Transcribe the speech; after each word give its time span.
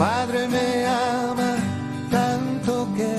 Padre 0.00 0.48
me 0.48 0.86
ama 0.86 1.56
tanto 2.10 2.88
que 2.96 3.14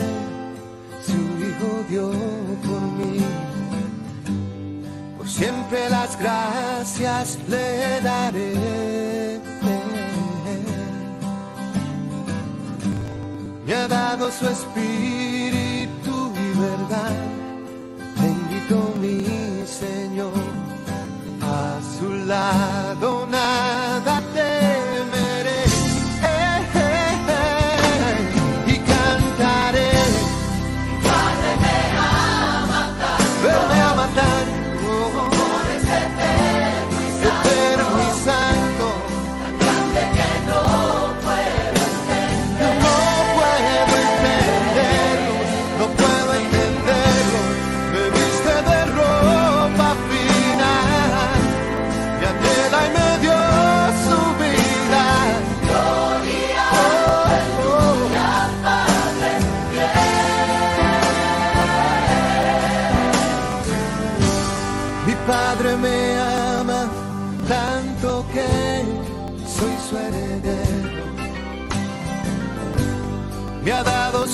su 1.05 1.19
Hijo 1.45 1.71
dio 1.87 2.09
por 2.65 2.81
mí. 2.97 3.19
Por 5.15 5.29
siempre 5.29 5.87
las 5.91 6.17
gracias 6.17 7.37
le 7.47 8.01
daré. 8.01 9.39
Me 13.67 13.73
ha 13.75 13.87
dado 13.87 14.31
su 14.31 14.47
espíritu 14.47 16.33
y 16.33 16.59
verdad. 16.59 17.15
Bendito 18.19 18.95
mi 18.99 19.67
Señor. 19.67 20.33
A 21.43 21.79
su 21.99 22.09
lado 22.25 23.27
nada 23.27 24.20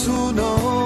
ha 0.09 0.31
dado 0.31 0.76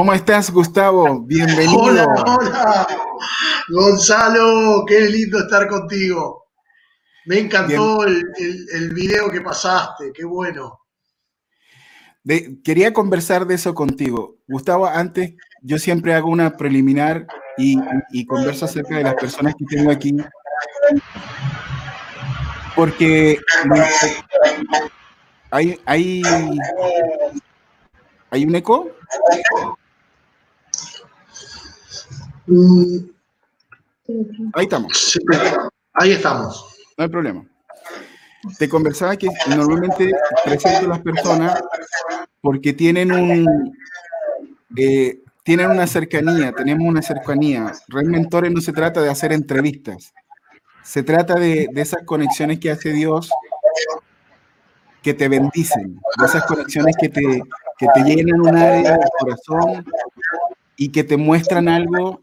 ¿Cómo 0.00 0.14
estás, 0.14 0.50
Gustavo? 0.50 1.20
Bienvenido. 1.26 1.78
Hola, 1.78 2.06
hola. 2.26 2.88
Gonzalo, 3.68 4.82
qué 4.86 4.98
lindo 4.98 5.40
estar 5.40 5.68
contigo. 5.68 6.46
Me 7.26 7.40
encantó 7.40 8.04
el, 8.04 8.24
el- 8.38 8.66
el 8.76 8.94
video 8.94 9.28
que 9.30 9.42
pasaste, 9.42 10.10
qué 10.14 10.24
bueno. 10.24 10.80
De- 12.24 12.58
quería 12.64 12.94
conversar 12.94 13.46
de 13.46 13.56
eso 13.56 13.74
contigo. 13.74 14.38
Gustavo, 14.48 14.86
antes 14.86 15.34
yo 15.60 15.78
siempre 15.78 16.14
hago 16.14 16.30
una 16.30 16.56
preliminar 16.56 17.26
y, 17.58 17.78
y 18.10 18.24
converso 18.24 18.64
acerca 18.64 18.96
de 18.96 19.04
las 19.04 19.14
personas 19.16 19.54
que 19.54 19.66
tengo 19.66 19.90
aquí. 19.90 20.16
Porque 22.74 23.38
hay, 25.50 25.78
hay, 25.84 26.22
hay 28.30 28.46
un 28.46 28.54
eco. 28.54 28.92
Ahí 34.54 34.64
estamos. 34.64 34.92
sí, 34.96 35.20
ahí 35.94 36.12
estamos. 36.12 36.76
No 36.96 37.04
hay 37.04 37.10
problema. 37.10 37.44
Te 38.58 38.68
conversaba 38.68 39.16
que 39.16 39.28
normalmente 39.48 40.12
presento 40.44 40.86
a 40.86 40.88
las 40.88 41.00
personas 41.00 41.62
porque 42.40 42.72
tienen 42.72 43.12
un 43.12 43.76
eh, 44.76 45.20
tienen 45.42 45.70
una 45.70 45.86
cercanía, 45.86 46.52
tenemos 46.52 46.88
una 46.88 47.02
cercanía. 47.02 47.72
Red 47.88 48.06
Mentores 48.06 48.52
no 48.52 48.60
se 48.60 48.72
trata 48.72 49.00
de 49.02 49.10
hacer 49.10 49.32
entrevistas, 49.32 50.12
se 50.82 51.02
trata 51.02 51.34
de, 51.34 51.68
de 51.72 51.80
esas 51.80 52.02
conexiones 52.04 52.58
que 52.58 52.70
hace 52.70 52.92
Dios 52.92 53.30
que 55.02 55.14
te 55.14 55.28
bendicen, 55.28 56.00
de 56.18 56.26
esas 56.26 56.44
conexiones 56.44 56.96
que 57.00 57.08
te, 57.08 57.42
que 57.78 57.86
te 57.94 58.00
llenan 58.02 58.40
un 58.40 58.56
área 58.56 58.92
del 58.92 59.08
corazón 59.18 59.84
y 60.76 60.90
que 60.90 61.04
te 61.04 61.16
muestran 61.16 61.68
algo 61.68 62.20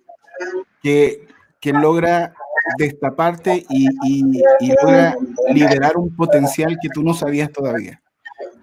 que, 0.81 1.27
que 1.59 1.73
logra 1.73 2.33
destaparte 2.77 3.65
y, 3.69 3.87
y- 4.03 4.43
y 4.59 4.71
logra 4.81 5.15
liberar 5.53 5.97
un 5.97 6.15
potencial 6.15 6.77
que 6.81 6.89
tú 6.89 7.01
no 7.03 7.13
sabías 7.13 7.51
todavía. 7.51 8.01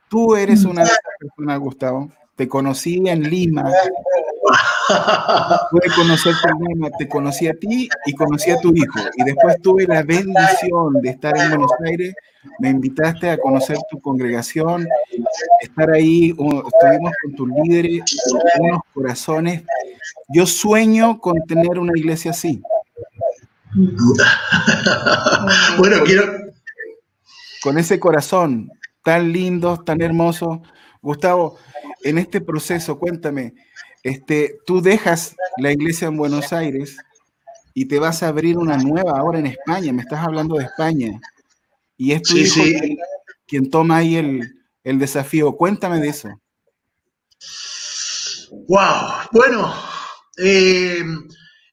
Tú 0.09 0.37
eres 0.37 0.65
una 0.65 0.83
de 0.83 0.87
esas 0.89 0.99
personas, 1.19 1.59
Gustavo. 1.59 2.11
Te 2.37 2.47
conocí 2.49 3.03
en 3.07 3.23
Lima, 3.23 3.73
pude 5.71 5.95
conocerte 5.95 6.49
en 6.49 6.69
Lima, 6.69 6.91
te 6.99 7.09
conocí 7.09 7.47
a 7.49 7.55
ti 7.55 7.89
y 8.07 8.13
conocí 8.15 8.51
a 8.51 8.57
tu 8.61 8.75
hijo. 8.75 9.01
Y 9.17 9.25
después 9.25 9.61
tuve 9.63 9.87
la 9.87 10.03
bendición 10.03 11.01
de 11.01 11.11
estar 11.11 11.37
en 11.37 11.51
Buenos 11.51 11.71
Aires. 11.85 12.15
Me 12.59 12.69
invitaste 12.71 13.31
a 13.31 13.39
conocer 13.39 13.79
tu 13.91 14.01
congregación, 14.01 14.87
estar 15.63 15.91
ahí, 15.91 16.33
u- 16.37 16.63
estuvimos 16.69 17.13
con 17.23 17.35
tus 17.35 17.49
líderes, 17.49 18.03
unos 18.61 18.81
corazones. 18.93 19.63
Yo 20.29 20.47
sueño 20.47 21.21
con 21.21 21.41
tener 21.47 21.79
una 21.79 21.93
iglesia 21.97 22.33
así. 22.33 22.63
Bueno, 25.79 26.05
quiero, 26.05 26.33
con 27.61 27.79
ese 27.79 27.99
corazón 27.99 28.71
tan 29.03 29.33
lindo, 29.33 29.79
tan 29.79 30.01
hermoso. 30.01 30.63
Gustavo, 31.03 31.59
en 32.03 32.19
este 32.19 32.41
proceso, 32.41 32.99
cuéntame, 32.99 33.55
este, 34.03 34.59
tú 34.67 34.81
dejas 34.81 35.35
la 35.59 35.73
iglesia 35.73 36.09
en 36.09 36.17
Buenos 36.17 36.53
Aires 36.53 36.97
y 37.75 37.87
te 37.87 37.99
vas 37.99 38.23
a 38.23 38.29
abrir 38.29 38.57
una 38.59 38.77
nueva 38.79 39.19
ahora 39.19 39.39
en 39.39 39.47
España, 39.47 39.93
me 39.93 40.03
estás 40.03 40.25
hablando 40.25 40.57
de 40.57 40.65
España, 40.65 41.21
y 41.97 42.13
es 42.13 42.23
tu 42.23 42.35
Sí, 42.35 42.41
hijo 42.43 42.55
sí. 42.55 42.79
Quien, 42.79 42.97
quien 43.47 43.71
toma 43.71 43.97
ahí 43.99 44.17
el, 44.17 44.55
el 44.85 44.99
desafío. 44.99 45.57
Cuéntame 45.57 46.01
de 46.01 46.09
eso. 46.09 46.29
wow. 48.69 49.27
Bueno, 49.33 49.75
Eh, 50.37 51.05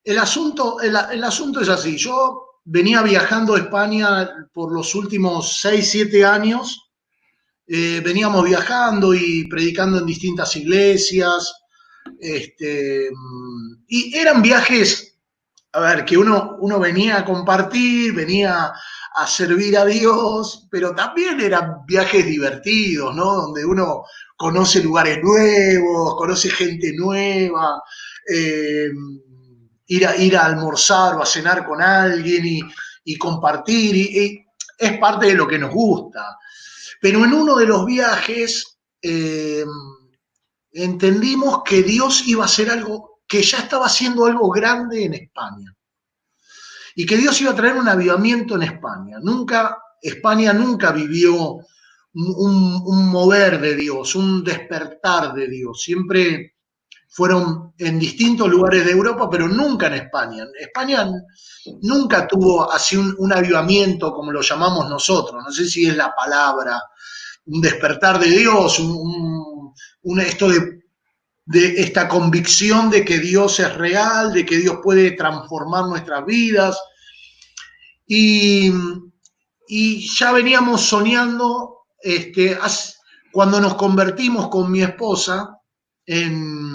el, 0.03 0.17
asunto, 0.17 0.79
el, 0.81 1.23
asunto 1.23 1.61
es 1.61 1.69
así. 1.69 1.97
Yo 1.97 2.45
venía 2.63 3.01
viajando 3.01 3.55
a 3.55 3.59
España 3.59 4.29
por 4.53 4.73
los 4.73 4.93
últimos 4.95 5.59
6, 5.61 5.89
7 5.89 6.25
años. 6.25 6.91
Eh, 7.67 8.01
veníamos 8.03 8.43
viajando 8.45 9.13
y 9.13 9.47
predicando 9.47 9.99
en 9.99 10.05
distintas 10.05 10.55
iglesias. 10.55 11.53
Este, 12.19 13.09
y 13.87 14.15
eran 14.17 14.41
viajes, 14.41 15.17
a 15.73 15.79
ver, 15.79 16.05
que 16.05 16.17
uno, 16.17 16.57
uno 16.59 16.79
venía 16.79 17.19
a 17.19 17.25
compartir, 17.25 18.13
venía 18.13 18.73
a 19.13 19.27
servir 19.27 19.77
a 19.77 19.85
Dios, 19.85 20.67
pero 20.71 20.95
también 20.95 21.39
eran 21.41 21.85
viajes 21.85 22.25
divertidos, 22.25 23.15
¿no? 23.15 23.33
Donde 23.33 23.65
uno 23.65 24.03
conoce 24.37 24.81
lugares 24.81 25.19
nuevos, 25.21 26.15
conoce 26.15 26.49
gente 26.49 26.93
nueva, 26.95 27.81
eh, 28.27 28.89
ir, 29.87 30.07
a, 30.07 30.15
ir 30.15 30.37
a 30.37 30.45
almorzar 30.45 31.15
o 31.15 31.21
a 31.21 31.25
cenar 31.25 31.65
con 31.65 31.81
alguien 31.81 32.61
y, 33.03 33.17
compartir, 33.17 33.95
y, 33.95 34.45
es 34.77 34.97
parte 34.97 35.27
de 35.27 35.35
lo 35.35 35.47
que 35.47 35.59
nos 35.59 35.71
gusta. 35.71 36.37
Pero 36.99 37.23
en 37.25 37.33
uno 37.33 37.55
de 37.55 37.65
los 37.65 37.85
viajes 37.85 38.77
eh, 39.01 39.65
entendimos 40.71 41.61
que 41.63 41.83
Dios 41.83 42.23
iba 42.27 42.43
a 42.43 42.45
hacer 42.45 42.69
algo, 42.69 43.21
que 43.27 43.41
ya 43.41 43.59
estaba 43.59 43.87
haciendo 43.87 44.25
algo 44.25 44.49
grande 44.49 45.05
en 45.05 45.13
España 45.13 45.75
y 46.95 47.05
que 47.05 47.17
Dios 47.17 47.39
iba 47.41 47.51
a 47.51 47.55
traer 47.55 47.75
un 47.75 47.87
avivamiento 47.87 48.55
en 48.55 48.63
España. 48.63 49.17
Nunca, 49.21 49.77
España 50.01 50.53
nunca 50.53 50.91
vivió 50.91 51.59
un, 52.13 53.09
mover 53.09 53.59
de 53.61 53.75
Dios, 53.75 54.15
un 54.15 54.43
despertar 54.43 55.33
de 55.33 55.47
Dios. 55.47 55.81
Siempre 55.81 56.55
fueron 57.11 57.73
en 57.77 57.99
distintos 57.99 58.49
lugares 58.49 58.85
de 58.85 58.91
Europa, 58.91 59.29
pero 59.29 59.47
nunca 59.49 59.87
en 59.87 59.95
España. 59.95 60.45
España 60.57 61.11
nunca 61.81 62.25
tuvo 62.25 62.71
así 62.71 62.95
un, 62.95 63.33
avivamiento 63.33 64.13
como 64.13 64.31
lo 64.31 64.41
llamamos 64.41 64.89
nosotros. 64.89 65.43
No 65.43 65.51
sé 65.51 65.67
si 65.67 65.87
es 65.87 65.97
la 65.97 66.15
palabra, 66.15 66.81
un 67.47 67.59
despertar 67.59 68.17
de 68.17 68.27
Dios, 68.27 68.79
un, 68.79 70.19
esto 70.21 70.47
de, 70.47 70.81
esta 71.81 72.07
convicción 72.07 72.89
de 72.89 73.03
que 73.03 73.19
Dios 73.19 73.59
es 73.59 73.75
real, 73.75 74.31
de 74.31 74.45
que 74.45 74.57
Dios 74.57 74.77
puede 74.81 75.11
transformar 75.11 75.87
nuestras 75.87 76.25
vidas. 76.25 76.79
Y, 78.07 78.71
y 79.67 80.07
ya 80.17 80.31
veníamos 80.31 80.79
soñando 80.79 81.87
este, 82.01 82.57
cuando 83.33 83.59
nos 83.59 83.75
convertimos 83.75 84.47
con 84.47 84.71
mi 84.71 84.81
esposa 84.81 85.57
en, 86.05 86.70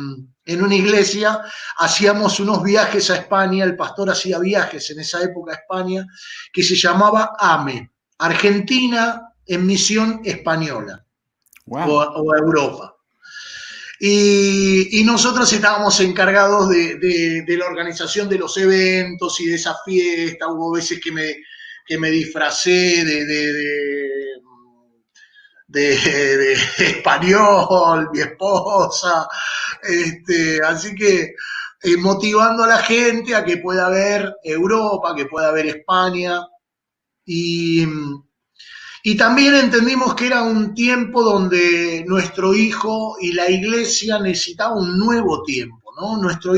una 0.46 0.75
iglesia, 0.75 1.40
hacíamos 1.78 2.38
unos 2.40 2.62
viajes 2.62 3.10
a 3.10 3.16
España, 3.16 3.64
el 3.64 3.76
pastor 3.76 4.10
hacía 4.10 4.38
viajes 4.38 4.90
en 4.90 5.00
esa 5.00 5.22
época 5.22 5.52
a 5.52 5.56
España, 5.56 6.06
que 6.52 6.62
se 6.62 6.76
llamaba 6.76 7.32
AME, 7.38 7.90
Argentina 8.19 9.22
en 9.46 9.66
Misión 9.66 10.20
Española, 10.25 11.04
o, 11.66 12.00
a 12.00 12.38
Europa. 12.38 12.96
Y, 13.98 15.02
nosotros 15.04 15.50
estábamos 15.52 15.98
encargados 16.00 16.69
de, 16.69 17.44
la 17.48 17.66
organización 17.66 18.28
de 18.28 18.38
los 18.38 18.56
eventos 18.58 19.40
y 19.40 19.46
de 19.46 19.54
esa 19.54 19.75
fiesta. 19.84 20.48
Hubo 20.48 20.72
veces 20.72 21.00
que 21.02 21.12
me, 21.12 21.37
que 21.87 21.98
me 21.98 22.10
disfracé 22.10 23.04
de, 23.04 23.25
de, 23.25 23.52
español, 26.79 28.09
mi 28.13 28.21
esposa, 28.21 29.29
este, 29.83 30.61
así 30.63 30.95
que 30.95 31.35
eh, 31.83 31.97
motivando 31.99 32.65
a 32.65 32.69
la 32.69 32.79
gente 32.79 33.35
a 33.35 33.45
que 33.45 33.59
pueda 33.59 33.89
ver 33.89 34.35
Europa, 34.43 35.15
que 35.15 35.27
pueda 35.27 35.53
ver 35.53 35.67
España. 35.67 36.41
Y, 37.25 37.85
y 39.03 39.17
también 39.17 39.55
entendimos 39.55 40.15
que 40.15 40.29
era 40.29 40.43
un 40.43 40.75
tiempo 40.75 41.23
donde 41.23 42.05
nuestro 42.07 42.55
hijo 42.55 43.17
y 43.21 43.33
la 43.33 43.51
iglesia 43.51 44.19
necesitaban 44.19 44.79
un 44.79 44.99
nuevo 44.99 45.43
tiempo, 45.43 45.93
¿no? 46.01 46.17
Nuestro, 46.17 46.55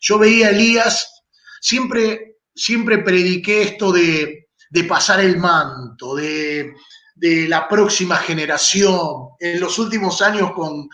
yo 0.00 0.18
veía 0.18 0.48
a 0.48 0.50
Elías, 0.50 1.24
siempre, 1.60 2.38
siempre 2.54 2.98
prediqué 2.98 3.62
esto 3.62 3.92
de, 3.92 4.48
de 4.70 4.84
pasar 4.84 5.20
el 5.20 5.36
manto, 5.38 6.14
de, 6.14 6.74
de 7.20 7.46
la 7.46 7.68
próxima 7.68 8.16
generación. 8.16 9.28
En 9.38 9.60
los 9.60 9.78
últimos 9.78 10.22
años 10.22 10.52
con, 10.52 10.88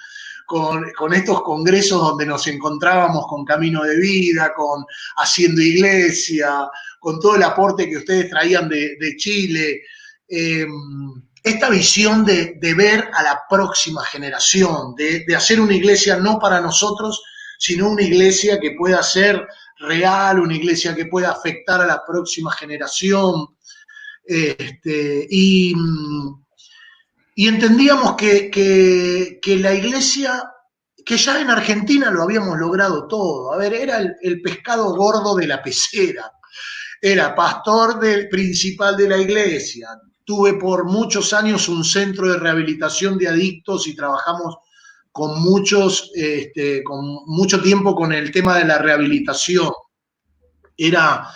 con, 0.45 1.15
estos 1.15 1.43
congresos 1.43 2.01
donde 2.01 2.27
nos 2.27 2.47
encontrábamos 2.49 3.27
con 3.29 3.45
Camino 3.45 3.85
de 3.85 3.97
Vida, 3.97 4.53
con 4.55 4.85
Haciendo 5.19 5.63
Iglesia, 5.63 6.69
con 6.99 7.21
todo 7.21 7.37
el 7.37 7.45
aporte 7.45 7.89
que 7.89 7.99
ustedes 7.99 8.29
traían 8.29 8.69
de, 8.69 9.15
Chile, 9.17 9.83
em, 10.29 11.23
esta 11.45 11.71
visión 11.71 12.25
de, 12.25 12.59
ver 12.77 13.09
a 13.15 13.23
la 13.23 13.43
próxima 13.49 14.05
generación, 14.05 14.97
de, 14.97 15.25
de 15.25 15.37
hacer 15.37 15.61
una 15.61 15.75
iglesia 15.75 16.17
no 16.17 16.41
para 16.41 16.61
nosotros, 16.61 17.23
sino 17.57 17.89
una 17.89 18.03
iglesia 18.03 18.59
que 18.59 18.73
pueda 18.73 19.01
ser 19.05 19.47
real, 19.79 20.41
una 20.41 20.57
iglesia 20.57 20.93
que 20.93 21.07
pueda 21.07 21.31
afectar 21.31 21.81
a 21.81 21.87
la 21.87 22.03
próxima 22.05 22.51
generación, 22.51 23.56
este, 24.27 25.27
y, 25.31 25.75
entendíamos 27.37 28.17
que, 28.17 29.41
la 29.61 29.75
iglesia, 29.75 30.45
que 31.05 31.17
ya 31.17 31.41
en 31.41 31.51
Argentina 31.51 32.11
lo 32.11 32.23
habíamos 32.23 32.59
logrado 32.59 33.07
todo, 33.07 33.53
a 33.53 33.57
ver, 33.57 33.75
era 33.75 33.99
el, 34.21 34.43
pescado 34.43 34.95
gordo 34.97 35.37
de 35.37 35.47
la 35.47 35.63
pecera, 35.63 36.33
era 37.01 37.35
pastor 37.35 38.01
del, 38.01 38.29
principal 38.29 38.97
de 38.97 39.09
la 39.09 39.19
iglesia, 39.19 39.89
tuve 40.25 40.55
por 40.55 40.85
muchos 40.85 41.33
años 41.33 41.69
un 41.69 41.85
centro 41.85 42.33
de 42.33 42.39
rehabilitación 42.39 43.17
de 43.17 43.29
adictos 43.29 43.87
y 43.87 43.95
trabajamos 43.95 44.57
con 45.13 45.41
muchos, 45.41 46.11
este, 46.15 46.83
con 46.83 47.25
mucho 47.27 47.63
tiempo 47.63 47.95
con 47.95 48.13
el 48.13 48.33
tema 48.33 48.59
de 48.59 48.65
la 48.65 48.79
rehabilitación. 48.79 49.71
Era 50.77 51.27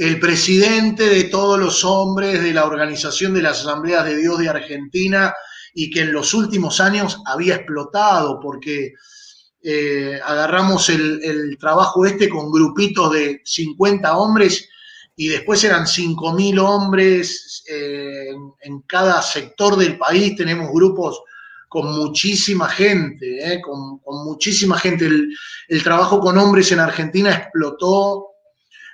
el 0.00 0.18
presidente 0.18 1.10
de 1.10 1.24
todos 1.24 1.58
los 1.58 1.84
hombres 1.84 2.42
de 2.42 2.54
la 2.54 2.64
Organización 2.64 3.34
de 3.34 3.42
las 3.42 3.60
Asambleas 3.60 4.06
de 4.06 4.16
Dios 4.16 4.38
de 4.38 4.48
Argentina 4.48 5.34
y 5.74 5.90
que 5.90 6.00
en 6.00 6.12
los 6.14 6.32
últimos 6.32 6.80
años 6.80 7.18
había 7.26 7.56
explotado 7.56 8.40
porque 8.40 8.94
eh, 9.62 10.18
agarramos 10.24 10.88
el, 10.88 11.54
trabajo 11.60 12.06
este 12.06 12.30
con 12.30 12.50
grupitos 12.50 13.12
de 13.12 13.42
50 13.44 14.16
hombres 14.16 14.70
y 15.16 15.28
después 15.28 15.62
eran 15.64 15.84
5.000 15.84 16.58
hombres 16.58 17.62
eh, 17.70 18.30
en, 18.62 18.80
cada 18.86 19.20
sector 19.20 19.76
del 19.76 19.98
país, 19.98 20.34
tenemos 20.34 20.72
grupos 20.72 21.20
con 21.68 21.92
muchísima 21.92 22.70
gente, 22.70 23.52
eh, 23.52 23.60
con, 23.60 24.00
muchísima 24.24 24.78
gente. 24.78 25.04
El, 25.04 25.28
el 25.68 25.82
trabajo 25.82 26.20
con 26.20 26.38
hombres 26.38 26.72
en 26.72 26.80
Argentina 26.80 27.34
explotó 27.34 28.29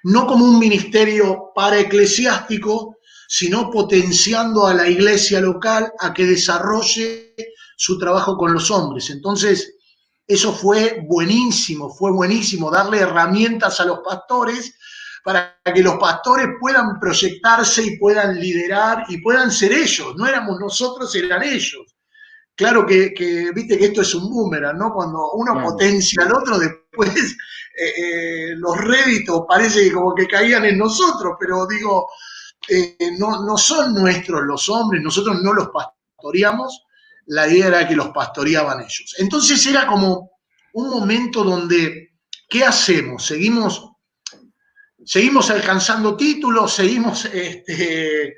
no 0.06 0.24
como 0.24 0.44
un 0.44 0.60
ministerio 0.60 1.50
para 1.52 1.80
eclesiástico, 1.80 2.98
sino 3.26 3.70
potenciando 3.72 4.64
a 4.64 4.72
la 4.72 4.88
iglesia 4.88 5.40
local 5.40 5.92
a 5.98 6.14
que 6.14 6.24
desarrolle 6.24 7.34
su 7.76 7.98
trabajo 7.98 8.36
con 8.36 8.52
los 8.52 8.70
hombres. 8.70 9.10
Entonces, 9.10 9.74
eso 10.24 10.52
fue 10.52 11.04
buenísimo, 11.08 11.92
fue 11.92 12.12
buenísimo 12.12 12.70
darle 12.70 13.00
herramientas 13.00 13.80
a 13.80 13.84
los 13.84 13.98
pastores 13.98 14.76
para 15.24 15.58
que 15.74 15.82
los 15.82 15.96
pastores 15.96 16.50
puedan 16.60 17.00
proyectarse 17.00 17.82
y 17.82 17.98
puedan 17.98 18.38
liderar 18.38 19.06
y 19.08 19.20
puedan 19.20 19.50
ser 19.50 19.72
ellos. 19.72 20.14
No 20.16 20.28
éramos 20.28 20.60
nosotros, 20.60 21.12
eran 21.16 21.42
ellos. 21.42 21.96
Claro 22.54 22.86
que, 22.86 23.12
viste 23.52 23.76
que 23.76 23.86
esto 23.86 24.02
es 24.02 24.14
un 24.14 24.30
boomerang, 24.30 24.78
¿no? 24.78 24.92
Cuando 24.94 25.32
uno 25.32 25.60
potencia 25.64 26.22
al 26.22 26.32
otro, 26.32 26.60
después 26.60 27.36
eh, 27.76 27.92
eh, 27.96 28.54
los 28.56 28.76
réditos 28.78 29.42
parece 29.46 29.92
como 29.92 30.14
que 30.14 30.26
caían 30.26 30.64
en 30.64 30.78
nosotros, 30.78 31.34
pero 31.38 31.66
digo, 31.66 32.08
eh, 32.68 32.96
no, 33.18 33.44
no 33.44 33.58
son 33.58 33.94
nuestros 33.94 34.42
los 34.44 34.68
hombres, 34.70 35.02
nosotros 35.02 35.42
no 35.42 35.52
los 35.52 35.68
pastoreamos, 35.68 36.84
la 37.26 37.46
idea 37.46 37.66
era 37.66 37.88
que 37.88 37.94
los 37.94 38.08
pastoreaban 38.08 38.80
ellos. 38.80 39.14
Entonces 39.18 39.64
era 39.66 39.86
como 39.86 40.30
un 40.72 40.88
momento 40.88 41.44
donde, 41.44 42.14
¿qué 42.48 42.64
hacemos? 42.64 43.26
¿Seguimos, 43.26 43.90
seguimos 45.04 45.50
alcanzando 45.50 46.16
títulos? 46.16 46.72
¿Seguimos... 46.72 47.26
Este, 47.26 48.34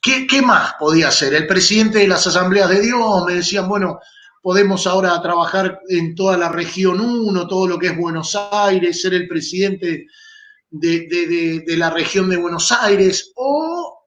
¿qué, 0.00 0.26
¿Qué 0.26 0.42
más 0.42 0.74
podía 0.78 1.08
hacer? 1.08 1.34
El 1.34 1.46
presidente 1.46 1.98
de 1.98 2.08
las 2.08 2.26
asambleas 2.26 2.70
de 2.70 2.80
Dios 2.80 3.24
me 3.26 3.34
decían, 3.34 3.68
bueno, 3.68 3.98
podemos 4.42 4.86
ahora 4.86 5.20
trabajar 5.20 5.80
en 5.88 6.14
toda 6.14 6.36
la 6.36 6.48
región 6.48 7.00
1, 7.00 7.46
todo 7.46 7.66
lo 7.66 7.78
que 7.78 7.88
es 7.88 7.96
Buenos 7.96 8.36
Aires, 8.52 9.02
ser 9.02 9.14
el 9.14 9.28
presidente 9.28 10.06
de, 10.70 11.62
la 11.76 11.90
región 11.90 12.30
de 12.30 12.36
Buenos 12.36 12.72
Aires, 12.72 13.32
o 13.36 14.06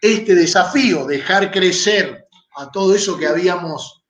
este 0.00 0.34
desafío, 0.34 1.06
dejar 1.06 1.50
crecer 1.50 2.26
a 2.56 2.70
todo 2.70 2.94
eso 2.94 3.18
que 3.18 3.26
habíamos, 3.26 4.04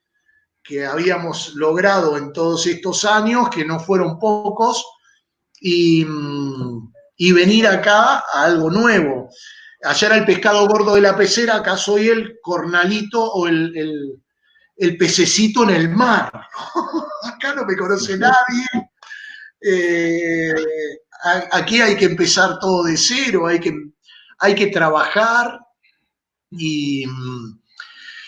que 0.62 0.84
habíamos 0.84 1.54
logrado 1.54 2.16
en 2.18 2.32
todos 2.32 2.66
estos 2.66 3.04
años, 3.04 3.48
que 3.48 3.64
no 3.64 3.80
fueron 3.80 4.18
pocos, 4.18 4.84
y, 5.60 6.04
mm, 6.04 6.92
y 7.16 7.32
venir 7.32 7.66
acá 7.66 8.18
a 8.32 8.44
algo 8.44 8.70
nuevo. 8.70 9.28
Allá 9.82 10.08
era 10.08 10.16
el 10.18 10.26
pescado 10.26 10.66
gordo 10.68 10.94
de 10.94 11.00
la 11.00 11.16
pecera, 11.16 11.56
acá 11.56 11.76
soy 11.76 12.08
el 12.08 12.38
cornalito 12.42 13.22
o 13.22 13.46
el- 13.46 14.20
el 14.78 14.96
pececito 14.96 15.64
en 15.64 15.70
el 15.70 15.88
mar. 15.90 16.32
acá 17.24 17.54
no 17.54 17.64
me 17.66 17.76
conoce 17.76 18.16
nadie. 18.16 18.66
Eh, 19.60 20.54
aquí 21.52 21.80
hay 21.80 21.96
que 21.96 22.04
empezar 22.06 22.58
todo 22.60 22.84
de 22.84 22.96
cero, 22.96 23.46
hay 23.46 23.58
que, 23.58 23.72
hay 24.38 24.54
que 24.54 24.68
trabajar 24.68 25.58
y, 26.50 27.04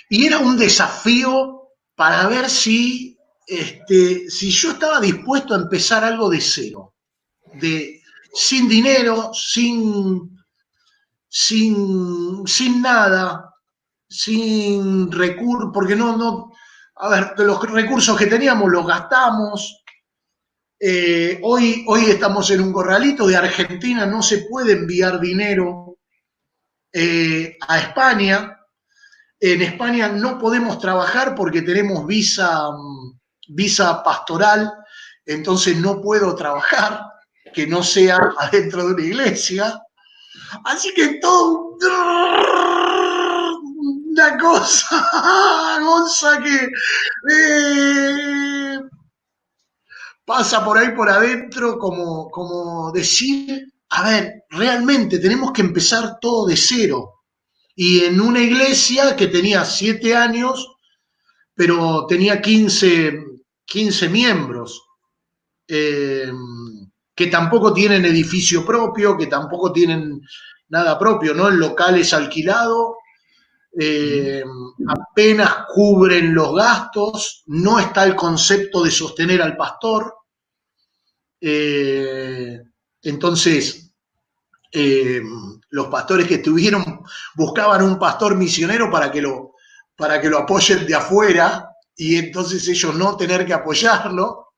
y 0.09 0.27
era 0.27 0.39
un 0.39 0.59
desafío 0.59 1.69
para 1.95 2.27
ver 2.27 2.51
si, 2.51 3.17
este, 3.47 4.29
si 4.29 4.51
yo 4.51 4.73
estaba 4.73 5.01
dispuesto 5.01 5.55
a 5.55 5.59
empezar 5.59 6.03
algo 6.03 6.29
de 6.29 6.41
cero, 6.41 6.95
de, 7.55 8.03
sin 8.35 8.69
dinero, 8.69 9.33
sin, 9.33 10.37
sin, 11.29 12.45
sin 12.47 12.83
nada, 12.83 13.50
sin 14.11 15.11
recursos, 15.13 15.71
porque 15.73 15.95
no, 15.95 16.17
no, 16.17 16.53
a 16.97 17.09
ver, 17.09 17.33
los 17.39 17.63
recursos 17.71 18.19
que 18.19 18.27
teníamos 18.27 18.69
los 18.69 18.85
gastamos. 18.85 19.83
Eh, 20.79 21.39
hoy, 21.43 21.85
hoy 21.87 22.07
estamos 22.07 22.51
en 22.51 22.61
un 22.61 22.73
corralito 22.73 23.27
de 23.27 23.37
Argentina, 23.37 24.07
no 24.07 24.23
se 24.23 24.47
puede 24.51 24.73
enviar 24.73 25.21
dinero 25.21 25.99
eh, 26.93 27.57
a 27.69 27.79
España. 27.79 28.57
En 29.39 29.63
España 29.63 30.09
no 30.09 30.39
podemos 30.39 30.79
trabajar 30.79 31.35
porque 31.35 31.63
tenemos 31.63 32.05
visa, 32.07 32.71
mm, 32.73 33.19
visa 33.49 34.03
pastoral, 34.03 34.73
entonces 35.25 35.77
no 35.77 36.03
puedo 36.03 36.35
trabajar 36.35 37.05
que 37.55 37.67
no 37.67 37.83
sea 37.83 38.19
adentro 38.39 38.87
de 38.87 38.95
una 38.95 39.05
iglesia. 39.05 39.81
Así 40.65 40.93
que 40.95 41.21
todo 41.21 41.77
una 44.11 44.39
cosa, 44.39 45.09
Gonza, 45.81 46.43
que 46.43 46.69
eh, 47.33 48.79
pasa 50.25 50.65
por 50.65 50.79
ahí 50.79 50.95
por 50.95 51.09
adentro 51.09 51.79
como, 51.79 52.31
como 52.31 52.93
decir, 52.93 53.73
a 53.91 54.09
ver, 54.09 54.45
realmente 54.51 55.19
tenemos 55.19 55.53
que 55.53 55.63
empezar 55.63 56.19
todo 56.21 56.47
de 56.47 56.57
cero. 56.57 57.23
Y 57.75 58.01
en 58.01 58.21
una 58.21 58.41
iglesia 58.41 59.17
que 59.17 59.29
tenía 59.29 59.65
siete 59.65 60.15
años, 60.15 60.77
pero 61.55 62.07
tenía 62.07 62.41
15, 62.41 63.25
15 63.65 64.09
miembros, 64.09 64.83
eh, 65.67 66.33
que 67.15 67.27
tampoco 67.29 67.73
tienen 67.73 68.05
edificio 68.05 68.65
propio, 68.67 69.17
que 69.17 69.27
tampoco 69.27 69.73
tienen 69.73 70.21
nada 70.69 70.99
propio, 70.99 71.35
¿no? 71.35 71.49
El 71.49 71.57
local 71.57 71.99
es 71.99 72.13
alquilado, 72.13 72.97
eh, 73.79 74.43
apenas 74.89 75.67
cubren 75.73 76.35
los 76.35 76.55
gastos, 76.55 77.45
no 77.47 77.79
está 77.79 78.05
el 78.05 78.17
concepto 78.17 78.83
de 78.83 78.91
sostener 78.91 79.41
al 79.43 79.57
pastor. 79.57 80.15
Eh, 81.41 82.61
entonces, 83.03 83.93
eh, 84.73 85.23
los 85.71 85.87
pastores 85.87 86.27
que 86.27 86.37
estuvieron 86.37 87.03
buscaban 87.35 87.83
un 87.83 87.99
pastor 87.99 88.37
misionero 88.37 88.91
para 88.91 89.11
que 89.11 89.23
lo, 89.23 89.55
para 89.97 90.21
que 90.21 90.29
lo 90.29 90.39
apoyen 90.39 90.87
de 90.87 90.95
afuera 90.95 91.69
y 91.97 92.17
entonces 92.17 92.67
ellos 92.69 92.95
no 92.95 93.17
tener 93.17 93.47
que 93.47 93.55
apoyarlo. 93.55 94.49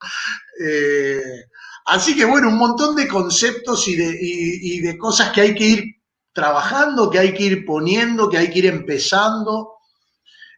Así 1.85 2.15
que 2.15 2.25
bueno, 2.25 2.47
un 2.47 2.57
montón 2.57 2.95
de 2.95 3.07
conceptos 3.07 3.87
y 3.87 3.95
de, 3.95 4.17
y 4.19 4.79
de 4.79 4.97
cosas 4.97 5.31
que 5.31 5.41
hay 5.41 5.55
que 5.55 5.65
ir 5.65 6.02
trabajando, 6.33 7.09
que 7.09 7.19
hay 7.19 7.33
que 7.33 7.43
ir 7.43 7.65
poniendo, 7.65 8.29
que 8.29 8.37
hay 8.37 8.49
que 8.49 8.59
ir 8.59 8.65
empezando. 8.65 9.73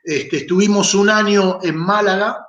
Este, 0.03 0.37
estuvimos 0.37 0.93
un 0.95 1.09
año 1.09 1.59
en 1.61 1.75
Málaga 1.75 2.45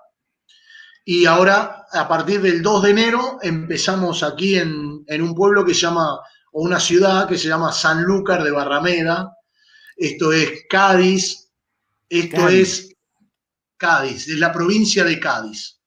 y 1.09 1.25
ahora, 1.27 1.87
a 1.93 2.09
partir 2.09 2.41
del 2.41 2.63
2 2.63 2.83
de 2.83 2.91
enero, 2.91 3.39
empezamos 3.41 4.25
aquí 4.25 4.59
en, 4.59 5.05
en 5.07 5.23
un 5.23 5.35
pueblo 5.35 5.65
que 5.65 5.73
se 5.73 5.83
llama, 5.83 6.19
o 6.51 6.63
una 6.63 6.81
ciudad 6.81 7.29
que 7.29 7.39
se 7.39 7.47
llama 7.47 7.73
Sanlúcar 7.73 8.43
de 8.43 8.51
Barrameda. 8.51 9.33
Esto 9.97 10.33
es 10.33 10.65
Cádiz, 10.69 11.53
esto 12.09 12.37
Cádiz. 12.37 12.61
es 12.61 12.97
Cádiz, 13.77 14.29
es 14.29 14.39
la 14.39 14.53
provincia 14.53 15.05
de 15.05 15.21
Cádiz. 15.21 15.81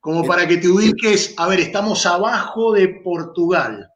Como 0.00 0.24
para 0.24 0.48
que 0.48 0.56
te 0.56 0.68
ubiques, 0.68 1.34
a 1.36 1.46
ver, 1.46 1.60
estamos 1.60 2.06
abajo 2.06 2.72
de 2.72 2.88
Portugal, 3.04 3.86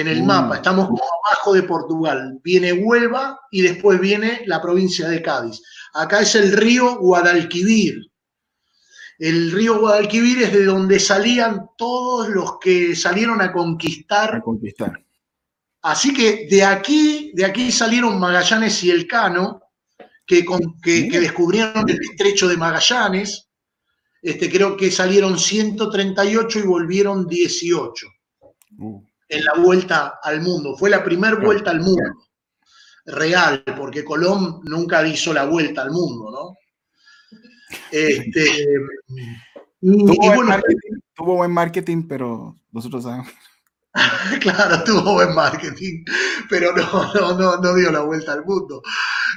en 0.00 0.08
el 0.08 0.22
Mm. 0.22 0.26
mapa, 0.26 0.56
estamos 0.56 0.86
como 0.86 1.02
abajo 1.26 1.52
de 1.54 1.62
Portugal. 1.62 2.38
Viene 2.42 2.72
Huelva 2.72 3.38
y 3.50 3.62
después 3.62 3.98
viene 4.00 4.42
la 4.46 4.60
provincia 4.60 5.08
de 5.08 5.22
Cádiz. 5.22 5.60
Acá 5.94 6.20
es 6.20 6.34
el 6.34 6.52
río 6.52 6.96
Guadalquivir. 6.98 7.96
El 9.18 9.50
río 9.50 9.80
Guadalquivir 9.80 10.42
es 10.42 10.52
de 10.52 10.64
donde 10.64 11.00
salían 11.00 11.66
todos 11.76 12.28
los 12.28 12.58
que 12.60 12.94
salieron 12.94 13.40
a 13.40 13.52
conquistar 13.52 14.36
a 14.36 14.40
conquistar. 14.40 15.04
Así 15.82 16.12
que 16.14 16.46
de 16.50 16.64
aquí, 16.64 17.32
de 17.34 17.44
aquí 17.44 17.72
salieron 17.72 18.18
Magallanes 18.20 18.82
y 18.84 18.90
Elcano, 18.90 19.62
que, 20.26 20.44
con- 20.44 20.80
que, 20.80 21.08
que 21.08 21.20
descubrieron 21.20 21.88
el 21.88 21.98
estrecho 22.00 22.46
de 22.48 22.56
Magallanes. 22.56 23.48
Este, 24.20 24.50
creo 24.50 24.76
que 24.76 24.90
salieron 24.90 25.38
138 25.38 26.58
y 26.58 26.62
volvieron 26.62 27.26
18 27.26 28.06
Uh, 28.80 29.00
en 29.28 29.44
la 29.44 29.54
vuelta 29.54 30.18
al 30.22 30.40
mundo. 30.40 30.76
Fue 30.76 30.90
la 30.90 31.04
primera 31.04 31.36
vuelta 31.36 31.70
al 31.70 31.80
mundo 31.80 32.28
real, 33.08 33.64
porque 33.76 34.04
Colón 34.04 34.60
nunca 34.64 35.06
hizo 35.06 35.32
la 35.32 35.44
vuelta 35.44 35.82
al 35.82 35.90
mundo, 35.90 36.30
¿no? 36.30 36.54
Este, 37.90 38.64
y, 39.80 40.06
tuvo, 40.06 40.12
y 40.12 40.16
buen 40.16 40.36
bueno, 40.36 40.50
marketing, 40.50 40.98
tuvo 41.14 41.36
buen 41.36 41.50
marketing, 41.50 42.08
pero 42.08 42.56
nosotros 42.70 43.02
sabemos. 43.04 43.28
Claro, 44.40 44.84
tuvo 44.84 45.14
buen 45.14 45.34
marketing, 45.34 46.04
pero 46.48 46.72
no, 46.76 47.12
no, 47.14 47.36
no, 47.36 47.56
no 47.56 47.74
dio 47.74 47.90
la 47.90 48.00
vuelta 48.00 48.34
al 48.34 48.44
mundo. 48.44 48.82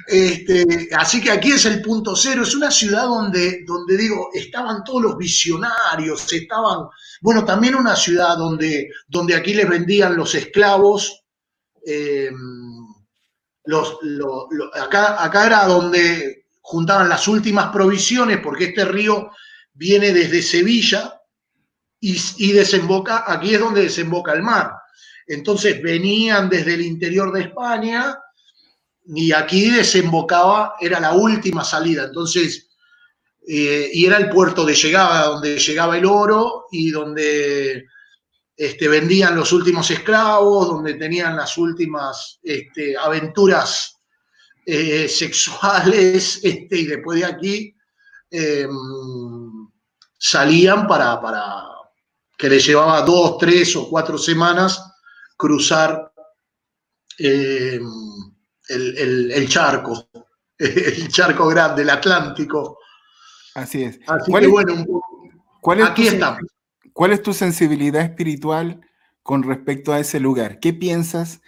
Este, 0.07 0.89
así 0.95 1.21
que 1.21 1.31
aquí 1.31 1.51
es 1.51 1.65
el 1.65 1.81
punto 1.81 2.15
cero, 2.15 2.43
es 2.43 2.53
una 2.53 2.69
ciudad 2.69 3.05
donde, 3.05 3.63
donde 3.65 3.98
digo, 3.98 4.29
estaban 4.33 4.83
todos 4.83 5.01
los 5.01 5.17
visionarios, 5.17 6.31
estaban, 6.31 6.88
bueno, 7.21 7.45
también 7.45 7.75
una 7.75 7.95
ciudad 7.95 8.35
donde, 8.37 8.89
donde 9.07 9.35
aquí 9.35 9.53
les 9.53 9.69
vendían 9.69 10.15
los 10.17 10.35
esclavos, 10.35 11.23
eh, 11.85 12.31
los, 13.65 13.97
lo- 14.01 14.47
lo- 14.51 14.75
acá, 14.75 15.23
acá 15.23 15.45
era 15.47 15.65
donde 15.65 16.45
juntaban 16.61 17.09
las 17.09 17.27
últimas 17.27 17.71
provisiones, 17.71 18.39
porque 18.43 18.65
este 18.65 18.85
río 18.85 19.31
viene 19.73 20.11
desde 20.11 20.41
Sevilla, 20.41 21.17
y 22.37 22.51
desemboca, 22.53 23.25
aquí 23.27 23.53
es 23.53 23.59
donde 23.59 23.83
desemboca 23.83 24.33
el 24.33 24.41
mar. 24.43 24.71
Entonces 25.27 25.81
venían 25.81 26.49
desde 26.49 26.73
el 26.73 26.81
interior 26.81 27.31
de 27.31 27.41
España 27.41 28.17
y 29.05 29.31
aquí 29.33 29.69
desembocaba, 29.69 30.75
era 30.79 30.99
la 30.99 31.13
última 31.13 31.63
salida. 31.63 32.05
Entonces, 32.05 32.69
eh, 33.48 33.89
y 33.93 34.05
era 34.05 34.17
el 34.17 34.29
puerto 34.29 34.65
de 34.65 34.74
llegada, 34.75 35.27
donde 35.27 35.57
llegaba 35.57 35.98
el 35.98 36.05
oro 36.05 36.65
y 36.71 36.91
donde 36.91 37.86
este, 38.55 38.88
vendían 38.88 39.36
los 39.36 39.51
últimos 39.51 39.89
esclavos, 39.91 40.67
donde 40.67 40.93
tenían 40.95 41.36
las 41.36 41.57
últimas 41.57 42.39
este, 42.43 42.95
aventuras 42.98 43.98
eh, 44.65 45.07
sexuales, 45.07 46.39
este, 46.43 46.77
y 46.77 46.86
después 46.86 47.19
de 47.19 47.25
aquí 47.25 47.75
eh, 48.29 48.67
salían 50.17 50.88
para, 50.88 51.19
para, 51.21 51.63
que 52.38 52.50
le 52.50 52.60
llevaba 52.60 53.01
dos, 53.01 53.38
tres 53.38 53.75
o 53.75 53.89
cuatro 53.89 54.17
semanas 54.17 54.81
cruzar 55.38 56.12
el, 57.17 57.81
el- 58.69 59.31
el 59.31 59.50
charco, 59.50 60.10
el 60.57 61.07
charco 61.10 61.48
grande, 61.48 61.81
el 61.81 61.89
Atlántico. 61.89 62.77
Así 63.55 63.84
es. 63.84 64.00
Así 64.08 64.31
¿Cuál 64.31 64.41
que 64.41 64.46
es- 64.48 64.51
bueno, 64.51 64.74
un 64.74 64.86
poco- 64.86 65.29
¿Cuál 65.62 65.79
es, 65.81 65.86
aquí 65.88 66.08
tu, 66.08 66.13
estamos. 66.13 66.41
¿Cuál 66.93 67.12
es 67.13 67.22
tu 67.22 67.34
sensibilidad 67.34 68.01
espiritual 68.03 68.81
con 69.24 69.43
respecto 69.43 69.93
a 69.93 70.00
ese 70.00 70.20
lugar? 70.20 70.60
¿Qué 70.60 70.74
piensas? 70.74 71.41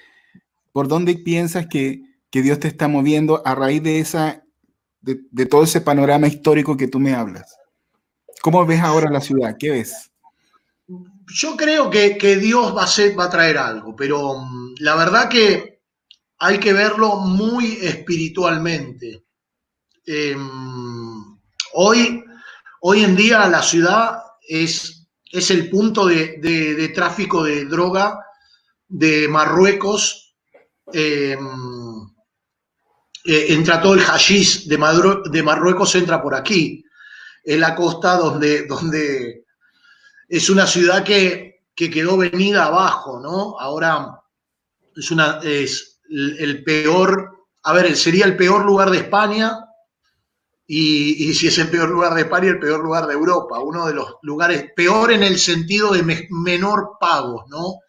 ¿Por 0.72 0.88
dónde 0.88 1.16
piensas 1.16 1.68
que, 1.68 2.02
que 2.30 2.42
Dios 2.42 2.60
te 2.60 2.68
está 2.68 2.88
moviendo 2.88 3.42
a 3.46 3.56
raíz 3.56 3.82
de 3.84 4.00
esa, 4.00 4.44
de, 5.02 5.20
de 5.32 5.46
todo 5.46 5.64
ese 5.64 5.82
panorama 5.82 6.28
histórico 6.28 6.78
que 6.78 6.88
tú 6.88 7.00
me 7.00 7.14
hablas? 7.14 7.56
¿Cómo 8.42 8.66
ves 8.66 8.82
ahora 8.82 9.10
la 9.10 9.22
ciudad? 9.22 9.56
¿Qué 9.58 9.70
ves? 9.72 10.12
Yo 11.28 11.56
creo 11.56 11.90
que, 11.90 12.18
que 12.18 12.36
Dios 12.38 12.76
va 12.76 12.82
a, 12.82 12.86
hacer- 12.86 13.18
va 13.18 13.26
a 13.26 13.30
traer 13.30 13.58
algo, 13.58 13.96
pero 13.96 14.40
mm, 14.40 14.76
la 14.80 14.96
verdad 14.96 15.30
que 15.30 15.80
hay 16.40 16.60
que 16.60 16.74
verlo 16.74 17.16
muy 17.18 17.78
espiritualmente. 17.82 19.24
Em, 20.06 21.33
Hoy, 21.74 22.24
hoy 22.82 23.04
en 23.04 23.16
día 23.16 23.48
la 23.48 23.62
ciudad 23.62 24.22
es, 24.48 25.08
es 25.32 25.52
el 25.52 25.70
punto 25.70 26.06
de, 26.06 26.38
de- 26.42 26.90
tráfico 26.90 27.44
de 27.44 27.66
droga 27.66 28.20
de 28.88 29.28
Marruecos. 29.28 30.36
eh, 30.94 31.38
eh, 33.26 33.46
entra 33.54 33.82
todo 33.82 33.94
el 33.94 34.02
hashish 34.02 34.66
de, 34.68 34.78
de 35.32 35.44
Marruecos, 35.44 35.96
entra 35.96 36.22
por 36.22 36.36
aquí. 36.36 36.84
Es 37.44 37.58
la 37.58 37.74
costa 37.76 38.18
donde, 38.18 38.66
donde 38.68 39.46
es 40.28 40.50
una 40.50 40.68
ciudad 40.68 41.04
que, 41.04 41.64
que 41.76 41.90
quedó 41.90 42.18
venida 42.18 42.66
abajo, 42.66 43.20
¿no? 43.22 43.58
Ahora 43.60 44.20
es, 44.96 45.10
una, 45.12 45.40
es 45.44 46.02
el 46.10 46.64
peor, 46.64 47.46
a 47.64 47.74
ver, 47.74 47.96
sería 47.96 48.26
el 48.26 48.36
peor 48.36 48.66
lugar 48.66 48.90
de 48.92 48.98
España 49.00 49.58
y, 50.68 51.30
y 51.30 51.34
si 51.34 51.48
es 51.48 51.58
el 51.58 51.70
peor 51.70 51.90
lugar 51.90 52.14
de 52.14 52.22
España, 52.22 52.50
el 52.50 52.60
peor 52.60 52.82
lugar 52.84 53.08
de 53.08 53.14
Europa, 53.14 53.60
uno 53.60 53.86
de 53.88 53.94
los 53.94 54.16
lugares 54.22 54.72
peor 54.76 55.12
en 55.12 55.24
el 55.24 55.38
sentido 55.38 55.92
de 55.94 56.04
me- 56.04 56.28
menor 56.32 56.98
pagos, 57.00 57.46
¿no? 57.50 57.80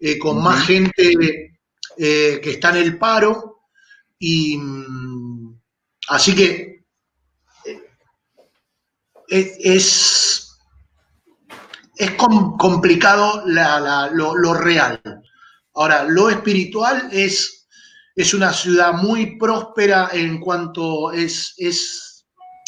Eh, 0.00 0.18
con 0.18 0.42
más 0.42 0.66
gente 0.66 1.52
eh, 1.96 2.40
que 2.42 2.50
está 2.50 2.70
en 2.70 2.76
el 2.76 2.98
paro 2.98 3.60
y 4.18 4.58
así 6.08 6.34
que 6.34 6.84
eh, 7.64 7.80
es, 9.28 9.56
es, 9.60 10.58
es 11.96 12.10
com- 12.12 12.56
complicado 12.56 13.42
la- 13.46 13.80
la- 13.80 14.10
lo, 14.12 14.34
lo 14.36 14.54
real. 14.54 15.00
Ahora, 15.74 16.04
lo 16.04 16.28
espiritual 16.30 17.08
es, 17.12 17.68
es 18.14 18.34
una 18.34 18.52
ciudad 18.52 18.92
muy 18.94 19.36
próspera 19.38 20.10
en 20.12 20.38
cuanto 20.40 21.12
es, 21.12 21.54
es 21.56 22.11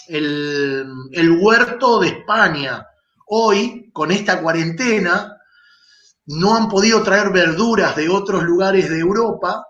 el, 0.09 1.39
huerto 1.41 2.01
de 2.01 2.09
España. 2.09 2.87
Hoy, 3.27 3.91
con 3.93 4.11
esta 4.11 4.41
cuarentena, 4.41 5.37
no 6.27 6.57
han 6.57 6.69
podido 6.69 7.03
traer 7.03 7.31
verduras 7.31 7.97
de 7.97 8.09
otros 8.09 8.43
lugares 8.43 8.89
de 8.89 8.99
Europa 8.99 9.67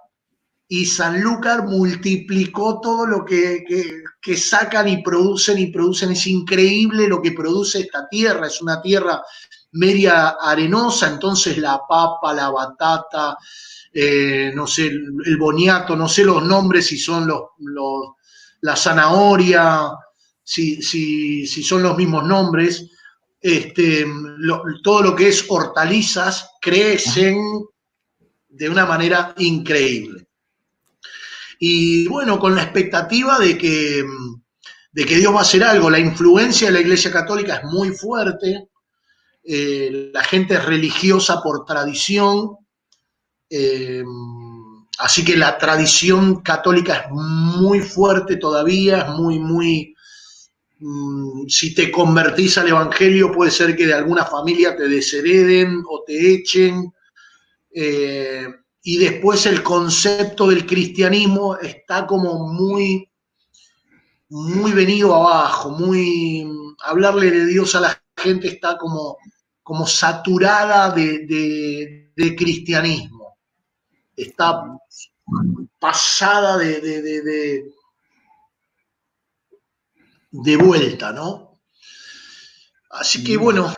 y 0.68 0.86
Sanlúcar 0.86 1.64
multiplicó 1.66 2.80
todo 2.80 3.06
lo 3.06 3.24
que, 3.24 3.64
que- 3.66 4.04
sacan 4.36 4.88
y 4.88 5.02
producen 5.02 5.58
y 5.58 5.66
producen. 5.66 6.12
Es 6.12 6.26
increíble 6.26 7.06
lo 7.06 7.20
que 7.20 7.32
produce 7.32 7.80
esta 7.80 8.08
tierra. 8.08 8.46
Es 8.46 8.62
una 8.62 8.80
tierra 8.80 9.22
media 9.72 10.36
arenosa, 10.40 11.08
entonces 11.08 11.58
la 11.58 11.80
papa, 11.86 12.32
la 12.32 12.48
batata, 12.48 13.36
eh, 13.92 14.50
no 14.54 14.66
sé, 14.66 14.86
el, 14.86 15.36
boniato, 15.38 15.94
no 15.94 16.08
sé 16.08 16.24
los 16.24 16.42
nombres, 16.42 16.86
si 16.86 16.96
son 16.98 17.26
los- 17.28 17.50
la 18.62 18.74
zanahoria, 18.76 19.92
si, 20.44 20.82
si- 20.82 21.46
si 21.46 21.62
son 21.64 21.82
los 21.82 21.96
mismos 21.96 22.24
nombres. 22.26 22.90
Este, 23.40 24.06
todo 24.82 25.02
lo 25.02 25.16
que 25.16 25.28
es 25.28 25.44
hortalizas 25.48 26.50
crecen 26.60 27.36
de 28.48 28.70
una 28.70 28.86
manera 28.86 29.34
increíble. 29.36 30.26
Y 31.58 32.06
bueno, 32.08 32.38
con 32.38 32.54
la 32.54 32.62
expectativa 32.62 33.38
de 33.38 33.56
que, 33.56 34.04
de 34.92 35.04
que 35.04 35.16
Dios 35.16 35.34
va 35.34 35.38
a 35.38 35.42
hacer 35.42 35.64
algo. 35.64 35.90
La 35.90 35.98
influencia 35.98 36.68
de 36.68 36.74
la 36.74 36.80
Iglesia 36.80 37.10
Católica 37.10 37.56
es 37.56 37.64
muy 37.64 37.90
fuerte. 37.90 38.68
Eh, 39.44 40.10
la 40.12 40.24
gente 40.24 40.54
es 40.54 40.64
religiosa 40.64 41.42
por 41.42 41.64
tradición. 41.64 42.56
eh, 43.50 44.02
así 44.98 45.24
que 45.24 45.36
la 45.36 45.58
tradición 45.58 46.42
católica 46.42 46.94
es 46.96 47.10
muy 47.10 47.80
fuerte 47.80 48.36
todavía, 48.36 49.00
es 49.02 49.08
muy, 49.10 49.38
muy... 49.38 49.93
mm, 50.84 51.48
si 51.48 51.74
te 51.74 51.90
convertís 51.90 52.58
al 52.58 52.68
Evangelio, 52.68 53.32
puede 53.32 53.50
ser 53.50 53.74
que 53.74 53.86
de 53.86 53.94
alguna 53.94 54.26
familia 54.26 54.76
te 54.76 54.86
deshereden 54.86 55.82
o 55.88 56.04
te 56.06 56.34
echen. 56.34 56.92
Eh, 57.74 58.46
y 58.82 58.98
después 58.98 59.46
el 59.46 59.62
concepto 59.62 60.48
del 60.48 60.66
cristianismo 60.66 61.56
está 61.56 62.06
como 62.06 62.52
muy, 62.52 63.10
muy 64.28 64.72
venido 64.72 65.14
abajo, 65.14 65.70
muy 65.70 66.46
hablarle 66.82 67.30
de 67.30 67.46
Dios 67.46 67.74
a 67.74 67.80
la 67.80 68.02
gente 68.16 68.48
está 68.48 68.76
como, 68.76 69.16
como 69.62 69.86
saturada 69.86 70.90
de, 70.90 72.10
cristianismo. 72.36 73.38
Está 74.14 74.64
pasada 75.80 76.58
de- 76.58 77.64
de- 80.42 80.56
vuelta, 80.56 81.12
¿no? 81.12 81.60
Así 82.90 83.22
que 83.24 83.36
bueno, 83.36 83.74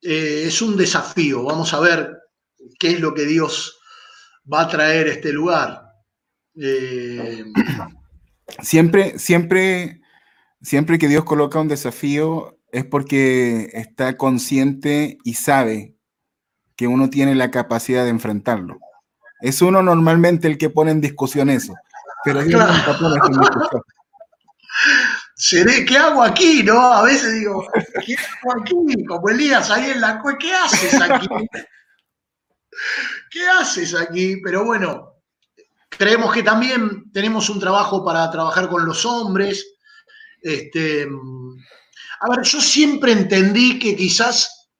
eh, 0.00 0.44
es 0.46 0.60
un 0.62 0.76
desafío. 0.76 1.44
Vamos 1.44 1.72
a 1.74 1.80
ver 1.80 2.18
qué 2.78 2.92
es 2.92 3.00
lo 3.00 3.14
que 3.14 3.24
Dios 3.26 3.78
va 4.52 4.62
a 4.62 4.68
traer 4.68 5.06
a 5.08 5.12
este 5.12 5.32
lugar. 5.32 5.82
Eh, 6.56 7.44
Siempre, 8.60 9.18
siempre, 9.18 10.00
siempre 10.60 10.98
que 10.98 11.08
Dios 11.08 11.24
coloca 11.24 11.58
un 11.60 11.68
desafío 11.68 12.58
es 12.70 12.84
porque 12.84 13.70
está 13.72 14.16
consciente 14.16 15.16
y 15.24 15.34
sabe 15.34 15.94
que 16.76 16.86
uno 16.86 17.08
tiene 17.08 17.34
la 17.34 17.50
capacidad 17.50 18.04
de 18.04 18.10
enfrentarlo. 18.10 18.78
Es 19.40 19.62
uno 19.62 19.82
normalmente 19.82 20.48
el 20.48 20.58
que 20.58 20.70
pone 20.70 20.90
en 20.90 21.00
discusión 21.00 21.48
eso, 21.50 21.74
pero 22.24 22.42
Dios 22.42 22.60
Claro. 22.62 22.72
nunca 22.74 22.98
pone 22.98 23.16
eso 23.16 23.26
en 23.26 23.40
discusión. 23.40 23.82
¿qué 25.86 25.96
hago 25.96 26.22
aquí? 26.22 26.62
¿No? 26.62 26.80
A 26.80 27.02
veces 27.02 27.34
digo, 27.34 27.66
¿qué 28.06 28.14
hago 28.14 28.60
aquí? 28.60 29.04
Como 29.04 29.28
Elías 29.28 29.70
ahí 29.70 29.90
en 29.90 30.00
la 30.00 30.20
cueva, 30.20 30.38
¿qué 30.38 30.52
haces 30.52 31.00
aquí? 31.00 31.28
¿Qué 33.30 33.48
haces 33.48 33.94
aquí? 33.94 34.36
Pero 34.42 34.64
bueno, 34.64 35.22
creemos 35.88 36.32
que 36.32 36.42
también 36.42 37.10
tenemos 37.12 37.48
un 37.50 37.60
trabajo 37.60 38.04
para 38.04 38.30
trabajar 38.30 38.68
con 38.68 38.84
los 38.84 39.04
hombres. 39.04 39.66
Este, 40.40 41.06
a 42.20 42.30
ver, 42.30 42.44
yo 42.44 42.60
siempre 42.60 43.12
entendí 43.12 43.78
que 43.78 43.96
quizás 43.96 44.70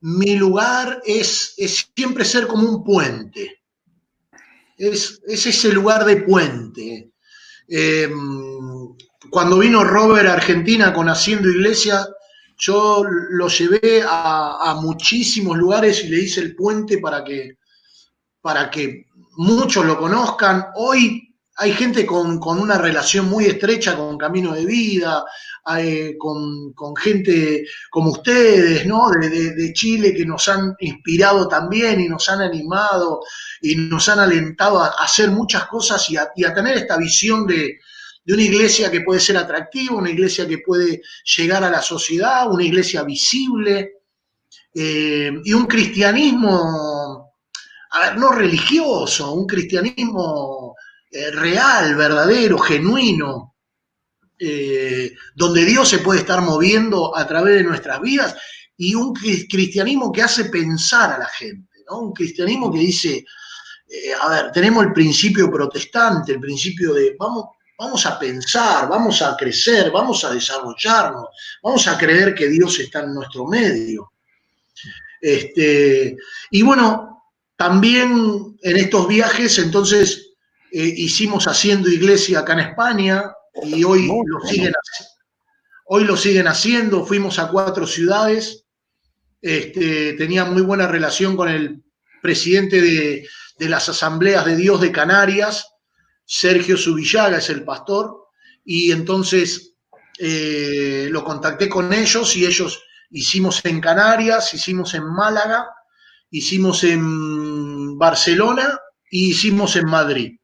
mi 0.00 0.36
lugar 0.36 1.00
es, 1.04 1.54
es 1.56 1.90
siempre 1.94 2.24
ser 2.24 2.46
como 2.46 2.68
un 2.68 2.84
puente. 2.84 3.62
Es, 4.76 5.20
es 5.26 5.46
ese 5.46 5.72
lugar 5.72 6.04
de 6.04 6.16
puente. 6.16 7.12
Eh, 7.68 8.10
cuando 9.30 9.58
vino 9.58 9.84
Robert 9.84 10.28
a 10.28 10.34
Argentina 10.34 10.92
con 10.92 11.08
Haciendo 11.08 11.48
Iglesia, 11.48 12.06
yo 12.58 13.04
lo 13.04 13.48
llevé 13.48 14.02
a, 14.06 14.76
muchísimos 14.80 15.56
lugares 15.56 16.04
y 16.04 16.08
le 16.08 16.20
hice 16.20 16.40
el 16.40 16.54
puente 16.54 16.98
para 16.98 17.22
que, 17.24 17.58
para 18.40 18.70
que 18.70 19.06
muchos 19.36 19.84
lo 19.84 19.98
conozcan. 19.98 20.66
Hoy 20.76 21.28
hay 21.56 21.72
gente 21.72 22.06
con, 22.06 22.38
con 22.38 22.58
una 22.58 22.78
relación 22.78 23.28
muy 23.28 23.46
estrecha 23.46 23.96
con 23.96 24.16
Camino 24.18 24.52
de 24.54 24.64
Vida, 24.64 25.24
con, 26.18 26.72
con 26.72 26.96
gente 26.96 27.64
como 27.90 28.10
ustedes, 28.10 28.86
¿no? 28.86 29.10
De, 29.10 29.28
de- 29.28 29.72
Chile 29.72 30.14
que 30.14 30.24
nos 30.24 30.48
han 30.48 30.74
inspirado 30.80 31.46
también 31.48 32.00
y 32.00 32.08
nos 32.08 32.28
han 32.28 32.40
animado 32.40 33.20
y 33.60 33.76
nos 33.76 34.08
han 34.08 34.18
alentado 34.20 34.80
a, 34.80 34.88
hacer 34.98 35.30
muchas 35.30 35.66
cosas 35.66 36.08
y 36.10 36.16
a 36.16 36.54
tener 36.54 36.76
esta 36.76 36.96
visión 36.96 37.46
de, 37.46 37.78
de 38.24 38.34
una 38.34 38.42
iglesia 38.42 38.90
que 38.90 39.00
puede 39.00 39.20
ser 39.20 39.36
atractiva, 39.36 39.96
una 39.96 40.10
iglesia 40.10 40.46
que 40.46 40.58
puede 40.58 41.02
llegar 41.36 41.64
a 41.64 41.70
la 41.70 41.82
sociedad, 41.82 42.50
una 42.50 42.64
iglesia 42.64 43.02
visible 43.02 44.02
eh, 44.74 45.30
y 45.44 45.52
un 45.52 45.66
cristianismo, 45.66 47.34
a 47.90 48.00
ver, 48.00 48.18
no 48.18 48.30
religioso, 48.30 49.32
un 49.32 49.46
cristianismo 49.46 50.76
eh, 51.10 51.30
real, 51.32 51.94
verdadero, 51.96 52.58
genuino, 52.58 53.56
eh, 54.38 55.12
donde 55.34 55.64
Dios 55.64 55.88
se 55.88 55.98
puede 55.98 56.20
estar 56.20 56.40
moviendo 56.42 57.16
a 57.16 57.26
través 57.26 57.56
de 57.56 57.64
nuestras 57.64 58.00
vidas 58.00 58.36
y 58.76 58.94
un 58.94 59.14
cri- 59.14 59.46
cristianismo 59.50 60.10
que 60.12 60.22
hace 60.22 60.46
pensar 60.46 61.12
a 61.12 61.18
la 61.18 61.28
gente. 61.28 61.70
Un 61.90 62.12
cristianismo 62.12 62.72
que 62.72 62.78
dice, 62.78 63.24
a 64.22 64.28
ver, 64.30 64.52
tenemos 64.52 64.86
el 64.86 64.92
principio 64.94 65.50
protestante, 65.50 66.32
el 66.32 66.40
principio 66.40 66.94
de 66.94 67.14
vamos, 67.18 67.48
vamos 67.82 68.06
a 68.06 68.16
pensar, 68.16 68.88
vamos 68.88 69.20
a 69.22 69.36
crecer, 69.36 69.90
vamos 69.90 70.22
a 70.22 70.32
desarrollarnos, 70.32 71.26
vamos 71.60 71.88
a 71.88 71.98
creer 71.98 72.32
que 72.32 72.48
Dios 72.48 72.78
está 72.78 73.00
en 73.00 73.12
nuestro 73.12 73.44
medio. 73.48 74.12
Este, 75.20 76.16
y 76.52 76.62
bueno, 76.62 77.24
también 77.56 78.56
en 78.62 78.76
estos 78.76 79.08
viajes, 79.08 79.58
entonces, 79.58 80.30
eh, 80.70 80.94
hicimos 80.96 81.48
haciendo 81.48 81.88
iglesia 81.88 82.38
acá 82.38 82.52
en 82.52 82.60
España 82.60 83.24
y 83.64 83.82
hoy 83.82 84.06
lo, 84.06 84.40
siguen, 84.46 84.72
hoy 85.86 86.04
lo 86.04 86.16
siguen 86.16 86.46
haciendo. 86.46 87.04
Fuimos 87.04 87.40
a 87.40 87.48
cuatro 87.48 87.84
ciudades. 87.88 88.64
Este, 89.40 90.12
tenía 90.12 90.44
muy 90.44 90.62
buena 90.62 90.86
relación 90.86 91.36
con 91.36 91.48
el 91.48 91.82
presidente 92.22 92.80
de, 92.80 93.26
de 93.58 93.68
las 93.68 93.88
asambleas 93.88 94.44
de 94.44 94.54
Dios 94.54 94.80
de 94.80 94.92
Canarias, 94.92 95.71
Sergio 96.34 96.78
Subillaga 96.78 97.36
es 97.36 97.50
el 97.50 97.62
pastor, 97.62 98.28
y 98.64 98.90
entonces 98.90 99.74
eh, 100.18 101.08
lo 101.10 101.22
contacté 101.24 101.68
con 101.68 101.92
ellos 101.92 102.34
y 102.34 102.46
ellos 102.46 102.82
hicimos 103.10 103.62
en 103.66 103.82
Canarias, 103.82 104.54
hicimos 104.54 104.94
en 104.94 105.04
Málaga, 105.12 105.68
hicimos 106.30 106.84
en 106.84 107.98
Barcelona 107.98 108.80
y 109.10 109.32
hicimos 109.32 109.76
en 109.76 109.84
Madrid. 109.84 110.38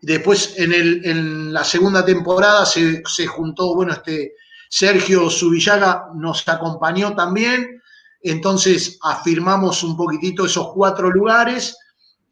Después 0.00 0.54
en, 0.56 0.72
el, 0.72 1.04
en 1.04 1.52
la 1.52 1.64
segunda 1.64 2.04
temporada 2.04 2.64
se, 2.64 3.02
se, 3.04 3.26
juntó, 3.26 3.74
bueno, 3.74 3.94
este 3.94 4.34
Sergio 4.70 5.28
Subillaga 5.30 6.10
nos 6.14 6.48
acompañó 6.48 7.12
también, 7.16 7.82
entonces 8.20 9.00
afirmamos 9.02 9.82
un 9.82 9.96
poquitito 9.96 10.46
esos 10.46 10.72
cuatro 10.72 11.10
lugares 11.10 11.76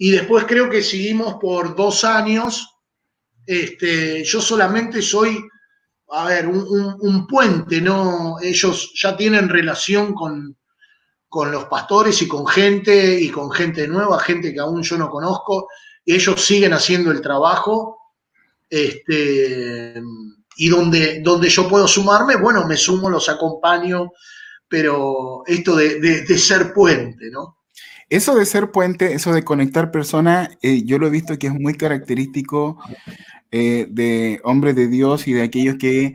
y 0.01 0.11
después 0.11 0.47
creo 0.47 0.71
que 0.71 0.83
seguimos 0.83 1.35
por 1.35 1.77
dos 1.77 2.05
años. 2.05 2.75
Este, 3.47 4.25
yo 4.25 4.41
solamente 4.41 5.03
soy, 5.03 5.39
a 6.09 6.25
ver, 6.25 6.47
un, 6.47 6.97
un, 7.01 7.27
puente, 7.27 7.83
¿no? 7.83 8.37
Ellos 8.41 8.93
ya 8.95 9.15
tienen 9.15 9.51
relación 9.51 10.15
con, 10.15 10.57
con 11.29 11.53
los 11.53 11.67
pastores 11.67 12.23
y 12.23 12.29
con 12.29 12.47
gente 12.47 13.21
y 13.21 13.29
con 13.29 13.51
gente 13.53 13.87
nueva, 13.87 14.19
gente 14.21 14.55
que 14.55 14.61
aún 14.61 14.83
yo 14.83 14.97
no 14.97 15.11
conozco 15.11 15.69
ellos 16.15 16.45
siguen 16.45 16.73
haciendo 16.73 17.11
el 17.11 17.21
trabajo, 17.21 17.99
este, 18.69 20.03
y 20.57 20.69
donde, 20.69 21.21
donde 21.21 21.49
yo 21.49 21.69
puedo 21.69 21.87
sumarme, 21.87 22.37
bueno, 22.37 22.67
me 22.67 22.77
sumo, 22.77 23.11
los 23.11 23.29
acompaño, 23.29 24.13
pero 24.69 25.43
esto 25.47 25.77
de, 25.77 26.01
de 26.01 26.39
ser 26.39 26.73
puente, 26.73 27.31
¿no? 27.31 27.60
Eso 28.11 28.35
de 28.35 28.45
ser 28.45 28.73
puente, 28.73 29.13
eso 29.15 29.33
de 29.33 29.45
conectar 29.45 29.93
personas, 29.93 30.51
eh, 30.63 30.83
yo 30.85 30.99
lo 30.99 31.07
he 31.07 31.11
visto 31.11 31.39
que 31.39 31.47
es 31.47 31.55
muy 31.55 31.75
característico 31.75 32.77
eh, 33.53 33.87
de 33.89 34.41
hombres 34.43 34.75
de 34.75 34.89
Dios 34.89 35.29
y 35.29 35.33
de 35.33 35.43
aquellos 35.43 35.77
que, 35.77 36.15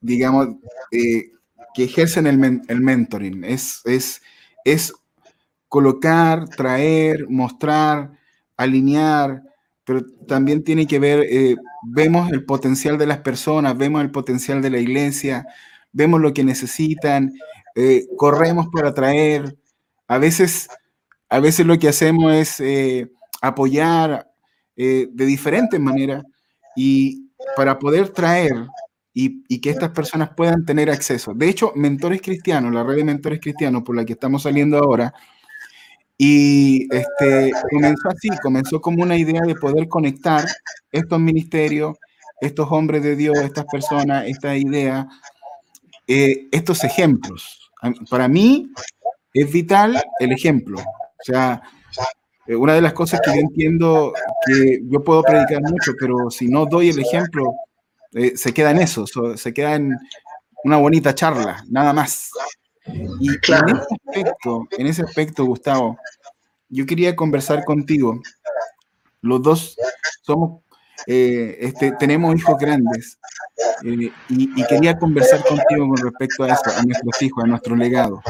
digamos, 0.00 0.48
eh, 0.92 1.32
que 1.74 1.84
ejercen 1.84 2.26
el, 2.26 2.38
men 2.38 2.62
el 2.68 2.80
mentoring. 2.80 3.44
Es, 3.44 3.82
es, 3.84 4.22
es 4.64 4.94
colocar, 5.68 6.48
traer, 6.48 7.28
mostrar, 7.28 8.12
alinear, 8.56 9.42
pero 9.84 10.06
también 10.26 10.64
tiene 10.64 10.86
que 10.86 10.98
ver, 10.98 11.28
vemos 11.82 12.32
el 12.32 12.44
potencial 12.46 12.96
de 12.96 13.06
las 13.06 13.18
personas, 13.18 13.76
vemos 13.76 14.02
el 14.02 14.10
potencial 14.10 14.62
de 14.62 14.70
la 14.70 14.78
iglesia, 14.78 15.46
vemos 15.92 16.20
lo 16.22 16.32
que 16.32 16.44
necesitan, 16.44 17.34
corremos 18.16 18.68
para 18.72 18.90
atraer. 18.90 19.56
A 20.08 20.18
veces, 20.18 20.68
a 21.34 21.40
veces 21.40 21.66
lo 21.66 21.76
que 21.80 21.88
hacemos 21.88 22.32
es 22.32 22.60
eh, 22.60 23.10
apoyar 23.42 24.30
eh, 24.76 25.08
de 25.10 25.26
diferentes 25.26 25.80
maneras 25.80 26.22
y 26.76 27.28
para 27.56 27.76
poder 27.76 28.10
traer 28.10 28.68
y, 29.12 29.42
y, 29.48 29.60
que 29.60 29.70
estas 29.70 29.90
personas 29.90 30.30
puedan 30.36 30.64
tener 30.64 30.90
acceso. 30.90 31.34
De 31.34 31.48
hecho, 31.48 31.72
Mentores 31.74 32.22
Cristianos, 32.22 32.72
la 32.72 32.84
red 32.84 32.96
de 32.96 33.04
Mentores 33.04 33.40
Cristianos 33.40 33.82
por 33.82 33.96
la 33.96 34.04
que 34.04 34.12
estamos 34.12 34.44
saliendo 34.44 34.78
ahora, 34.78 35.12
y 36.16 36.86
este, 36.94 37.50
comenzó 37.68 38.10
así, 38.10 38.28
comenzó 38.40 38.80
como 38.80 39.02
una 39.02 39.16
idea 39.16 39.42
de 39.42 39.56
poder 39.56 39.88
conectar 39.88 40.44
estos 40.92 41.18
ministerios, 41.18 41.96
estos 42.40 42.68
hombres 42.70 43.02
de 43.02 43.16
Dios, 43.16 43.36
estas 43.38 43.64
personas, 43.64 44.24
esta 44.28 44.56
idea, 44.56 45.08
eh, 46.06 46.46
estos 46.52 46.84
ejemplos. 46.84 47.72
Para 48.08 48.28
mí 48.28 48.70
es 49.32 49.52
vital 49.52 50.00
el 50.20 50.30
ejemplo. 50.30 50.80
O 51.24 51.32
sea, 51.32 51.62
eh, 52.46 52.54
una 52.54 52.74
de 52.74 52.82
las 52.82 52.92
cosas 52.92 53.20
que 53.24 53.34
yo 53.34 53.40
entiendo 53.40 54.12
que 54.46 54.80
yo 54.84 55.02
puedo 55.02 55.22
predicar 55.22 55.62
mucho, 55.62 55.92
pero 55.98 56.30
si 56.30 56.48
no 56.48 56.66
doy 56.66 56.90
el 56.90 56.98
ejemplo, 56.98 57.54
eh, 58.12 58.36
se 58.36 58.52
queda 58.52 58.72
en 58.72 58.82
eso, 58.82 59.06
so, 59.06 59.36
se 59.38 59.54
queda 59.54 59.76
en 59.76 59.96
una 60.64 60.76
bonita 60.76 61.14
charla, 61.14 61.64
nada 61.70 61.94
más. 61.94 62.30
Y 63.20 63.38
claro. 63.38 63.68
en, 63.68 63.76
ese 63.78 63.94
aspecto, 64.06 64.68
en 64.72 64.86
ese 64.86 65.02
aspecto, 65.02 65.44
Gustavo, 65.46 65.98
yo 66.68 66.84
quería 66.84 67.16
conversar 67.16 67.64
contigo. 67.64 68.20
Los 69.22 69.40
dos 69.40 69.76
somos, 70.20 70.62
eh, 71.06 71.56
este, 71.60 71.92
tenemos 71.92 72.36
hijos 72.36 72.58
grandes 72.58 73.18
eh, 73.84 74.10
y, 74.28 74.60
y, 74.60 74.66
quería 74.66 74.98
conversar 74.98 75.42
contigo 75.42 75.88
con 75.88 75.96
respecto 75.96 76.44
a 76.44 76.48
eso, 76.48 76.78
a 76.78 76.82
nuestros 76.82 77.22
hijos, 77.22 77.44
a 77.44 77.46
nuestro 77.46 77.74
legado. 77.74 78.22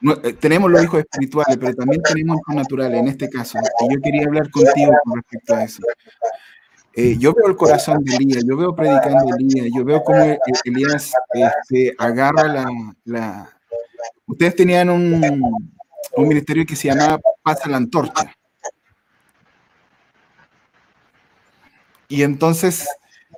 Eh, 0.00 0.06
no, 0.06 0.16
tenemos 0.16 0.70
los 0.70 0.82
hijos 0.82 1.00
espirituales, 1.00 1.56
pero 1.58 1.74
también 1.74 2.02
tenemos 2.02 2.38
hijos 2.38 2.54
naturales, 2.54 3.00
en 3.00 3.08
este 3.08 3.28
caso. 3.28 3.58
Y 3.80 3.94
yo 3.94 4.00
quería 4.00 4.26
hablar 4.26 4.50
contigo 4.50 4.92
con 5.04 5.16
respecto 5.16 5.54
a 5.54 5.64
eso. 5.64 5.82
Eh, 6.94 7.16
yo 7.18 7.32
veo 7.32 7.46
el 7.46 7.56
corazón 7.56 8.02
de 8.02 8.16
Elías, 8.16 8.44
yo 8.44 8.56
veo 8.56 8.74
predicando 8.74 9.36
Elías, 9.36 9.68
yo 9.74 9.84
veo 9.84 10.02
cómo 10.02 10.36
Elías 10.64 11.12
este, 11.32 11.94
agarra 11.98 12.48
la, 12.48 12.70
la, 13.04 13.50
Ustedes 14.26 14.56
tenían 14.56 14.90
un, 14.90 15.22
un, 16.16 16.28
ministerio 16.28 16.66
que 16.66 16.74
se 16.74 16.88
llamaba 16.88 17.20
Pasa 17.42 17.68
la 17.68 17.76
Antorcha. 17.76 18.34
Y 22.08 22.22
entonces, 22.22 22.88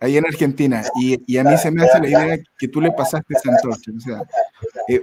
ahí 0.01 0.17
en 0.17 0.25
Argentina, 0.25 0.83
y, 0.99 1.23
y, 1.27 1.37
a 1.37 1.45
mí 1.45 1.57
se 1.59 1.71
me 1.71 1.85
hace 1.85 2.01
la 2.01 2.09
idea 2.09 2.39
que 2.59 2.69
tú 2.69 2.81
le 2.81 2.91
pasaste 2.91 3.35
esa 3.35 3.51
antorcha, 3.51 3.93
o 3.95 4.01
sea, 4.01 4.23
eh, 4.89 5.03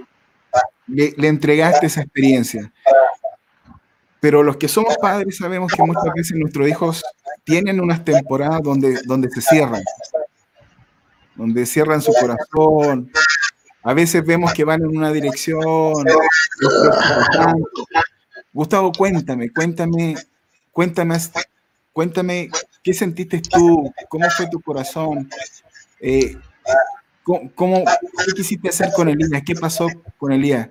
le, 0.90 1.28
entregaste 1.28 1.86
esa 1.86 2.02
experiencia. 2.02 2.72
Pero 4.20 4.42
los 4.42 4.56
que 4.56 4.68
somos 4.68 4.96
padres 4.98 5.38
sabemos 5.38 5.72
que 5.72 5.82
muchas 5.82 6.12
veces 6.14 6.36
nuestros 6.36 6.68
hijos 6.68 7.02
tienen 7.44 7.80
unas 7.80 8.04
temporadas 8.04 8.60
donde, 8.62 9.00
donde 9.04 9.30
se 9.30 9.40
cierran, 9.40 9.82
donde 11.34 11.64
cierran 11.64 12.02
su 12.02 12.12
corazón. 12.12 13.10
A 13.82 13.94
veces 13.94 14.24
vemos 14.24 14.52
que 14.52 14.64
van 14.64 14.82
en 14.82 14.96
una 14.96 15.10
dirección. 15.10 16.04
Gustavo, 18.52 18.92
cuéntame, 18.92 19.50
cuéntame, 19.50 20.16
cuéntame, 20.72 21.18
cuéntame 21.92 22.50
qué 22.82 22.92
sentiste 22.92 23.40
tú, 23.40 23.92
cómo 24.08 24.28
fue 24.30 24.48
tu 24.50 24.60
corazón, 24.60 25.30
eh, 26.00 26.36
¿cómo, 27.54 27.84
qué 28.26 28.32
quisiste 28.32 28.68
hacer 28.68 28.90
con 28.94 29.08
Elías, 29.08 29.42
qué 29.44 29.54
pasó 29.54 29.86
con 30.18 30.32
Elías. 30.32 30.68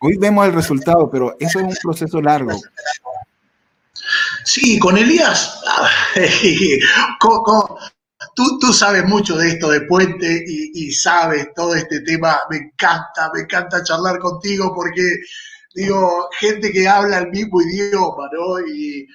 Hoy 0.00 0.16
vemos 0.18 0.46
el 0.46 0.52
resultado, 0.52 1.10
pero 1.10 1.36
eso 1.38 1.60
es 1.60 1.64
un 1.64 1.76
proceso 1.82 2.20
largo. 2.20 2.52
Sí, 4.44 4.78
con 4.78 4.98
Elías, 4.98 5.60
tú, 8.34 8.58
tú, 8.58 8.72
sabes 8.72 9.04
mucho 9.06 9.36
de 9.36 9.48
esto 9.48 9.70
de 9.70 9.82
Puente 9.82 10.44
y, 10.46 10.92
sabes 10.92 11.48
todo 11.54 11.74
este 11.74 12.00
tema, 12.00 12.38
me 12.50 12.58
encanta, 12.58 13.30
me 13.32 13.40
encanta 13.42 13.82
charlar 13.82 14.18
contigo 14.18 14.72
porque, 14.74 15.20
digo, 15.74 16.28
gente 16.38 16.70
que 16.72 16.86
habla 16.86 17.18
el 17.18 17.30
mismo 17.30 17.62
idioma, 17.62 18.28
¿no? 18.32 18.60
Y, 18.66 19.06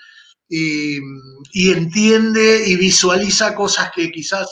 y 0.49 1.71
entiende 1.71 2.63
y 2.65 2.75
visualiza 2.75 3.53
cosas 3.53 3.91
que 3.93 4.11
quizás 4.11 4.49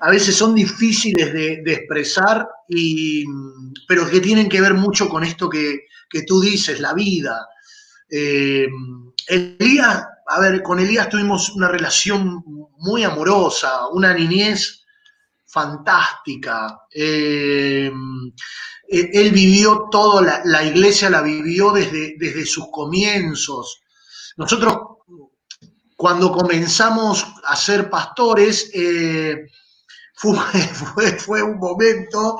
a 0.00 0.10
veces 0.10 0.36
son 0.36 0.54
difíciles 0.54 1.32
de, 1.32 1.62
expresar, 1.66 2.48
y, 2.68 3.24
pero 3.88 4.08
que 4.08 4.20
tienen 4.20 4.48
que 4.48 4.60
ver 4.60 4.74
mucho 4.74 5.08
con 5.08 5.24
esto 5.24 5.48
que, 5.48 5.86
que 6.10 6.22
tú 6.22 6.40
dices, 6.40 6.80
la 6.80 6.94
vida. 6.94 7.46
Eh, 8.10 8.68
Elías, 9.26 10.04
a 10.26 10.40
ver, 10.40 10.62
con 10.62 10.78
Elías 10.80 11.08
tuvimos 11.08 11.50
una 11.50 11.68
relación 11.68 12.42
muy 12.78 13.04
amorosa, 13.04 13.88
una 13.88 14.12
niñez 14.12 14.84
fantástica. 15.46 16.80
Eh, 16.92 17.90
él 18.88 19.30
vivió 19.30 19.88
todo, 19.90 20.20
la, 20.20 20.42
la, 20.44 20.64
iglesia 20.64 21.08
la 21.08 21.22
vivió 21.22 21.70
desde, 21.72 22.16
desde 22.18 22.44
sus 22.44 22.66
comienzos. 22.70 23.80
Nosotros, 24.36 24.76
cuando 25.96 26.32
comenzamos 26.32 27.24
a 27.44 27.56
ser 27.56 27.88
pastores, 27.88 28.70
eh, 28.74 29.46
fue, 30.14 30.36
fue, 30.38 31.18
fue, 31.18 31.42
un 31.42 31.58
momento 31.58 32.38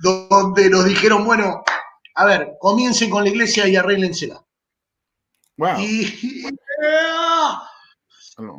donde 0.00 0.70
nos 0.70 0.84
dijeron, 0.86 1.24
bueno, 1.24 1.62
a 2.14 2.24
ver, 2.24 2.56
comiencen 2.58 3.10
con 3.10 3.24
la 3.24 3.30
iglesia 3.30 3.68
y 3.68 3.76
arréglensela. 3.76 4.44
Wow. 5.56 5.78
Y, 5.78 6.48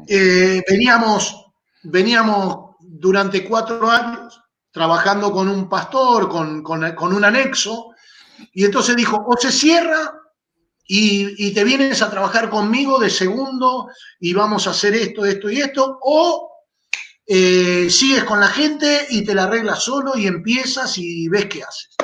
eh, 0.08 0.64
veníamos, 0.70 1.52
veníamos 1.84 2.76
durante 2.80 3.48
cuatro 3.48 3.90
años 3.90 4.40
trabajando 4.72 5.32
con 5.32 5.50
un 5.50 5.68
pastor, 5.68 6.30
con, 6.30 6.62
con, 6.64 6.94
con 6.94 7.14
un 7.14 7.26
anexo, 7.26 7.90
y 8.54 8.64
entonces 8.64 8.96
dijo, 8.96 9.24
o 9.26 9.36
se 9.38 9.52
cierra 9.52 10.14
y, 10.88 11.48
y, 11.48 11.54
te 11.54 11.64
vienes 11.64 12.02
a 12.02 12.10
trabajar 12.10 12.50
conmigo 12.50 13.00
de 13.00 13.10
segundo 13.10 13.90
y 14.20 14.34
vamos 14.34 14.68
a 14.68 14.72
hacer 14.72 14.94
esto, 14.96 15.26
esto 15.26 15.50
y 15.50 15.60
esto, 15.60 16.00
o 16.02 16.51
eh, 17.34 17.90
sigues 17.90 18.24
con 18.26 18.40
la 18.40 18.48
gente 18.48 19.08
y 19.10 19.24
te 19.24 19.34
la 19.34 19.44
arreglas 19.46 19.84
solo 19.84 20.18
y 20.18 20.28
empiezas 20.28 20.98
y 20.98 21.28
ves 21.30 21.46
qué 21.46 21.64
haces. 21.64 21.96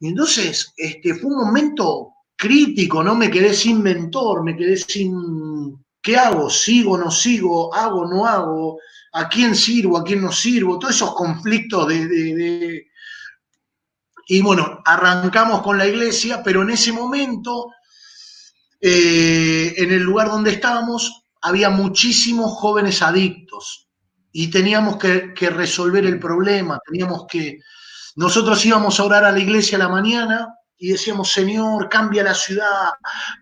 Y 0.00 0.08
entonces 0.08 0.72
este, 0.76 1.14
fue 1.14 1.30
un 1.30 1.44
momento 1.46 2.08
crítico, 2.36 3.02
no 3.02 3.14
me 3.14 3.30
quedé 3.30 3.54
sin 3.54 3.82
mentor, 3.82 4.42
me 4.44 4.56
quedé 4.56 4.76
sin 4.76 5.14
qué 6.02 6.16
hago, 6.16 6.50
sigo, 6.50 6.98
no 6.98 7.10
sigo, 7.10 7.72
hago, 7.74 8.06
no 8.06 8.26
hago, 8.26 8.78
a 9.12 9.28
quién 9.28 9.54
sirvo, 9.54 9.98
a 9.98 10.04
quién 10.04 10.20
no 10.22 10.32
sirvo, 10.32 10.78
todos 10.78 10.94
esos 10.96 11.14
conflictos 11.14 11.86
de, 11.88 12.06
de- 12.08 12.34
de- 12.34 12.86
Y 14.26 14.40
bueno, 14.42 14.80
arrancamos 14.84 15.62
con 15.62 15.78
la 15.78 15.86
iglesia, 15.86 16.42
pero 16.42 16.62
en 16.62 16.70
ese 16.70 16.92
momento, 16.92 17.68
eh, 18.80 19.74
en 19.76 19.92
el 19.92 20.02
lugar 20.02 20.28
donde 20.28 20.50
estábamos, 20.52 21.24
había 21.40 21.70
muchísimos 21.70 22.52
jóvenes 22.52 23.02
adictos 23.02 23.88
y 24.32 24.50
teníamos 24.50 24.96
que, 24.96 25.34
que 25.34 25.50
resolver 25.50 26.04
el 26.06 26.18
problema, 26.18 26.80
teníamos 26.86 27.26
que... 27.28 27.58
Nosotros 28.16 28.64
íbamos 28.66 28.98
a 28.98 29.04
orar 29.04 29.24
a 29.24 29.32
la 29.32 29.38
iglesia 29.38 29.76
a 29.76 29.80
la 29.80 29.88
mañana 29.88 30.48
y 30.82 30.88
decíamos, 30.88 31.30
Señor, 31.30 31.88
cambia 31.88 32.24
la 32.24 32.34
ciudad, 32.34 32.90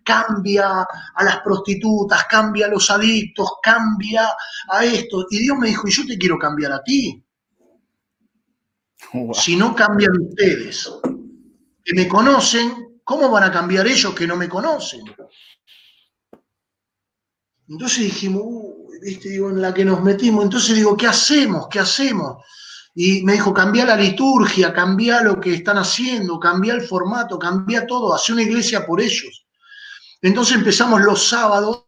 cambia 0.05 0.87
a 1.15 1.25
las 1.25 1.41
prostitutas, 1.41 2.27
cambia 2.27 2.67
a 2.67 2.69
los 2.69 2.91
adictos, 2.91 3.49
cambia 3.63 4.29
a 4.69 4.85
esto. 4.85 5.27
Y 5.31 5.39
Dios 5.39 5.57
me 5.57 5.69
dijo, 5.69 5.89
y 5.89 5.91
yo 5.91 6.07
te 6.07 6.19
quiero 6.19 6.39
cambiar 6.39 6.73
a 6.73 6.83
ti. 6.83 7.25
Wow. 9.15 9.35
Si 9.35 9.57
no 9.57 9.75
cambian 9.75 10.13
ustedes, 10.21 10.93
que 11.83 11.95
me 11.95 12.07
conocen, 12.07 13.01
¿cómo 13.03 13.31
van 13.31 13.45
a 13.45 13.51
cambiar 13.51 13.87
ellos 13.87 14.15
que 14.15 14.27
no 14.27 14.37
me 14.37 14.49
conocen? 14.49 15.01
Entonces 17.71 17.99
dijimos, 18.05 18.43
"Uy", 18.45 18.99
¿viste? 19.01 19.31
Digo, 19.31 19.49
en 19.49 19.63
la 19.63 19.73
que 19.73 19.85
nos 19.85 20.03
metimos. 20.03 20.45
Entonces 20.45 20.77
digo, 20.77 20.97
¿qué 20.97 21.07
hacemos? 21.07 21.69
¿Qué 21.71 21.79
hacemos? 21.81 22.45
Y 22.95 23.23
me 23.23 23.35
dijo, 23.35 23.55
cambia 23.55 23.87
la 23.87 23.97
liturgia, 23.97 24.73
cambia 24.75 25.23
lo 25.23 25.41
que 25.41 25.55
están 25.55 25.79
haciendo, 25.79 26.39
cambia 26.41 26.75
el 26.75 26.83
formato, 26.83 27.39
cambia 27.39 27.87
todo, 27.87 28.13
hace 28.13 28.33
una 28.33 28.43
iglesia 28.43 28.85
por 28.85 29.01
ellos. 29.01 29.47
Entonces 30.21 30.57
empezamos 30.57 31.01
los 31.01 31.23
sábados 31.29 31.85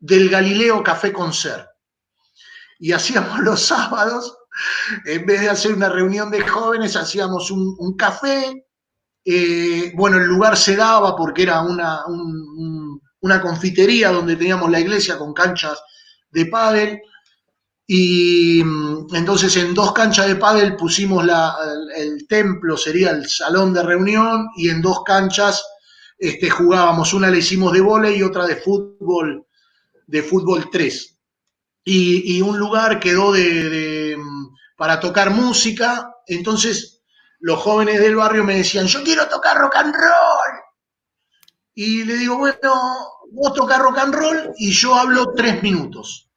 del 0.00 0.28
Galileo 0.28 0.82
Café 0.82 1.12
Concert. 1.12 1.66
Y 2.80 2.92
hacíamos 2.92 3.38
los 3.48 3.60
sábados, 3.62 4.36
en 5.06 5.24
vez 5.24 5.40
de 5.42 5.48
hacer 5.50 5.72
una 5.72 5.88
reunión 5.88 6.30
de 6.30 6.46
jóvenes, 6.46 6.96
hacíamos 6.96 7.50
un, 7.52 7.96
café. 7.96 8.66
Eh, 9.24 9.92
bueno, 9.94 10.16
el 10.18 10.24
lugar 10.26 10.56
se 10.56 10.74
daba 10.74 11.14
porque 11.14 11.44
era 11.44 11.62
una, 11.62 12.04
un- 12.06 12.48
un- 12.58 12.81
una 13.22 13.40
confitería 13.40 14.10
donde 14.10 14.36
teníamos 14.36 14.70
la 14.70 14.80
iglesia 14.80 15.18
con 15.18 15.32
canchas 15.32 15.80
de 16.30 16.46
pádel. 16.46 17.00
Y 17.86 18.62
mm, 18.64 19.14
entonces 19.14 19.56
en 19.56 19.74
dos 19.74 19.92
canchas 19.92 20.26
de 20.28 20.36
pádel 20.36 20.76
pusimos 20.76 21.24
la- 21.24 21.56
el, 21.96 22.26
templo, 22.28 22.76
sería 22.76 23.10
el 23.10 23.28
salón 23.28 23.74
de 23.74 23.82
reunión, 23.82 24.48
y 24.56 24.68
en 24.70 24.82
dos 24.82 25.02
canchas 25.04 25.64
este, 26.18 26.50
jugábamos. 26.50 27.12
Una 27.14 27.30
la 27.30 27.36
hicimos 27.38 27.72
de 27.72 27.80
vóley 27.80 28.18
y 28.18 28.22
otra 28.22 28.46
de 28.46 28.56
fútbol, 28.56 29.46
de 30.06 30.22
fútbol 30.22 30.68
3. 30.70 31.18
Y, 31.84 32.38
y 32.38 32.42
un 32.42 32.58
lugar 32.58 33.00
quedó 33.00 33.32
de, 33.32 33.70
de, 33.70 34.16
mm, 34.16 34.48
para 34.76 35.00
tocar 35.00 35.30
música. 35.30 36.10
Entonces 36.26 37.02
los 37.40 37.58
jóvenes 37.60 38.00
del 38.00 38.16
barrio 38.16 38.44
me 38.44 38.56
decían, 38.56 38.86
yo 38.86 39.02
quiero 39.04 39.28
tocar 39.28 39.58
rock 39.58 39.76
and 39.76 39.94
roll. 39.94 40.41
Y 41.74 42.04
le 42.04 42.14
digo, 42.16 42.36
bueno, 42.38 42.58
vos 43.30 43.54
tocás 43.54 43.78
rock 43.78 43.98
and 43.98 44.14
roll 44.14 44.52
y 44.58 44.70
yo 44.72 44.94
hablo 44.94 45.32
tres 45.34 45.62
minutos. 45.62 46.28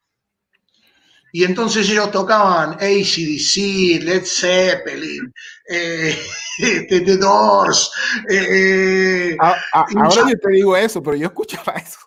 Y 1.32 1.44
entonces 1.44 1.88
ellos 1.90 2.10
tocaban 2.10 2.74
ACDC, 2.74 4.02
Led 4.02 4.24
Zeppelin, 4.24 5.30
eh, 5.68 6.18
este, 6.58 7.00
The 7.02 7.16
Doors. 7.18 7.90
eh, 8.30 9.36
A- 9.38 9.56
a- 9.72 9.86
Y 9.90 9.98
ahora 9.98 10.22
ya- 10.22 10.30
yo 10.30 10.38
te 10.38 10.50
digo 10.52 10.76
eso, 10.76 11.02
pero 11.02 11.16
yo 11.16 11.26
escuchaba 11.26 11.74
eso. 11.74 11.98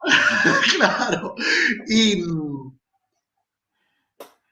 claro. 0.76 1.34
Y, 1.88 2.22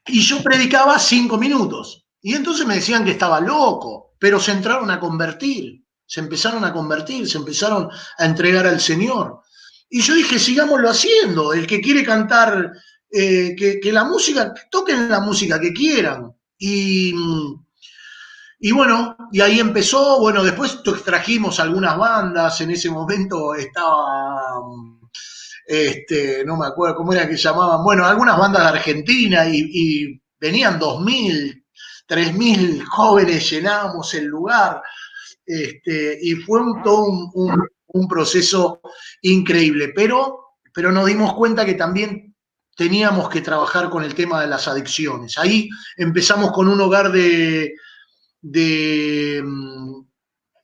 y 0.07 0.21
yo 0.21 0.43
predicaba 0.43 0.99
cinco 0.99 1.39
minutos. 1.39 2.05
Y 2.21 2.35
entonces 2.35 2.67
me 2.67 2.75
decían 2.77 3.05
que 3.05 3.13
estaba 3.13 3.41
loco, 3.41 4.15
pero 4.19 4.39
se 4.41 4.53
entraron 4.53 4.91
a 4.91 5.01
convertir, 5.01 5.84
se 6.07 6.21
empezaron 6.21 6.65
a 6.65 6.73
convertir, 6.73 7.29
se 7.29 7.39
empezaron 7.39 7.89
a 8.19 8.25
entregar 8.25 8.67
al 8.67 8.81
Señor. 8.81 9.41
Y 9.89 10.01
yo 10.01 10.15
dije, 10.15 10.39
sigámoslo 10.39 10.91
haciendo. 10.91 11.53
El 11.53 11.67
que 11.67 11.81
quiere 11.81 12.05
cantar, 12.05 12.73
eh, 13.11 13.55
que, 13.57 13.93
la 13.93 14.05
música, 14.05 14.53
toquen 14.71 15.09
la 15.09 15.21
música 15.21 15.61
que 15.61 15.73
quieran. 15.73 16.33
Y, 16.59 17.15
y 18.61 18.73
bueno, 18.73 19.17
y 19.33 19.41
ahí 19.41 19.61
empezó, 19.61 20.21
bueno, 20.21 20.43
después 20.43 20.83
trajimos 21.05 21.61
algunas 21.61 21.97
bandas, 21.97 22.61
en 22.61 22.71
ese 22.71 22.91
momento 22.91 23.55
estaba 23.55 24.61
este, 25.67 26.45
no 26.45 26.57
me 26.57 26.67
acuerdo 26.67 26.97
cómo 26.97 27.13
era 27.13 27.29
que 27.29 27.37
llamaban, 27.37 27.83
bueno, 27.83 28.05
algunas 28.05 28.39
bandas 28.39 28.63
de 28.63 28.69
Argentina 28.69 29.47
y, 29.47 29.71
y 29.73 30.23
venían 30.39 30.79
2.000, 30.79 31.65
3.000 32.07 32.85
jóvenes, 32.85 33.51
llenábamos 33.51 34.13
el 34.15 34.27
lugar, 34.27 34.83
este, 35.47 36.19
y 36.23 36.35
fue 36.37 36.61
un, 36.63 36.83
todo 36.83 37.05
un, 37.07 37.31
un- 37.35 37.69
un 37.89 38.09
proceso 38.09 38.81
increíble, 39.23 39.93
pero, 39.95 40.57
pero 40.73 40.91
nos 40.91 41.07
dimos 41.07 41.35
cuenta 41.35 41.65
que 41.65 41.75
también 41.75 42.35
teníamos 42.77 43.29
que 43.29 43.41
trabajar 43.41 43.89
con 43.89 44.03
el 44.03 44.15
tema 44.17 44.41
de 44.41 44.49
las 44.49 44.67
adicciones. 44.67 45.39
Ahí 45.39 45.69
empezamos 45.97 46.51
con 46.51 46.67
un 46.69 46.81
hogar 46.81 47.13
de, 47.13 47.73
de, 48.41 49.43
mm, 49.45 50.01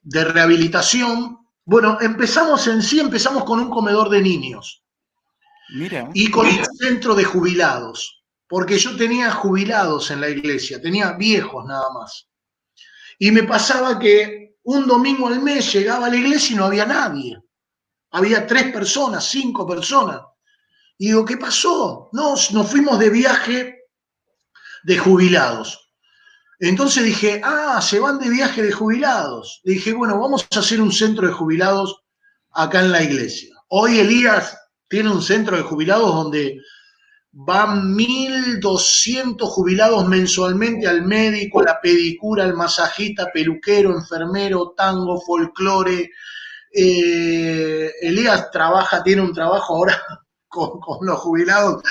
de 0.01 0.25
rehabilitación. 0.25 1.37
Bueno, 1.63 1.97
empezamos 2.01 2.67
en 2.67 2.81
sí, 2.81 2.99
empezamos 2.99 3.45
con 3.45 3.59
un 3.61 3.69
comedor 3.69 4.09
de 4.09 4.21
niños 4.21 4.83
Mira, 5.73 6.09
y 6.13 6.29
con 6.29 6.47
un 6.47 6.65
centro 6.77 7.15
de 7.15 7.23
jubilados, 7.23 8.23
porque 8.47 8.77
yo 8.77 8.97
tenía 8.97 9.31
jubilados 9.31 10.11
en 10.11 10.19
la 10.19 10.27
iglesia, 10.29 10.81
tenía 10.81 11.13
viejos 11.13 11.65
nada 11.65 11.87
más. 11.93 12.27
Y 13.19 13.31
me 13.31 13.43
pasaba 13.43 13.97
que 13.99 14.50
un 14.63 14.87
domingo 14.87 15.27
al 15.27 15.41
mes 15.41 15.73
llegaba 15.73 16.07
a 16.07 16.09
la 16.09 16.15
iglesia 16.15 16.53
y 16.53 16.57
no 16.57 16.65
había 16.65 16.85
nadie. 16.85 17.41
Había 18.11 18.45
tres 18.45 18.71
personas, 18.71 19.25
cinco 19.25 19.65
personas. 19.65 20.21
Y 20.97 21.07
digo, 21.07 21.25
¿qué 21.25 21.37
pasó? 21.37 22.09
Nos, 22.11 22.51
nos 22.51 22.69
fuimos 22.69 22.99
de 22.99 23.09
viaje 23.09 23.75
de 24.83 24.97
jubilados. 24.97 25.91
Entonces 26.59 27.03
dije, 27.03 27.41
ah, 27.43 27.81
se 27.81 27.99
van 27.99 28.19
de 28.19 28.29
viaje 28.29 28.61
de 28.61 28.71
jubilados. 28.71 29.61
Dije, 29.63 29.93
bueno, 29.93 30.19
vamos 30.19 30.47
a 30.55 30.59
hacer 30.59 30.79
un 30.79 30.91
centro 30.91 31.25
de 31.25 31.33
jubilados 31.33 32.03
acá 32.51 32.81
en 32.81 32.91
la 32.91 33.01
iglesia. 33.01 33.55
Hoy 33.69 33.99
Elías 33.99 34.57
tiene 34.87 35.09
un 35.09 35.21
centro 35.21 35.57
de 35.57 35.63
jubilados 35.63 36.13
donde 36.13 36.61
van 37.33 37.95
1.200 37.95 39.39
jubilados 39.47 40.07
mensualmente 40.07 40.87
al 40.87 41.03
médico, 41.05 41.61
a 41.61 41.63
la 41.63 41.81
pedicura, 41.81 42.43
al 42.43 42.53
masajista, 42.53 43.31
peluquero, 43.33 43.95
enfermero, 43.95 44.73
tango, 44.75 45.21
folclore. 45.21 46.11
Eh, 46.73 47.91
Elías 48.01 48.51
trabaja, 48.51 49.03
tiene 49.03 49.21
un 49.21 49.33
trabajo 49.33 49.75
ahora 49.75 50.01
con, 50.47 50.79
los 51.01 51.19
jubilados 51.19 51.83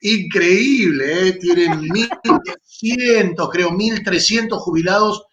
increíble, 0.00 1.28
¿eh? 1.28 1.32
tienen 1.34 1.82
1.200, 1.82 3.50
creo, 3.50 3.70
1.300 3.70 4.58
jubilados 4.58 5.24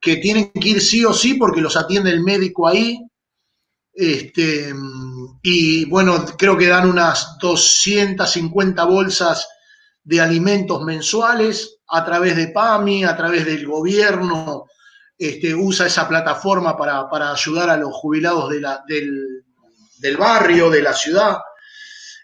que 0.00 0.16
tienen 0.16 0.50
que 0.52 0.68
ir 0.68 0.80
sí 0.80 1.04
o 1.04 1.12
sí 1.12 1.34
porque 1.34 1.60
los 1.60 1.76
atiende 1.76 2.10
el 2.10 2.22
médico 2.22 2.68
ahí. 2.68 3.04
Este, 3.92 4.72
y 5.42 5.84
bueno, 5.86 6.24
creo 6.36 6.56
que 6.56 6.66
dan 6.68 6.88
unas 6.88 7.38
250 7.40 8.84
bolsas 8.84 9.48
de 10.04 10.20
alimentos 10.20 10.82
mensuales 10.84 11.78
a 11.88 12.04
través 12.04 12.36
de 12.36 12.48
PAMI, 12.48 13.04
a 13.04 13.16
través 13.16 13.44
del 13.46 13.66
gobierno, 13.66 14.64
este, 15.16 15.54
usa 15.54 15.86
esa 15.86 16.08
plataforma 16.08 16.76
para, 16.76 17.08
para 17.08 17.32
ayudar 17.32 17.70
a 17.70 17.76
los 17.76 17.92
jubilados 17.94 18.50
de 18.50 18.60
la- 18.60 18.82
del, 18.86 19.44
del 19.98 20.16
barrio, 20.16 20.70
de 20.70 20.82
la 20.82 20.92
ciudad. 20.94 21.38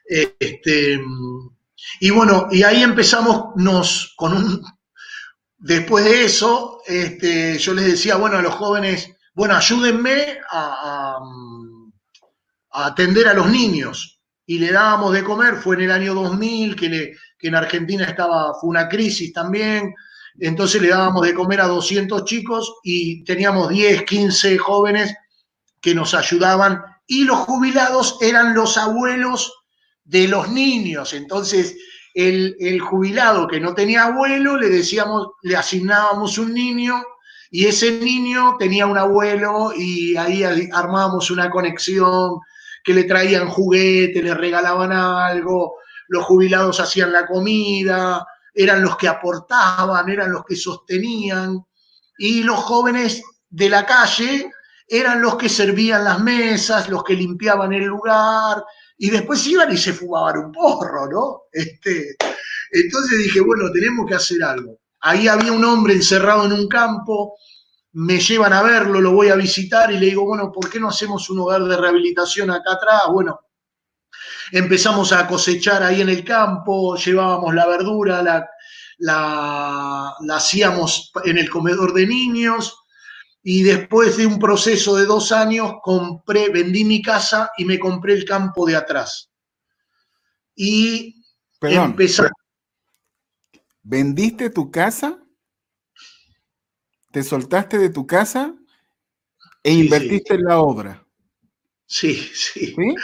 Este, 0.06 1.00
y 2.00 2.10
bueno, 2.10 2.48
y 2.50 2.62
ahí 2.62 2.82
empezamos 2.82 3.52
nos, 3.56 4.14
con 4.16 4.32
un... 4.34 4.62
Después 5.58 6.04
de 6.04 6.24
eso, 6.24 6.80
este, 6.86 7.58
yo 7.58 7.74
les 7.74 7.86
decía, 7.86 8.16
bueno, 8.16 8.38
a 8.38 8.42
los 8.42 8.54
jóvenes, 8.54 9.10
bueno, 9.34 9.56
ayúdenme 9.56 10.38
a, 10.50 11.16
a- 11.16 11.20
atender 12.74 13.28
a 13.28 13.34
los 13.34 13.48
niños. 13.50 14.20
Y 14.46 14.58
le 14.58 14.72
dábamos 14.72 15.12
de 15.12 15.24
comer, 15.24 15.56
fue 15.56 15.76
en 15.76 15.82
el 15.82 15.90
año 15.90 16.14
2000, 16.14 16.76
que, 16.76 16.88
le- 16.88 17.12
que 17.38 17.48
en 17.48 17.54
Argentina 17.54 18.04
estaba, 18.04 18.52
fue 18.60 18.70
una 18.70 18.88
crisis 18.88 19.32
también, 19.32 19.94
entonces 20.38 20.82
le 20.82 20.88
dábamos 20.88 21.22
de 21.24 21.34
comer 21.34 21.60
a 21.60 21.68
200 21.68 22.24
chicos 22.24 22.74
y 22.82 23.22
teníamos 23.24 23.68
10, 23.70 24.02
15 24.02 24.58
jóvenes 24.58 25.14
que 25.80 25.94
nos 25.94 26.14
ayudaban 26.14 26.82
y 27.06 27.24
los 27.24 27.38
jubilados 27.40 28.18
eran 28.20 28.54
los 28.54 28.76
abuelos 28.78 29.52
de 30.04 30.28
los 30.28 30.48
niños. 30.48 31.12
Entonces, 31.12 31.76
el, 32.14 32.56
el 32.60 32.80
jubilado 32.80 33.46
que 33.46 33.60
no 33.60 33.74
tenía 33.74 34.04
abuelo, 34.04 34.56
le 34.56 34.68
decíamos, 34.68 35.28
le 35.42 35.56
asignábamos 35.56 36.38
un 36.38 36.54
niño 36.54 37.02
y 37.50 37.66
ese 37.66 37.92
niño 38.00 38.56
tenía 38.58 38.86
un 38.86 38.98
abuelo 38.98 39.72
y 39.76 40.16
ahí 40.16 40.42
armábamos 40.72 41.30
una 41.30 41.50
conexión, 41.50 42.40
que 42.84 42.92
le 42.92 43.04
traían 43.04 43.48
juguete, 43.48 44.22
le 44.22 44.34
regalaban 44.34 44.92
algo, 44.92 45.76
los 46.08 46.24
jubilados 46.24 46.78
hacían 46.80 47.12
la 47.12 47.26
comida, 47.26 48.24
eran 48.52 48.82
los 48.82 48.96
que 48.96 49.08
aportaban, 49.08 50.08
eran 50.08 50.30
los 50.30 50.44
que 50.44 50.54
sostenían, 50.54 51.64
y 52.18 52.42
los 52.42 52.58
jóvenes 52.58 53.22
de 53.48 53.70
la 53.70 53.86
calle 53.86 54.50
eran 54.86 55.22
los 55.22 55.36
que 55.36 55.48
servían 55.48 56.04
las 56.04 56.20
mesas, 56.20 56.88
los 56.90 57.02
que 57.02 57.14
limpiaban 57.14 57.72
el 57.72 57.84
lugar, 57.84 58.62
y 58.98 59.10
después 59.10 59.44
iban 59.46 59.72
y 59.72 59.78
se 59.78 59.94
fumaban 59.94 60.38
un 60.38 60.52
porro, 60.52 61.08
¿no? 61.10 61.42
Este, 61.50 62.16
entonces 62.70 63.18
dije, 63.18 63.40
bueno, 63.40 63.72
tenemos 63.72 64.06
que 64.06 64.14
hacer 64.14 64.44
algo. 64.44 64.78
Ahí 65.00 65.26
había 65.26 65.52
un 65.52 65.64
hombre 65.64 65.94
encerrado 65.94 66.44
en 66.44 66.52
un 66.52 66.68
campo, 66.68 67.34
me 67.94 68.18
llevan 68.18 68.52
a 68.52 68.62
verlo, 68.62 69.00
lo 69.00 69.12
voy 69.12 69.28
a 69.28 69.36
visitar 69.36 69.90
y 69.92 69.98
le 69.98 70.06
digo, 70.06 70.24
bueno, 70.24 70.50
¿por 70.52 70.68
qué 70.68 70.80
no 70.80 70.88
hacemos 70.88 71.30
un 71.30 71.40
hogar 71.40 71.64
de 71.64 71.76
rehabilitación 71.76 72.50
acá 72.50 72.72
atrás? 72.72 73.02
Bueno, 73.10 73.40
empezamos 74.52 75.12
a 75.12 75.26
cosechar 75.26 75.82
ahí 75.82 76.00
en 76.00 76.08
el 76.08 76.24
campo, 76.24 76.96
llevábamos 76.96 77.54
la 77.54 77.66
verdura, 77.66 78.22
la, 78.22 78.48
la, 78.98 80.14
la 80.20 80.36
hacíamos 80.36 81.12
en 81.24 81.38
el 81.38 81.48
comedor 81.48 81.92
de 81.94 82.06
niños, 82.06 82.76
y 83.42 83.62
después 83.62 84.16
de 84.16 84.26
un 84.26 84.38
proceso 84.38 84.96
de 84.96 85.04
dos 85.04 85.30
años 85.30 85.74
compré, 85.82 86.48
vendí 86.48 86.84
mi 86.84 87.02
casa 87.02 87.50
y 87.58 87.64
me 87.64 87.78
compré 87.78 88.14
el 88.14 88.24
campo 88.24 88.66
de 88.66 88.74
atrás. 88.74 89.30
Y 90.56 91.22
Perdón. 91.60 91.94
¿Vendiste 93.82 94.50
tu 94.50 94.70
casa? 94.70 95.23
¿Te 97.14 97.22
soltaste 97.22 97.78
de 97.78 97.88
tu 97.88 98.06
casa? 98.06 98.42
E 99.68 99.70
Sí, 99.72 99.80
invertiste 99.82 100.34
en 100.34 100.44
la 100.44 100.56
obra. 100.60 100.92
Sí, 101.86 102.14
sí. 102.34 102.74
¿Sí? 102.74 102.94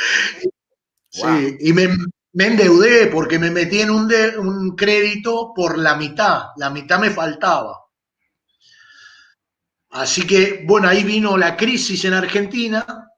Sí, 1.09 1.23
Wow. 1.23 1.57
y 1.61 1.73
me, 1.73 1.89
me 2.33 2.47
endeudé 2.47 3.07
porque 3.09 3.39
me 3.39 3.51
metí 3.53 3.81
en 3.81 3.91
un, 3.91 4.09
de- 4.09 4.37
un 4.39 4.75
crédito 4.75 5.53
por 5.55 5.79
la 5.79 5.95
mitad, 5.97 6.47
la 6.57 6.71
mitad 6.71 6.99
me 6.99 7.11
faltaba. 7.11 7.77
Así 9.91 10.27
que, 10.27 10.65
bueno, 10.67 10.89
ahí 10.89 11.05
vino 11.05 11.37
la 11.37 11.57
crisis 11.57 12.05
en 12.05 12.15
Argentina 12.15 13.09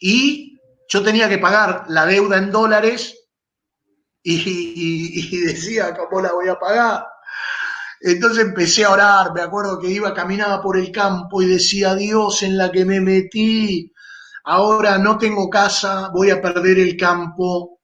y 0.00 0.58
yo 0.88 1.02
tenía 1.02 1.28
que 1.28 1.38
pagar 1.38 1.84
la 1.88 2.06
deuda 2.06 2.38
en 2.38 2.50
dólares 2.50 3.16
y, 4.22 4.34
y- 4.36 5.36
y 5.36 5.38
decía, 5.40 5.94
¿cómo 5.96 6.20
la 6.22 6.32
voy 6.32 6.48
a 6.48 6.58
pagar? 6.58 7.06
Entonces 8.04 8.44
empecé 8.44 8.84
a 8.84 8.90
orar, 8.90 9.32
me 9.32 9.42
acuerdo 9.42 9.78
que 9.78 9.88
iba, 9.88 10.12
caminaba 10.12 10.60
por 10.60 10.76
el 10.76 10.90
campo 10.90 11.40
y 11.40 11.46
decía, 11.46 11.94
Dios, 11.94 12.42
en 12.42 12.58
la 12.58 12.72
que 12.72 12.84
me 12.84 13.00
metí, 13.00 13.92
ahora 14.44 14.98
no 14.98 15.18
tengo 15.18 15.48
casa, 15.48 16.10
voy 16.12 16.30
a 16.30 16.42
perder 16.42 16.80
el 16.80 16.96
campo, 16.96 17.80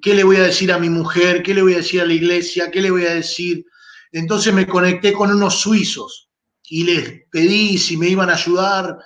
¿qué 0.00 0.14
le 0.14 0.24
voy 0.24 0.36
a 0.36 0.44
decir 0.44 0.72
a 0.72 0.78
mi 0.78 0.90
mujer? 0.90 1.44
¿Qué 1.44 1.54
le 1.54 1.62
voy 1.62 1.74
a 1.74 1.76
decir 1.76 2.00
a 2.00 2.06
la 2.06 2.12
iglesia? 2.12 2.72
¿Qué 2.72 2.80
le 2.80 2.90
voy 2.90 3.06
a 3.06 3.14
decir? 3.14 3.64
Entonces 4.10 4.52
me 4.52 4.66
conecté 4.66 5.12
con 5.12 5.30
unos 5.30 5.60
suizos 5.60 6.30
y 6.64 6.82
les 6.82 7.24
pedí 7.30 7.78
si 7.78 7.96
me 7.96 8.08
iban 8.08 8.30
a 8.30 8.34
ayudar 8.34 8.98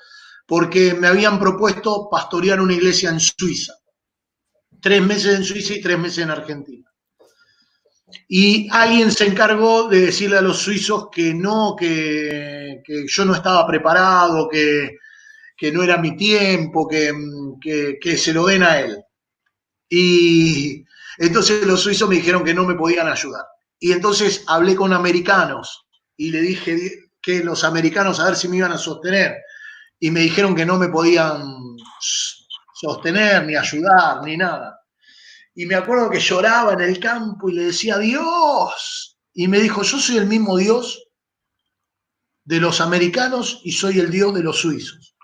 porque 0.47 0.95
me 0.95 1.09
habían 1.09 1.39
propuesto 1.39 2.09
pastorear 2.11 2.61
una 2.61 2.73
iglesia 2.73 3.11
en 3.11 3.21
Suiza. 3.21 3.75
Tres 4.81 5.03
meses 5.03 5.37
en 5.37 5.45
Suiza 5.45 5.75
y 5.75 5.83
tres 5.83 5.99
meses 5.99 6.19
en 6.19 6.31
Argentina. 6.31 6.86
Y 8.29 8.69
alguien 8.71 9.11
se 9.11 9.27
encargó 9.27 9.89
de 9.89 10.07
decirle 10.07 10.39
a 10.39 10.43
los 10.43 10.59
suizos 10.59 11.09
que 11.11 11.33
no, 11.35 11.75
que, 11.79 12.83
que 12.85 13.05
yo 13.07 13.25
no 13.25 13.35
estaba 13.35 13.67
preparado, 13.67 14.49
que, 14.49 14.97
que 15.57 15.73
no 15.73 15.83
era 15.83 15.97
mi 15.97 16.17
tiempo, 16.17 16.87
que, 16.87 17.13
que, 18.01 18.19
se 18.19 18.33
lo 18.33 18.47
den 18.47 18.63
a 18.63 18.79
él. 18.81 18.99
Y 19.89 20.85
entonces 21.19 21.67
los 21.67 21.81
suizos 21.81 22.09
me 22.09 22.17
dijeron 22.17 22.45
que 22.45 22.55
no 22.55 22.65
me 22.65 22.75
podían 22.75 23.09
ayudar. 23.09 23.45
Y 23.79 23.93
entonces 23.93 24.45
hablé 24.47 24.75
con 24.75 24.93
americanos 24.93 25.87
y 26.17 26.31
le 26.31 26.41
dije 26.41 27.11
que 27.23 27.43
los 27.43 27.65
americanos 27.65 28.21
a 28.21 28.27
ver 28.27 28.37
si 28.37 28.49
me 28.49 28.59
iban 28.59 28.73
a 28.73 28.79
sostener. 28.79 29.37
Y 29.99 30.11
me 30.11 30.21
dijeron 30.21 30.55
que 30.55 30.67
no 30.67 30.77
me 30.77 30.89
podían 30.89 31.43
sostener, 32.75 33.47
ni 33.47 33.57
ayudar, 33.57 34.23
ni 34.23 34.37
nada. 34.37 34.76
Y 35.59 35.65
me 35.65 35.75
acuerdo 35.75 36.11
que 36.11 36.21
lloraba 36.21 36.75
en 36.75 36.83
el 36.83 37.01
campo 37.01 37.49
y 37.49 37.55
le 37.55 37.65
decía, 37.65 37.97
Dios. 37.97 39.19
Y 39.33 39.49
me 39.49 39.59
dijo, 39.59 39.83
yo 39.83 39.99
soy 39.99 40.19
el 40.19 40.27
mismo 40.27 40.59
Dios 40.59 41.09
de 42.45 42.61
los 42.61 42.83
americanos 42.83 43.63
y 43.65 43.73
soy 43.73 43.99
el 43.99 44.11
Dios 44.11 44.35
de 44.35 44.43
los 44.43 44.59
suizos. 44.59 45.17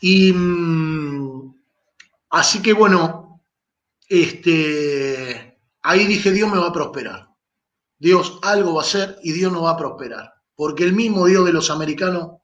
Y 0.00 0.32
mm, 0.32 1.52
así 2.30 2.62
que 2.62 2.74
bueno, 2.74 3.42
este, 4.08 5.58
ahí 5.82 6.06
dije, 6.06 6.30
Dios 6.30 6.50
me 6.50 6.58
va 6.58 6.68
a 6.68 6.72
prosperar. 6.72 7.28
Dios 7.98 8.38
algo 8.42 8.74
va 8.74 8.82
a 8.82 8.84
hacer 8.84 9.18
y 9.24 9.32
Dios 9.32 9.52
no 9.52 9.62
va 9.62 9.72
a 9.72 9.76
prosperar. 9.76 10.32
Porque 10.54 10.84
el 10.84 10.92
mismo 10.92 11.26
Dios 11.26 11.44
de 11.44 11.52
los 11.52 11.70
americanos 11.70 12.36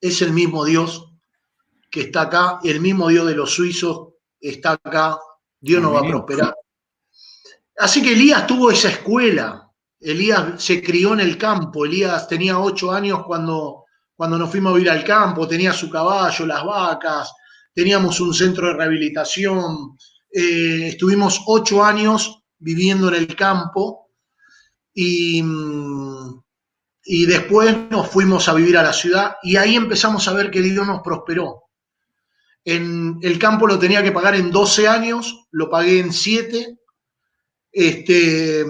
es 0.00 0.22
el 0.22 0.32
mismo 0.32 0.64
Dios 0.64 1.11
que 1.92 2.00
está 2.00 2.22
acá, 2.22 2.58
el 2.64 2.80
mismo 2.80 3.08
Dios 3.08 3.26
de 3.26 3.34
los 3.34 3.50
suizos 3.52 4.14
está 4.40 4.72
acá, 4.72 5.18
Dios 5.60 5.82
no 5.82 5.92
va 5.92 6.00
a 6.00 6.08
prosperar. 6.08 6.54
Así 7.76 8.02
que 8.02 8.14
Elías 8.14 8.46
tuvo 8.46 8.70
esa 8.70 8.88
escuela, 8.88 9.70
Elías 10.00 10.64
se 10.64 10.82
crió 10.82 11.12
en 11.12 11.20
el 11.20 11.36
campo, 11.36 11.84
Elías 11.84 12.26
tenía 12.26 12.58
ocho 12.58 12.90
años 12.90 13.24
cuando, 13.26 13.84
cuando 14.16 14.38
nos 14.38 14.50
fuimos 14.50 14.72
a 14.72 14.76
vivir 14.76 14.90
al 14.90 15.04
campo, 15.04 15.46
tenía 15.46 15.74
su 15.74 15.90
caballo, 15.90 16.46
las 16.46 16.64
vacas, 16.64 17.30
teníamos 17.74 18.18
un 18.20 18.32
centro 18.32 18.68
de 18.68 18.74
rehabilitación, 18.74 19.98
eh, 20.32 20.88
estuvimos 20.88 21.42
ocho 21.46 21.84
años 21.84 22.42
viviendo 22.58 23.08
en 23.08 23.14
el 23.16 23.36
campo. 23.36 24.08
Y, 24.94 25.42
y 27.04 27.26
después 27.26 27.90
nos 27.90 28.08
fuimos 28.08 28.48
a 28.48 28.54
vivir 28.54 28.76
a 28.76 28.82
la 28.82 28.92
ciudad. 28.92 29.36
Y 29.42 29.56
ahí 29.56 29.74
empezamos 29.74 30.26
a 30.28 30.32
ver 30.34 30.50
que 30.50 30.60
Dios 30.60 30.86
nos 30.86 31.00
prosperó. 31.02 31.61
En 32.64 33.18
el 33.22 33.38
campo 33.38 33.66
lo 33.66 33.78
tenía 33.78 34.02
que 34.02 34.12
pagar 34.12 34.36
en 34.36 34.50
12 34.50 34.86
años, 34.86 35.46
lo 35.50 35.68
pagué 35.68 35.98
en 35.98 36.12
7. 36.12 36.78
Este, 37.72 38.64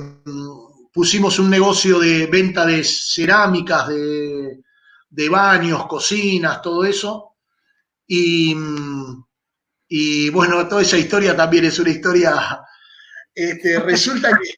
pusimos 0.92 1.38
un 1.38 1.50
negocio 1.50 1.98
de 1.98 2.26
venta 2.26 2.64
de 2.64 2.84
cerámicas, 2.84 3.88
de, 3.88 4.62
de 5.10 5.28
baños, 5.28 5.86
cocinas, 5.86 6.62
todo 6.62 6.84
eso. 6.84 7.36
Y, 8.06 8.56
y 9.88 10.30
bueno, 10.30 10.66
toda 10.68 10.82
esa 10.82 10.98
historia 10.98 11.36
también 11.36 11.66
es 11.66 11.78
una 11.78 11.90
historia. 11.90 12.60
Este, 13.34 13.78
resulta 13.80 14.30
que, 14.30 14.54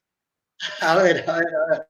a 0.81 0.97
ver, 0.97 1.29
a 1.29 1.39
ver, 1.39 1.47
a 1.47 1.71
ver. 1.71 1.89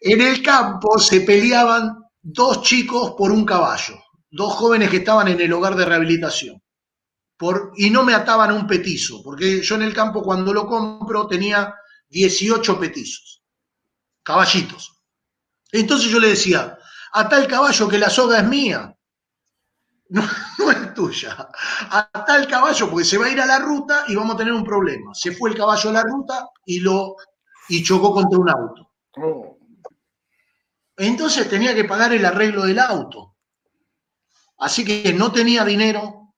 En 0.00 0.20
el 0.20 0.42
campo 0.42 0.98
se 0.98 1.22
peleaban 1.22 2.04
dos 2.22 2.62
chicos 2.62 3.14
por 3.18 3.30
un 3.30 3.44
caballo, 3.44 4.00
dos 4.30 4.54
jóvenes 4.54 4.90
que 4.90 4.98
estaban 4.98 5.28
en 5.28 5.40
el 5.40 5.52
hogar 5.52 5.76
de 5.76 5.84
rehabilitación. 5.84 6.62
Por, 7.36 7.72
y 7.76 7.90
no 7.90 8.02
me 8.02 8.14
ataban 8.14 8.52
un 8.52 8.66
petizo, 8.66 9.22
porque 9.22 9.62
yo 9.62 9.76
en 9.76 9.82
el 9.82 9.94
campo 9.94 10.22
cuando 10.22 10.52
lo 10.52 10.66
compro 10.66 11.28
tenía 11.28 11.74
18 12.08 12.80
petizos, 12.80 13.42
caballitos. 14.22 15.00
Entonces 15.70 16.10
yo 16.10 16.18
le 16.18 16.28
decía, 16.28 16.78
ata 17.12 17.38
el 17.38 17.46
caballo 17.46 17.88
que 17.88 17.98
la 17.98 18.10
soga 18.10 18.38
es 18.38 18.48
mía, 18.48 18.92
no, 20.08 20.22
no 20.58 20.70
es 20.70 20.94
tuya. 20.94 21.48
Ata 21.90 22.36
el 22.38 22.48
caballo 22.48 22.90
porque 22.90 23.04
se 23.04 23.18
va 23.18 23.26
a 23.26 23.30
ir 23.30 23.40
a 23.40 23.46
la 23.46 23.58
ruta 23.58 24.04
y 24.08 24.16
vamos 24.16 24.34
a 24.34 24.38
tener 24.38 24.54
un 24.54 24.64
problema. 24.64 25.14
Se 25.14 25.32
fue 25.32 25.50
el 25.50 25.56
caballo 25.56 25.90
a 25.90 25.92
la 25.92 26.02
ruta 26.02 26.48
y, 26.64 26.80
lo, 26.80 27.16
y 27.68 27.82
chocó 27.82 28.12
contra 28.12 28.38
un 28.38 28.48
auto. 28.48 28.90
Entonces 30.96 31.48
tenía 31.48 31.74
que 31.74 31.84
pagar 31.84 32.12
el 32.12 32.24
arreglo 32.24 32.64
del 32.64 32.78
auto. 32.78 33.36
Así 34.58 34.84
que 34.84 35.12
no 35.12 35.30
tenía 35.32 35.64
dinero, 35.64 36.34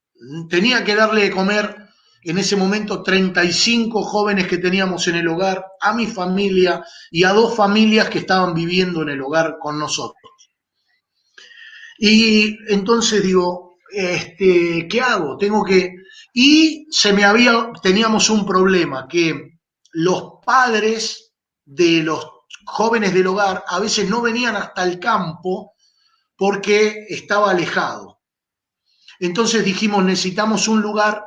tenía 0.49 0.85
que 0.85 0.95
darle 0.95 1.23
de 1.23 1.31
comer 1.31 1.77
en 2.23 2.39
ese 2.39 2.55
momento 2.57 3.03
35 3.03 4.03
jóvenes 4.03 4.47
que 4.47 4.59
teníamos 4.59 5.09
en 5.09 5.16
el 5.16 5.29
hogar, 5.29 5.64
a 5.81 5.95
mi 5.95 6.07
familia 6.07 6.85
y 7.11 7.25
a 7.25 7.33
dos 7.33 7.57
familias 7.57 8.11
que 8.11 8.18
estaban 8.18 8.53
viviendo 8.53 9.03
en 9.03 9.09
el 9.11 9.23
hogar 9.23 9.57
con 9.59 9.79
nosotros. 9.79 10.33
Y 11.99 12.59
entonces 12.73 13.23
digo, 13.23 13.79
este, 13.91 14.87
¿qué 14.89 15.01
hago? 15.01 15.37
Tengo 15.39 15.64
que... 15.64 15.95
Y 16.33 16.87
se 16.91 17.12
me 17.12 17.25
había, 17.25 17.71
teníamos 17.83 18.29
un 18.29 18.45
problema, 18.45 19.09
que 19.09 19.59
los 19.93 20.35
padres 20.45 21.33
de 21.64 22.03
los 22.03 22.27
jóvenes 22.66 23.14
del 23.14 23.27
hogar 23.27 23.64
a 23.66 23.81
veces 23.81 24.09
no 24.09 24.21
venían 24.21 24.57
hasta 24.57 24.85
el 24.85 24.99
campo 24.99 25.73
porque 26.41 27.05
estaba 27.11 27.51
alejado. 27.51 28.18
Entonces 29.18 29.62
dijimos, 29.62 30.03
necesitamos 30.03 30.68
un 30.68 30.80
lugar 30.80 31.22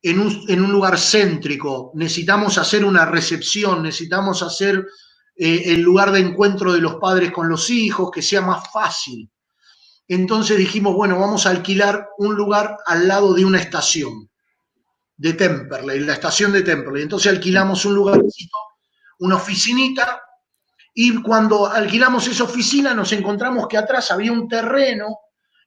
en 0.00 0.20
un, 0.20 0.70
lugar 0.70 1.00
céntrico, 1.00 1.90
necesitamos 1.94 2.56
hacer 2.56 2.84
una 2.84 3.06
recepción, 3.06 3.82
necesitamos 3.82 4.44
hacer 4.44 4.86
eh, 5.34 5.64
el 5.66 5.80
lugar 5.80 6.12
de 6.12 6.20
encuentro 6.20 6.72
de 6.72 6.80
los 6.80 6.94
padres 6.94 7.32
con 7.32 7.48
los 7.48 7.70
hijos, 7.70 8.12
que 8.12 8.22
sea 8.22 8.40
más 8.40 8.70
fácil. 8.72 9.28
Entonces 10.06 10.56
dijimos, 10.58 10.94
bueno, 10.94 11.18
vamos 11.18 11.44
a 11.44 11.50
alquilar 11.50 12.10
un 12.18 12.36
lugar 12.36 12.76
al 12.86 13.08
lado 13.08 13.34
de 13.34 13.44
una 13.44 13.58
estación. 13.58 14.30
de 15.16 15.32
Temperley, 15.32 15.98
la 16.00 16.12
estación 16.12 16.52
de 16.52 16.62
Temperley. 16.62 17.02
Entonces 17.02 17.32
alquilamos 17.32 17.84
un 17.84 17.96
lugarcito, 17.96 18.58
una 19.18 19.34
oficinita, 19.34 20.22
y 20.98 21.20
cuando 21.20 21.66
alquilamos 21.66 22.26
esa 22.26 22.44
oficina 22.44 22.94
nos 22.94 23.12
encontramos 23.12 23.68
que 23.68 23.76
atrás 23.76 24.10
había 24.10 24.32
un 24.32 24.48
terreno, 24.48 25.18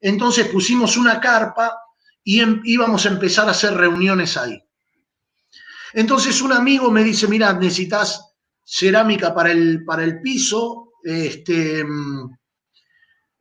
entonces 0.01 0.47
pusimos 0.47 0.97
una 0.97 1.19
carpa 1.19 1.77
y 2.23 2.39
em- 2.39 2.61
íbamos 2.65 3.05
a 3.05 3.09
empezar 3.09 3.47
a 3.47 3.51
hacer 3.51 3.75
reuniones 3.75 4.37
ahí. 4.37 4.59
Entonces 5.93 6.41
un 6.41 6.51
amigo 6.51 6.89
me 6.89 7.03
dice, 7.03 7.27
mira, 7.27 7.53
necesitas 7.53 8.33
cerámica 8.65 9.31
para 9.31 9.51
el, 9.51 9.85
para 9.85 10.03
el 10.03 10.19
piso, 10.19 10.93
este, 11.03 11.83
mm, 11.83 12.31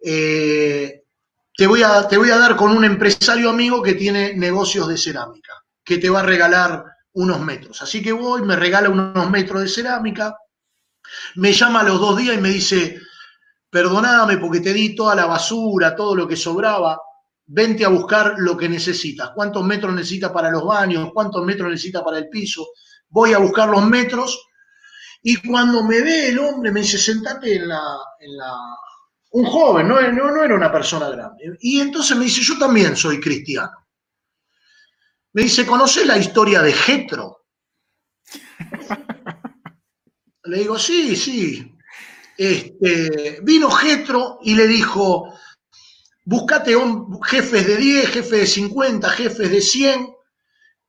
eh, 0.05 1.05
te, 1.57 1.67
voy 1.67 1.83
a, 1.83 2.07
te 2.07 2.19
voy 2.19 2.31
a 2.31 2.37
dar 2.37 2.55
con 2.55 2.77
un 2.77 2.85
empresario 2.85 3.49
amigo 3.49 3.83
que 3.83 3.95
tiene 3.95 4.35
negocios 4.35 4.89
de 4.89 4.99
cerámica, 4.99 5.55
que 5.83 5.97
te 5.97 6.11
va 6.11 6.21
a 6.21 6.25
regalar 6.25 6.85
unos 7.13 7.41
metros. 7.41 7.81
Así 7.81 8.03
que 8.03 8.13
voy, 8.13 8.43
me 8.43 8.57
regala 8.57 8.91
unos 8.91 9.31
metros 9.31 9.63
de 9.63 9.69
cerámica, 9.69 10.37
me 11.37 11.53
llama 11.53 11.81
a 11.81 11.85
los 11.85 12.01
dos 12.01 12.17
días 12.17 12.37
y 12.37 12.41
me 12.41 12.51
dice, 12.51 13.01
perdoname 13.71 14.39
porque 14.39 14.61
te 14.61 14.73
di 14.73 14.95
toda 14.95 15.15
la 15.15 15.27
basura, 15.27 15.95
todo 15.95 16.15
lo 16.15 16.27
que 16.27 16.37
sobraba, 16.37 17.01
vente 17.47 17.85
a 17.85 17.89
buscar 17.89 18.35
lo 18.39 18.57
que 18.57 18.69
necesitas. 18.69 19.31
¿Cuántos 19.35 19.65
metros 19.65 19.95
necesitas 19.95 20.31
para 20.31 20.51
los 20.51 20.65
baños? 20.65 21.11
¿Cuántos 21.13 21.45
metros 21.45 21.71
necesitas 21.71 22.03
para 22.03 22.19
el 22.19 22.29
piso? 22.29 22.69
Voy 23.09 23.33
a 23.33 23.39
buscar 23.39 23.69
los 23.69 23.85
metros 23.87 24.39
y 25.23 25.37
cuando 25.37 25.83
me 25.83 26.01
ve 26.01 26.29
el 26.29 26.39
hombre 26.39 26.71
me 26.71 26.81
dice, 26.81 26.99
sentate 26.99 27.57
en 27.57 27.69
la... 27.69 27.83
En 28.21 28.37
la... 28.37 28.55
Un 29.31 29.45
joven, 29.45 29.87
no, 29.87 30.01
no, 30.11 30.43
era 30.43 30.55
una 30.55 30.73
persona 30.73 31.11
grande. 31.11 31.59
Y 31.61 31.81
entonces 31.81 32.17
me 32.17 32.25
dice, 32.25 32.41
yo 32.41 32.59
también 32.59 32.97
soy 32.97 33.21
cristiano. 33.21 33.87
Me 35.35 35.43
dice, 35.43 35.67
¿conoces 35.67 36.07
la 36.07 36.17
historia 36.17 36.63
de 36.63 36.73
Jetro? 36.73 37.45
Le 40.51 40.59
digo, 40.59 40.79
sí, 40.79 41.17
sí. 41.17 41.73
Este, 42.37 43.41
vino 43.43 43.71
Jetro 43.71 44.39
y 44.43 44.55
le 44.55 44.67
dijo, 44.69 45.35
buscate 46.25 46.77
hom- 46.77 47.21
jefes 47.25 47.67
de 47.67 47.77
10, 47.77 48.11
jefes 48.11 48.41
de 48.43 48.47
50, 48.47 49.11
jefes 49.11 49.51
de 49.51 49.61
100, 49.61 50.09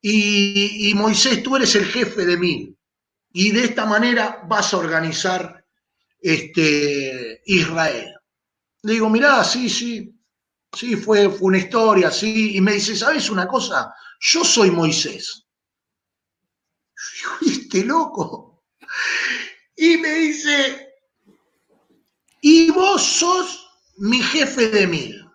y, 0.02 0.92
Moisés, 0.94 1.42
tú 1.42 1.56
eres 1.56 1.74
el 1.76 1.86
jefe 1.86 2.26
de 2.26 2.36
1000. 2.38 2.76
Y 3.32 3.50
de 3.52 3.64
esta 3.64 3.86
manera 3.86 4.42
vas 4.48 4.74
a 4.74 4.78
organizar 4.78 5.64
este, 6.20 7.42
Israel. 7.46 8.14
Le 8.82 8.94
digo, 8.94 9.10
mirá, 9.10 9.44
sí, 9.44 9.70
sí, 9.70 10.14
sí, 10.74 10.96
fue, 10.96 11.30
fue 11.30 11.48
una 11.48 11.58
historia, 11.58 12.10
sí. 12.10 12.56
Y 12.56 12.60
me 12.62 12.74
dice, 12.74 12.96
¿sabes 12.96 13.30
una 13.30 13.48
cosa? 13.48 13.94
Yo 14.20 14.44
soy 14.44 14.70
Moisés. 14.70 15.46
Yo 17.22 17.30
este 17.52 17.84
loco. 17.84 18.62
Y 19.80 19.96
me 19.96 20.10
dice, 20.10 20.94
y 22.42 22.70
vos 22.70 23.02
sos 23.02 23.66
mi 23.96 24.20
jefe 24.20 24.68
de 24.68 24.86
mil. 24.86 25.26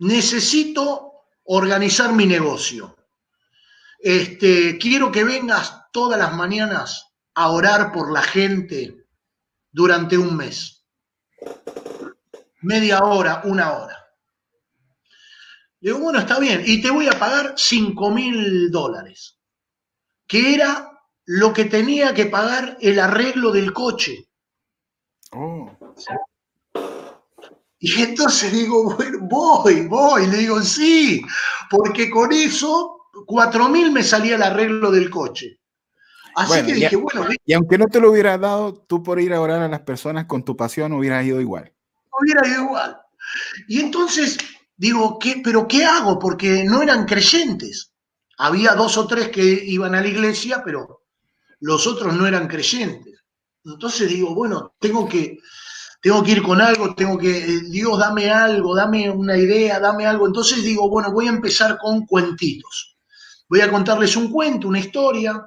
Necesito 0.00 1.12
organizar 1.44 2.12
mi 2.12 2.26
negocio. 2.26 2.94
Este, 3.98 4.76
quiero 4.76 5.10
que 5.10 5.24
vengas 5.24 5.90
todas 5.92 6.18
las 6.18 6.34
mañanas 6.34 7.06
a 7.36 7.48
orar 7.52 7.90
por 7.90 8.12
la 8.12 8.22
gente 8.22 9.06
durante 9.70 10.18
un 10.18 10.36
mes. 10.36 10.84
Media 12.60 13.02
hora, 13.02 13.40
una 13.44 13.72
hora. 13.78 13.96
Le 15.80 15.92
digo, 15.92 16.00
bueno, 16.00 16.18
está 16.18 16.38
bien, 16.38 16.64
y 16.66 16.82
te 16.82 16.90
voy 16.90 17.06
a 17.06 17.18
pagar 17.18 17.54
5 17.56 18.10
mil 18.10 18.70
dólares, 18.70 19.38
que 20.26 20.52
era 20.54 20.89
lo 21.38 21.52
que 21.52 21.64
tenía 21.66 22.12
que 22.14 22.26
pagar 22.26 22.76
el 22.80 22.98
arreglo 22.98 23.52
del 23.52 23.72
coche. 23.72 24.28
Oh, 25.32 25.70
Y 27.78 28.02
entonces 28.02 28.52
digo, 28.52 28.94
bueno, 28.96 29.18
voy, 29.22 29.86
voy, 29.86 30.26
le 30.26 30.38
digo, 30.38 30.60
sí, 30.62 31.22
porque 31.68 32.10
con 32.10 32.32
eso, 32.32 33.08
4 33.26 33.68
mil 33.68 33.90
me 33.90 34.02
salía 34.02 34.36
el 34.36 34.42
arreglo 34.42 34.90
del 34.90 35.10
coche. 35.10 35.60
Así 36.34 36.62
Bueno, 36.62 36.64
que 36.64 36.74
dije, 36.74 36.96
bueno, 36.96 37.26
Y 37.44 37.52
aunque 37.54 37.78
no 37.78 37.88
te 37.88 38.00
lo 38.00 38.10
hubieras 38.10 38.40
dado, 38.40 38.74
tú 38.74 39.02
por 39.02 39.20
ir 39.20 39.32
a 39.34 39.40
orar 39.40 39.62
a 39.62 39.68
las 39.68 39.80
personas 39.82 40.26
con 40.26 40.44
tu 40.44 40.56
pasión 40.56 40.92
hubieras 40.92 41.24
ido 41.24 41.40
igual. 41.40 41.74
hubiera 42.20 42.46
ido 42.46 42.64
igual. 42.64 43.00
Y 43.68 43.80
entonces 43.80 44.38
digo, 44.76 45.18
¿qué, 45.18 45.40
¿pero 45.44 45.68
qué 45.68 45.84
hago? 45.84 46.18
Porque 46.18 46.64
no 46.64 46.82
eran 46.82 47.06
creyentes. 47.06 47.92
Había 48.38 48.74
dos 48.74 48.96
o 48.98 49.06
tres 49.06 49.28
que 49.28 49.42
iban 49.44 49.94
a 49.94 50.00
la 50.00 50.08
iglesia, 50.08 50.62
pero 50.64 50.99
los 51.60 51.86
otros 51.86 52.14
no 52.14 52.26
eran 52.26 52.48
creyentes. 52.48 53.22
Entonces 53.64 54.08
digo, 54.08 54.34
bueno, 54.34 54.74
tengo 54.78 55.08
que, 55.08 55.38
tengo 56.00 56.22
que 56.22 56.32
ir 56.32 56.42
con 56.42 56.60
algo, 56.60 56.94
tengo 56.94 57.18
que, 57.18 57.38
eh, 57.38 57.60
Dios, 57.68 57.98
dame 57.98 58.30
algo, 58.30 58.74
dame 58.74 59.10
una 59.10 59.36
idea, 59.36 59.78
dame 59.78 60.06
algo. 60.06 60.26
Entonces 60.26 60.62
digo, 60.64 60.88
bueno, 60.88 61.12
voy 61.12 61.26
a 61.26 61.30
empezar 61.30 61.78
con 61.78 62.06
cuentitos. 62.06 62.96
Voy 63.48 63.60
a 63.60 63.70
contarles 63.70 64.16
un 64.16 64.30
cuento, 64.30 64.68
una 64.68 64.78
historia, 64.78 65.44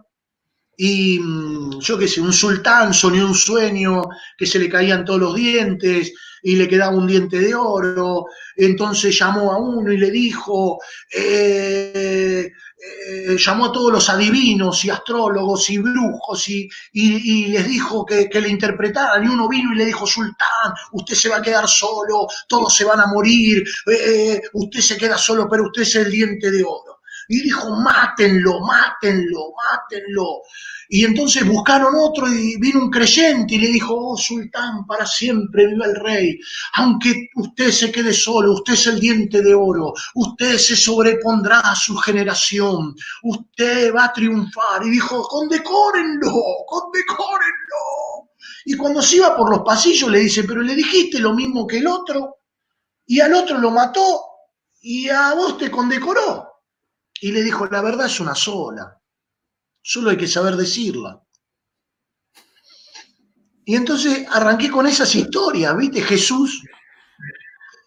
y 0.78 1.20
mm, 1.20 1.80
yo 1.80 1.97
qué 1.97 2.07
sé, 2.07 2.22
un 2.22 2.34
sultán 2.34 2.93
soñó 2.93 3.28
un 3.28 3.36
sueño 3.36 4.03
que 4.38 4.45
se 4.45 4.59
le 4.59 4.70
caían 4.70 5.05
todos 5.05 5.20
los 5.20 5.36
dientes 5.36 6.14
y 6.41 6.55
le 6.55 6.68
quedaba 6.68 6.95
un 6.95 7.07
diente 7.07 7.39
de 7.39 7.55
oro, 7.55 8.26
entonces 8.55 9.18
llamó 9.18 9.53
a 9.53 9.57
uno 9.57 9.91
y 9.91 9.97
le 9.97 10.11
dijo, 10.11 10.80
eh, 11.16 12.51
eh, 13.07 13.36
llamó 13.38 13.65
a 13.65 13.71
todos 13.71 13.91
los 13.91 14.09
adivinos 14.09 14.84
y 14.86 14.89
astrólogos 14.89 15.69
y 15.69 15.77
brujos 15.77 16.47
y, 16.49 16.69
y- 16.93 17.47
les 17.47 17.67
dijo 17.67 18.05
que, 18.05 18.29
le 18.34 18.49
interpretaran 18.49 19.23
y 19.23 19.27
uno 19.27 19.47
vino 19.47 19.73
y 19.73 19.77
le 19.77 19.86
dijo, 19.86 20.05
sultán, 20.05 20.73
usted 20.91 21.15
se 21.15 21.29
va 21.29 21.38
a 21.38 21.41
quedar 21.41 21.67
solo, 21.67 22.27
todos 22.47 22.75
se 22.75 22.84
van 22.86 22.99
a 22.99 23.07
morir, 23.07 23.63
eh, 23.88 24.41
usted 24.53 24.79
se 24.81 24.97
queda 24.97 25.17
solo, 25.17 25.47
pero 25.49 25.65
usted 25.65 25.84
es 25.84 25.95
el 25.95 26.11
diente 26.11 26.51
de 26.51 26.63
oro. 26.63 27.01
Y 27.29 27.41
dijo, 27.41 27.69
mátenlo, 27.77 28.59
mátenlo, 28.61 29.53
mátenlo. 29.55 30.41
Y 30.95 31.05
entonces 31.05 31.43
buscaron 31.47 31.95
otro 31.95 32.31
y 32.31 32.55
vino 32.57 32.81
un 32.81 32.91
creyente 32.91 33.55
y 33.55 33.57
le 33.57 33.69
dijo, 33.69 33.95
oh 33.97 34.15
sultán, 34.15 34.85
para 34.85 35.07
siempre 35.07 35.65
viva 35.65 35.87
el 35.87 35.95
rey. 35.95 36.39
Aunque 36.75 37.29
usted 37.35 37.71
se 37.71 37.91
quede 37.91 38.13
solo, 38.13 38.53
usted 38.53 38.73
es 38.73 38.85
el 38.85 38.99
diente 38.99 39.41
de 39.41 39.55
oro, 39.55 39.91
usted 40.13 40.55
se 40.59 40.75
sobrepondrá 40.75 41.61
a 41.61 41.75
su 41.75 41.97
generación, 41.97 42.95
usted 43.23 43.91
va 43.91 44.03
a 44.05 44.13
triunfar. 44.13 44.85
Y 44.85 44.91
dijo, 44.91 45.23
condecórenlo, 45.23 46.31
condecórenlo. 46.67 48.29
Y 48.65 48.77
cuando 48.77 49.01
se 49.01 49.15
iba 49.15 49.35
por 49.35 49.49
los 49.49 49.61
pasillos 49.61 50.11
le 50.11 50.19
dice, 50.19 50.43
pero 50.43 50.61
le 50.61 50.75
dijiste 50.75 51.17
lo 51.17 51.33
mismo 51.33 51.65
que 51.65 51.79
el 51.79 51.87
otro, 51.87 52.41
y 53.07 53.19
al 53.19 53.33
otro 53.33 53.57
lo 53.57 53.71
mató, 53.71 54.21
y 54.79 55.09
a 55.09 55.33
vos 55.33 55.57
te 55.57 55.71
condecoró. 55.71 56.61
Y 57.19 57.31
le 57.31 57.41
dijo, 57.41 57.65
la 57.65 57.81
verdad 57.81 58.05
es 58.05 58.19
una 58.19 58.35
sola, 58.35 58.95
solo 59.84 60.09
hay 60.09 60.17
que 60.17 60.27
saber 60.27 60.55
decirla. 60.55 61.21
Y 63.65 63.75
entonces 63.75 64.25
arranqué 64.31 64.71
con 64.71 64.88
esas 64.88 65.13
historias, 65.15 65.77
¿viste? 65.77 66.01
Jesús, 66.01 66.63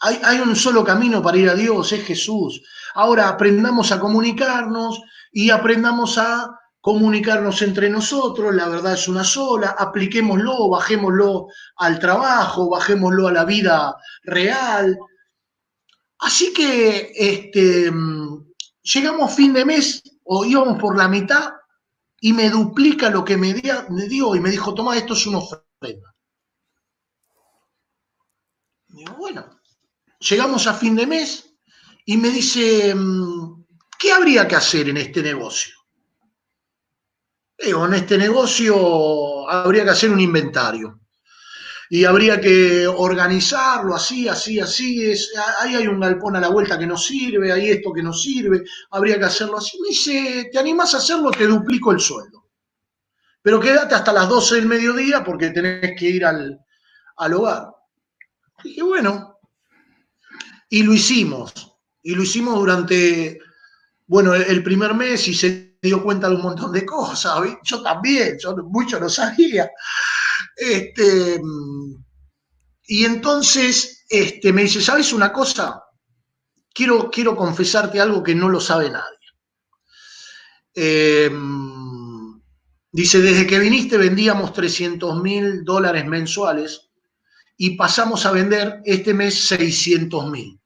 hay, 0.01 0.21
hay 0.23 0.39
un 0.39 0.55
solo 0.55 0.85
camino 0.85 1.23
para 1.23 1.37
ir 1.39 1.49
a 1.49 1.55
Dios, 1.55 1.93
es 1.93 2.05
Jesús. 2.05 2.63
Ahora 2.95 3.29
aprendamos 3.29 3.93
a 3.93 3.99
comunicarnos 3.99 5.01
y 5.33 5.51
aprendamos 5.51 6.17
a 6.17 6.59
comunicarnos 6.87 7.63
entre 7.63 7.91
nosotros, 7.91 8.55
la 8.55 8.69
verdad 8.69 8.95
es 8.95 9.09
una 9.09 9.25
sola, 9.25 9.75
apliquémoslo, 9.77 10.69
bajémoslo 10.69 11.49
al 11.79 11.99
trabajo, 11.99 12.71
bajémoslo 12.71 13.27
a 13.27 13.33
la 13.33 13.45
vida 13.45 13.97
real. 14.23 14.97
Así 16.21 16.53
que 16.53 17.11
este, 17.13 17.91
mm, 17.91 18.53
llegamos 18.83 19.35
fin 19.35 19.53
de 19.53 19.65
mes 19.65 20.01
o 20.23 20.45
íbamos 20.45 20.79
por 20.79 20.97
la 20.97 21.09
mitad 21.09 21.56
y 22.27 22.33
me 22.33 22.51
duplica 22.51 23.09
lo 23.09 23.25
que 23.25 23.37
me, 23.37 23.55
dio 23.55 24.35
y 24.35 24.41
me 24.41 24.51
dijo, 24.51 24.75
toma, 24.75 24.97
esto 24.97 25.13
es 25.13 25.29
una 25.29 25.39
ofrenda. 25.39 26.13
Digo, 28.89 29.15
bueno, 29.15 29.61
llegamos 30.19 30.67
a 30.67 30.75
fin 30.75 30.97
de 30.97 31.07
mes 31.07 31.57
y 32.05 32.17
me 32.17 32.31
dice, 32.31 32.93
mm, 32.93 33.65
¿qué 33.97 34.11
habría 34.11 34.49
que 34.49 34.57
hacer 34.57 34.89
en 34.89 34.97
este 34.97 35.23
negocio? 35.23 35.73
Digo, 37.57 37.87
en 37.87 37.95
este 37.95 38.19
negocio 38.19 39.49
habría 39.49 39.85
que 39.85 39.91
hacer 39.91 40.11
un 40.11 40.19
inventario 40.19 41.06
y 41.91 42.05
habría 42.05 42.41
que 42.41 42.87
organizarlo 42.87 43.95
así, 43.95 44.29
así, 44.29 44.61
así. 44.61 45.11
Es, 45.11 45.33
ahí 45.61 45.75
hay 45.75 45.87
un 45.87 46.01
galpón 46.01 46.37
a 46.37 46.41
la 46.41 46.49
vuelta 46.49 46.79
que 46.79 46.87
no 46.87 46.97
sirve, 46.97 47.53
hay 47.53 47.71
esto 47.71 47.93
que 47.93 48.03
no 48.03 48.13
sirve, 48.13 48.65
habría 48.91 49.19
que 49.19 49.27
hacerlo 49.27 49.59
así. 49.59 49.79
Me 49.81 49.89
dice, 49.89 50.49
¿te 50.53 50.59
animás 50.59 50.95
a 50.95 50.99
hacerlo? 50.99 51.31
Te 51.31 51.47
duplico 51.47 51.93
el 51.93 52.01
sueldo. 52.01 52.45
Pero 53.43 53.61
quédate 53.61 53.95
hasta 53.95 54.13
las 54.13 54.29
12 54.29 54.57
del 54.57 54.67
mediodía 54.67 55.23
porque 55.23 55.51
tenés 55.51 55.95
que 55.99 56.07
ir 56.07 56.25
al, 56.25 56.59
al 57.17 57.35
hogar. 57.35 57.69
Dije, 58.63 58.83
bueno, 58.83 59.39
y 60.69 60.83
lo 60.83 60.93
hicimos. 60.93 61.53
Y 62.03 62.15
lo 62.15 62.23
hicimos 62.23 62.57
durante 62.57 63.41
bueno, 64.09 64.35
el 64.35 64.63
primer 64.63 64.95
mes 64.95 65.27
y 65.27 65.35
se 65.35 65.79
dio 65.83 66.03
cuenta 66.03 66.29
de 66.29 66.37
un 66.37 66.43
montón 66.43 66.73
de 66.73 66.87
cosas. 66.87 67.41
Yo 67.65 67.83
también, 67.83 68.39
yo 68.39 68.57
mucho 68.57 69.01
no 69.01 69.09
sabía. 69.09 69.69
Este, 70.57 71.41
y 72.87 73.05
entonces 73.05 74.05
este, 74.09 74.53
me 74.53 74.63
dice, 74.63 74.81
¿sabes 74.81 75.13
una 75.13 75.33
cosa? 75.33 75.83
Quiero, 76.73 77.11
quiero 77.11 77.37
confesarte 77.37 78.01
algo 78.01 78.23
que 78.23 78.35
no 78.35 78.49
lo 78.49 78.61
sabe 78.61 78.91
nadie. 78.91 79.17
Eh, 80.75 81.31
dice, 82.93 83.21
desde 83.21 83.47
que 83.47 83.59
viniste 83.59 83.97
vendíamos 83.97 84.53
300 84.53 85.23
mil 85.23 85.65
dólares 85.65 86.07
mensuales 86.07 86.91
y 87.57 87.77
pasamos 87.77 88.27
a 88.27 88.33
vender 88.33 88.83
este 88.85 89.15
mes 89.15 89.47
600 89.49 90.31
mil. 90.31 90.61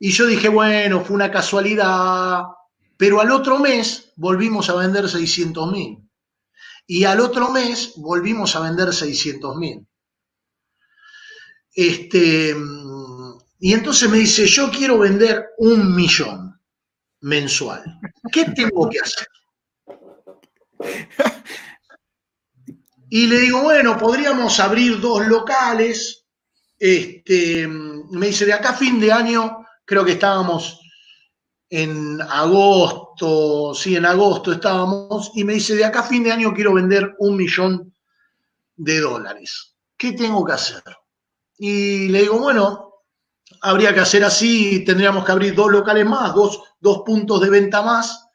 Y 0.00 0.12
yo 0.12 0.26
dije, 0.26 0.48
bueno, 0.48 1.04
fue 1.04 1.16
una 1.16 1.30
casualidad, 1.30 2.42
pero 2.96 3.20
al 3.20 3.32
otro 3.32 3.58
mes 3.58 4.12
volvimos 4.16 4.68
a 4.70 4.74
vender 4.74 5.08
600 5.08 5.72
mil. 5.72 6.07
Y 6.90 7.04
al 7.04 7.20
otro 7.20 7.50
mes 7.50 7.92
volvimos 7.96 8.56
a 8.56 8.60
vender 8.60 8.94
600 8.94 9.56
mil. 9.56 9.86
Este, 11.74 12.56
y 13.58 13.74
entonces 13.74 14.08
me 14.08 14.16
dice, 14.16 14.46
yo 14.46 14.70
quiero 14.70 14.98
vender 14.98 15.50
un 15.58 15.94
millón 15.94 16.58
mensual. 17.20 17.84
¿Qué 18.32 18.46
tengo 18.46 18.88
que 18.88 19.00
hacer? 19.00 19.28
Y 23.10 23.26
le 23.26 23.40
digo, 23.40 23.62
bueno, 23.62 23.98
podríamos 23.98 24.58
abrir 24.58 24.98
dos 24.98 25.26
locales. 25.26 26.26
Este, 26.78 27.68
me 27.68 28.28
dice, 28.28 28.46
de 28.46 28.54
acá 28.54 28.70
a 28.70 28.76
fin 28.76 28.98
de 28.98 29.12
año 29.12 29.66
creo 29.84 30.04
que 30.04 30.12
estábamos 30.12 30.80
en 31.70 32.20
agosto, 32.22 33.74
sí, 33.74 33.96
en 33.96 34.06
agosto 34.06 34.52
estábamos, 34.52 35.32
y 35.34 35.44
me 35.44 35.54
dice, 35.54 35.76
de 35.76 35.84
acá 35.84 36.00
a 36.00 36.04
fin 36.04 36.24
de 36.24 36.32
año 36.32 36.54
quiero 36.54 36.74
vender 36.74 37.14
un 37.18 37.36
millón 37.36 37.94
de 38.76 39.00
dólares. 39.00 39.74
¿Qué 39.96 40.12
tengo 40.12 40.44
que 40.44 40.52
hacer? 40.52 40.82
Y 41.58 42.08
le 42.08 42.22
digo, 42.22 42.38
bueno, 42.38 43.02
habría 43.62 43.92
que 43.92 44.00
hacer 44.00 44.24
así, 44.24 44.84
tendríamos 44.84 45.24
que 45.24 45.32
abrir 45.32 45.54
dos 45.54 45.70
locales 45.70 46.06
más, 46.06 46.34
dos, 46.34 46.62
dos 46.80 47.02
puntos 47.04 47.40
de 47.40 47.50
venta 47.50 47.82
más. 47.82 48.26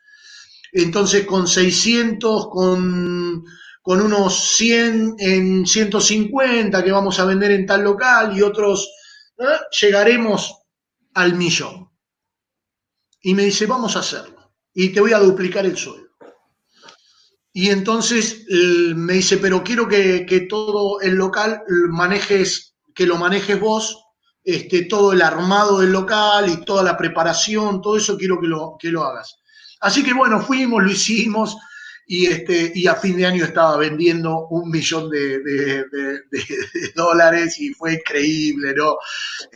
Entonces, 0.71 1.25
con 1.25 1.47
600, 1.47 2.47
con, 2.49 3.45
con 3.81 4.01
unos 4.01 4.35
100 4.57 5.15
en 5.19 5.65
150 5.65 6.83
que 6.83 6.91
vamos 6.91 7.19
a 7.19 7.25
vender 7.25 7.51
en 7.51 7.65
tal 7.65 7.83
local 7.83 8.35
y 8.35 8.41
otros, 8.41 8.89
¿eh? 9.37 9.59
llegaremos 9.81 10.61
al 11.13 11.35
millón. 11.35 11.92
Y 13.23 13.33
me 13.33 13.45
dice, 13.45 13.65
vamos 13.65 13.95
a 13.95 13.99
hacerlo. 13.99 14.53
Y 14.73 14.89
te 14.89 14.99
voy 14.99 15.13
a 15.13 15.19
duplicar 15.19 15.65
el 15.65 15.77
sueldo. 15.77 16.03
Y 17.53 17.69
entonces 17.69 18.45
me 18.49 19.13
dice, 19.13 19.37
pero 19.37 19.63
quiero 19.63 19.87
que, 19.87 20.47
todo 20.49 20.99
el 21.01 21.13
local 21.15 21.61
manejes, 21.89 22.75
que 22.93 23.05
lo 23.05 23.17
manejes 23.17 23.59
vos, 23.59 24.03
este, 24.43 24.85
todo 24.85 25.13
el 25.13 25.21
armado 25.21 25.79
del 25.79 25.91
local 25.91 26.49
y 26.49 26.65
toda 26.65 26.83
la 26.83 26.97
preparación, 26.97 27.81
todo 27.81 27.95
eso 27.95 28.17
quiero 28.17 28.41
que 28.41 28.47
lo, 28.47 28.75
que 28.77 28.89
lo 28.89 29.03
hagas. 29.03 29.37
Así 29.79 30.03
que 30.03 30.13
bueno, 30.13 30.41
fuimos, 30.41 30.83
lo 30.83 30.91
hicimos 30.91 31.55
y, 32.07 32.25
este, 32.25 32.71
y 32.73 32.87
a 32.87 32.95
fin 32.95 33.15
de 33.17 33.27
año 33.27 33.45
estaba 33.45 33.77
vendiendo 33.77 34.47
un 34.47 34.69
millón 34.69 35.09
de, 35.09 35.83
dólares 36.95 37.59
y 37.59 37.73
fue 37.73 37.93
increíble, 37.93 38.73
¿no? 38.75 38.97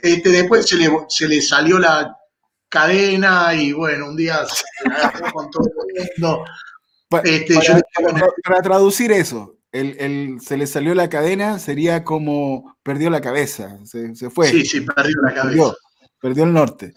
Este, 0.01 0.29
después 0.29 0.67
se 0.67 0.75
le, 0.77 0.89
se 1.09 1.27
le 1.27 1.41
salió 1.41 1.79
la 1.79 2.15
cadena 2.69 3.53
y 3.53 3.71
bueno, 3.73 4.09
un 4.09 4.17
día 4.17 4.45
se 4.45 5.31
con 5.31 5.49
todo 5.49 5.69
el 5.95 6.09
mundo. 6.17 6.45
Este, 7.23 7.55
para, 8.43 8.61
traducir 8.61 9.11
eso, 9.13 9.57
el, 9.71 10.39
se 10.41 10.57
le 10.57 10.67
salió 10.67 10.93
la 10.93 11.09
cadena 11.09 11.57
sería 11.57 12.03
como 12.03 12.77
perdió 12.83 13.09
la 13.09 13.21
cabeza, 13.21 13.79
se, 13.85 14.29
fue. 14.29 14.49
Sí, 14.49 14.65
sí, 14.65 14.81
perdió 14.81 15.15
la 15.21 15.33
cabeza. 15.33 15.73
perdió 16.19 16.43
el 16.43 16.53
norte. 16.53 16.93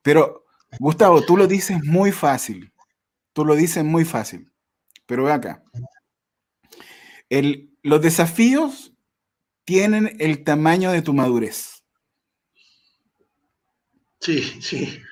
Pero, 0.00 0.46
Gustavo, 0.78 1.22
tú 1.22 1.36
lo 1.36 1.46
dices 1.46 1.82
muy 1.84 2.12
fácil. 2.12 2.72
Tú 3.32 3.44
lo 3.44 3.54
dices 3.54 3.84
muy 3.84 4.04
fácil. 4.04 4.50
Pero 5.06 5.24
ve 5.24 5.32
acá. 5.32 5.62
los 7.82 8.00
desafíos 8.00 8.92
tienen 9.64 10.16
el 10.20 10.44
tamaño 10.44 10.90
de 10.92 11.02
tu 11.02 11.12
madurez. 11.12 11.73
Sí, 14.24 14.40
sí. 14.62 15.02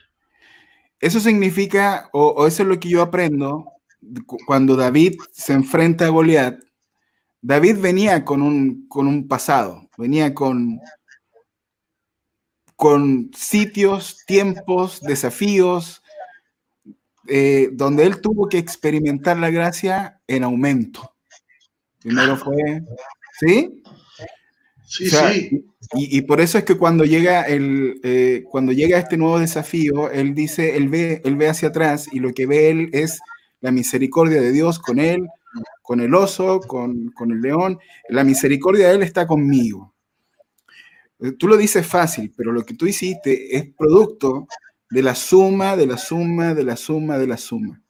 Eso 0.99 1.21
significa, 1.21 2.09
o, 2.15 2.47
eso 2.47 2.63
es 2.63 2.69
lo 2.69 2.81
que 2.81 2.89
yo 2.89 3.03
aprendo 3.03 3.71
cuando 4.47 4.75
David 4.75 5.21
se 5.33 5.53
enfrenta 5.53 6.07
a 6.07 6.09
Goliat. 6.09 6.59
David 7.43 7.79
venía 7.79 8.25
con 8.25 8.41
un, 8.41 8.89
con 8.89 9.07
un 9.07 9.29
pasado, 9.29 9.87
venía 9.99 10.33
con, 10.33 10.81
con 12.75 13.31
sitios, 13.37 14.25
tiempos, 14.27 15.03
desafíos, 15.03 16.03
eh, 17.29 17.69
donde 17.73 18.07
él 18.07 18.23
tuvo 18.23 18.49
que 18.49 18.57
experimentar 18.57 19.37
la 19.37 19.51
gracia 19.51 20.23
en 20.27 20.45
aumento. 20.45 21.15
Primero 21.99 22.39
fue, 22.39 22.83
¿sí? 23.41 23.82
Sí, 24.93 25.09
sí. 25.09 25.65
Y, 25.95 26.21
por 26.21 26.43
eso 26.43 26.59
es 26.59 26.65
que 26.65 26.77
cuando 26.77 27.07
llega, 27.07 27.45
el, 27.45 27.99
eh, 28.03 28.45
cuando 28.51 28.73
llega 28.73 28.99
este 28.99 29.17
nuevo 29.17 29.39
desafío, 29.39 30.11
él 30.11 30.35
dice, 30.35 30.77
él 30.77 30.91
ve, 30.91 31.23
él 31.25 31.37
ve 31.37 31.49
hacia 31.49 31.69
atrás 31.69 32.09
y 32.13 32.19
lo 32.19 32.35
que 32.35 32.45
ve 32.45 32.69
él 32.69 32.91
es 32.93 33.19
la 33.63 33.71
misericordia 33.71 34.43
de 34.43 34.53
Dios 34.53 34.79
con 34.79 34.99
él, 34.99 35.27
con 35.81 36.01
el 36.01 36.15
oso, 36.15 36.61
con, 36.61 37.11
con 37.13 37.33
el 37.33 37.41
león. 37.41 37.79
La 38.11 38.23
misericordia 38.23 38.89
de 38.89 38.97
él 38.97 39.03
está 39.03 39.27
conmigo. 39.27 39.95
Tú 41.39 41.49
lo 41.49 41.57
dices 41.57 41.87
fácil, 41.87 42.31
pero 42.37 42.53
lo 42.53 42.67
que 42.67 42.75
tú 42.75 42.87
hiciste 42.87 43.57
es 43.57 43.73
producto 43.75 44.47
de 44.91 45.03
la 45.03 45.15
suma, 45.15 45.75
de 45.75 45.87
la 45.87 45.97
suma, 45.97 46.55
de 46.55 46.65
la 46.65 46.77
suma, 46.77 47.17
de 47.17 47.27
la 47.29 47.39
suma. 47.39 47.83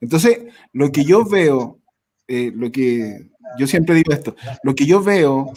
Entonces, 0.00 0.40
lo 0.72 0.90
que 0.90 1.04
yo 1.04 1.24
veo, 1.24 1.78
eh, 2.26 2.50
lo 2.52 2.72
que 2.72 3.30
yo 3.56 3.68
siempre 3.68 3.94
digo 3.94 4.12
esto, 4.12 4.34
lo 4.64 4.74
que 4.74 4.86
yo 4.86 5.00
veo 5.00 5.52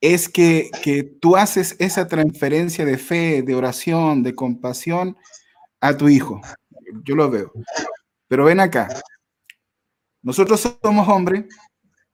es 0.00 0.28
que, 0.28 0.70
que 0.82 1.02
tú 1.02 1.36
haces 1.36 1.76
esa 1.78 2.06
transferencia 2.06 2.84
de 2.84 2.98
fe, 2.98 3.42
de 3.42 3.54
oración, 3.54 4.22
de 4.22 4.34
compasión 4.34 5.16
a 5.80 5.96
tu 5.96 6.08
hijo. 6.08 6.40
Yo 7.04 7.14
lo 7.14 7.30
veo. 7.30 7.52
Pero 8.28 8.44
ven 8.44 8.60
acá. 8.60 8.88
Nosotros 10.22 10.78
somos 10.82 11.08
hombres 11.08 11.44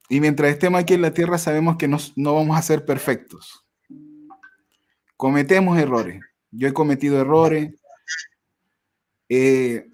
y 0.09 0.21
mientras 0.21 0.51
estemos 0.51 0.81
aquí 0.81 0.95
en 0.95 1.03
la 1.03 1.13
tierra 1.13 1.39
sabemos 1.39 1.77
que 1.77 1.89
no 1.89 2.35
vamos 2.35 2.57
a 2.57 2.63
ser 2.63 2.85
perfectos. 2.85 3.65
Cometemos 5.17 5.79
errores. 5.79 6.21
Yo 6.51 6.69
he 6.69 6.73
cometido 6.73 7.21
errores. 7.21 7.75
Eh, 9.29 9.87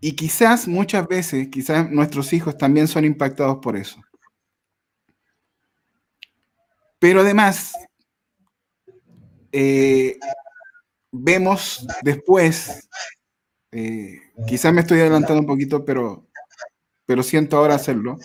y 0.00 0.12
quizás 0.12 0.68
muchas 0.68 1.06
veces, 1.08 1.48
quizás 1.48 1.90
nuestros 1.90 2.32
hijos 2.32 2.58
también 2.58 2.88
son 2.88 3.04
impactados 3.04 3.58
por 3.62 3.76
eso. 3.76 4.02
Pero 7.04 7.20
además, 7.20 7.74
eh, 9.52 10.18
vemos 11.12 11.86
después, 12.00 12.88
eh, 13.72 14.22
quizás 14.46 14.72
me 14.72 14.80
estoy 14.80 15.00
adelantando 15.00 15.40
un 15.40 15.46
poquito, 15.46 15.84
pero, 15.84 16.26
pero 17.04 17.22
siento 17.22 17.58
ahora 17.58 17.74
hacerlo. 17.74 18.16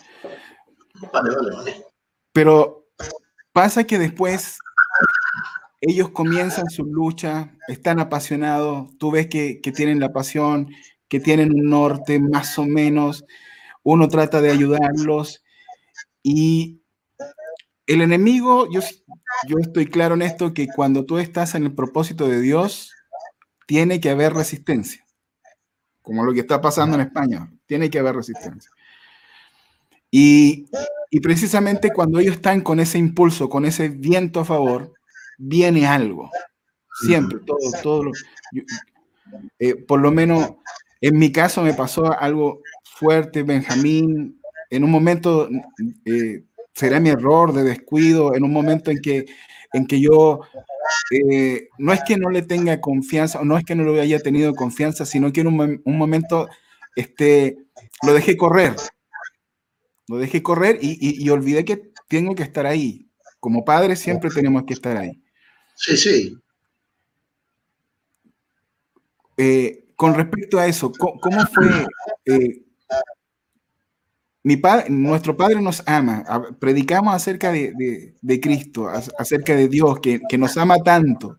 Vale, 1.11 1.35
vale, 1.35 1.55
vale. 1.57 1.85
Pero 2.31 2.87
pasa 3.51 3.83
que 3.83 3.99
después 3.99 4.57
ellos 5.81 6.11
comienzan 6.11 6.69
su 6.69 6.85
lucha, 6.85 7.53
están 7.67 7.99
apasionados, 7.99 8.97
tú 8.97 9.11
ves 9.11 9.27
que, 9.27 9.59
tienen 9.75 9.99
la 9.99 10.13
pasión, 10.13 10.69
que 11.09 11.19
tienen 11.19 11.51
un 11.51 11.69
norte 11.69 12.17
más 12.17 12.57
o 12.57 12.63
menos, 12.63 13.25
uno 13.83 14.07
trata 14.07 14.39
de 14.39 14.51
ayudarlos 14.51 15.43
y 16.23 16.78
el 17.89 18.01
enemigo, 18.01 18.69
yo, 18.71 18.81
yo 19.47 19.57
estoy 19.59 19.87
claro 19.87 20.15
en 20.15 20.21
esto, 20.21 20.53
que 20.53 20.67
cuando 20.67 21.05
tú 21.05 21.17
estás 21.17 21.55
en 21.55 21.63
el 21.63 21.73
propósito 21.73 22.27
de 22.27 22.39
Dios, 22.39 22.93
tiene 23.65 23.99
que 23.99 24.09
haber 24.09 24.33
resistencia, 24.33 25.03
como 26.01 26.23
lo 26.23 26.33
que 26.33 26.39
está 26.41 26.61
pasando 26.61 26.95
en 26.95 27.01
España, 27.01 27.51
tiene 27.65 27.89
que 27.89 27.99
haber 27.99 28.15
resistencia. 28.15 28.69
Y, 30.11 30.67
y 31.09 31.19
precisamente 31.19 31.91
cuando 31.91 32.19
ellos 32.19 32.35
están 32.35 32.61
con 32.61 32.79
ese 32.79 32.97
impulso, 32.97 33.49
con 33.49 33.65
ese 33.65 33.89
viento 33.89 34.39
a 34.39 34.45
favor, 34.45 34.93
viene 35.37 35.85
algo. 35.85 36.29
Siempre, 37.01 37.39
todo, 37.39 37.57
todo. 37.81 38.11
Eh, 39.59 39.75
por 39.75 39.99
lo 39.99 40.11
menos 40.11 40.55
en 41.01 41.17
mi 41.17 41.31
caso 41.31 41.61
me 41.61 41.73
pasó 41.73 42.11
algo 42.19 42.61
fuerte, 42.83 43.43
Benjamín. 43.43 44.39
En 44.69 44.83
un 44.83 44.91
momento, 44.91 45.49
eh, 46.05 46.43
será 46.79 46.99
mi 47.01 47.09
error 47.09 47.51
de 47.51 47.63
descuido, 47.63 48.33
en 48.35 48.43
un 48.43 48.53
momento 48.53 48.89
en 48.89 48.99
que 48.99 49.25
en 49.73 49.85
que 49.85 49.99
yo 49.99 50.41
eh, 51.11 51.67
no 51.77 51.93
es 51.93 52.01
que 52.07 52.17
no 52.17 52.29
le 52.29 52.41
tenga 52.41 52.79
confianza, 52.81 53.39
o 53.39 53.45
no 53.45 53.57
es 53.57 53.65
que 53.65 53.75
no 53.75 53.83
lo 53.83 53.99
haya 53.99 54.19
tenido 54.19 54.55
confianza, 54.55 55.05
sino 55.05 55.31
que 55.31 55.41
en 55.41 55.47
un, 55.47 55.81
un 55.83 55.97
momento 55.97 56.47
este, 56.95 57.57
lo 58.01 58.13
dejé 58.13 58.37
correr. 58.37 58.75
Lo 60.07 60.17
dejé 60.17 60.41
correr 60.41 60.79
y, 60.81 60.97
y, 61.23 61.29
olvidé 61.29 61.63
que 61.65 61.91
tengo 62.07 62.33
que 62.33 62.41
estar 62.41 62.65
ahí. 62.65 63.07
Como 63.39 63.63
padre 63.63 63.95
siempre 63.95 64.31
tenemos 64.31 64.63
que 64.63 64.73
estar 64.73 64.97
ahí. 64.97 65.21
Sí, 65.75 65.95
sí. 65.97 66.37
Eh, 69.37 69.85
con 69.95 70.15
respecto 70.15 70.57
a 70.57 70.65
eso, 70.65 70.91
¿cómo, 70.91 71.45
fue? 71.53 71.85
Eh, 72.25 72.63
mi 74.43 74.57
padre, 74.57 74.89
nuestro 74.89 75.35
Padre 75.35 75.61
nos 75.61 75.83
ama, 75.85 76.23
predicamos 76.59 77.13
acerca 77.13 77.51
de, 77.51 78.15
de, 78.21 78.39
Cristo, 78.39 78.87
acerca 78.87 79.55
de 79.55 79.67
Dios, 79.67 79.99
que, 79.99 80.21
que, 80.29 80.37
nos 80.37 80.57
ama 80.57 80.77
tanto. 80.77 81.37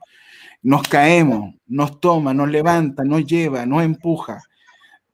Nos 0.63 0.83
caemos, 0.83 1.55
nos 1.67 1.99
toma, 2.01 2.35
nos 2.35 2.51
levanta, 2.51 3.03
nos 3.03 3.25
lleva, 3.25 3.65
nos 3.65 3.83
empuja. 3.83 4.43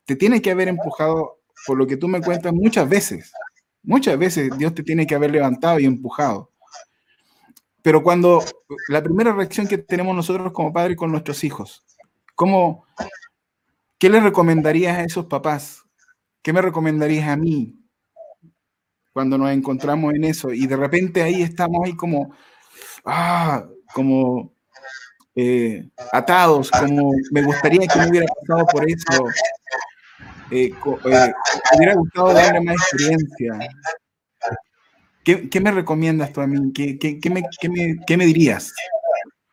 Te 0.05 0.17
tiene 0.17 0.43
que 0.43 0.51
haber 0.51 0.69
empujado, 0.69 1.39
por 1.65 1.79
lo 1.79 1.87
que 1.87 1.97
tú 1.97 2.09
me 2.09 2.21
cuentas, 2.21 2.53
muchas 2.53 2.89
veces. 2.89 3.33
Muchas 3.85 4.19
veces 4.19 4.51
Dios 4.59 4.75
te 4.75 4.83
tiene 4.83 5.07
que 5.07 5.15
haber 5.15 5.31
levantado 5.31 5.79
y 5.79 5.85
empujado. 5.85 6.51
Pero 7.83 8.03
cuando 8.03 8.43
la 8.89 9.01
primera 9.01 9.33
reacción 9.33 9.69
que 9.69 9.79
tenemos 9.79 10.17
nosotros 10.17 10.53
como 10.53 10.73
padres 10.73 10.97
con 10.97 11.13
nuestros 11.13 11.45
hijos, 11.45 11.85
¿cómo, 12.35 12.85
¿qué 13.97 14.11
le 14.11 14.19
recomendarías 14.19 14.99
a 14.99 15.05
esos 15.05 15.27
papás? 15.27 15.86
¿Qué 16.47 16.53
me 16.53 16.63
recomendarías 16.63 17.29
a 17.29 17.37
mí 17.37 17.75
cuando 19.13 19.37
nos 19.37 19.51
encontramos 19.51 20.15
en 20.15 20.23
eso? 20.23 20.53
Y 20.53 20.69
de 20.69 20.77
repente 20.77 21.21
ahí 21.21 21.43
estamos 21.43 21.85
ahí 21.85 21.97
como, 21.97 22.37
ah, 23.05 23.65
como 23.93 24.55
eh, 25.35 25.89
atados, 26.13 26.71
como 26.71 27.11
me 27.33 27.43
gustaría 27.43 27.89
que 27.89 27.99
no 27.99 28.09
hubiera 28.09 28.27
pasado 28.29 28.65
por 28.67 28.89
eso. 28.89 29.25
Eh, 30.53 30.67
eh, 30.67 30.73
me 31.03 31.77
hubiera 31.79 31.95
gustado 31.97 32.33
darle 32.33 32.61
más 32.61 32.77
experiencia. 32.77 33.59
¿Qué, 35.25 35.61
me 35.61 35.73
recomiendas 35.73 36.33
tú 36.33 36.43
a 36.43 36.47
mí? 36.47 36.73
¿Qué, 36.73 38.17
me, 38.17 38.25
dirías? 38.25 38.73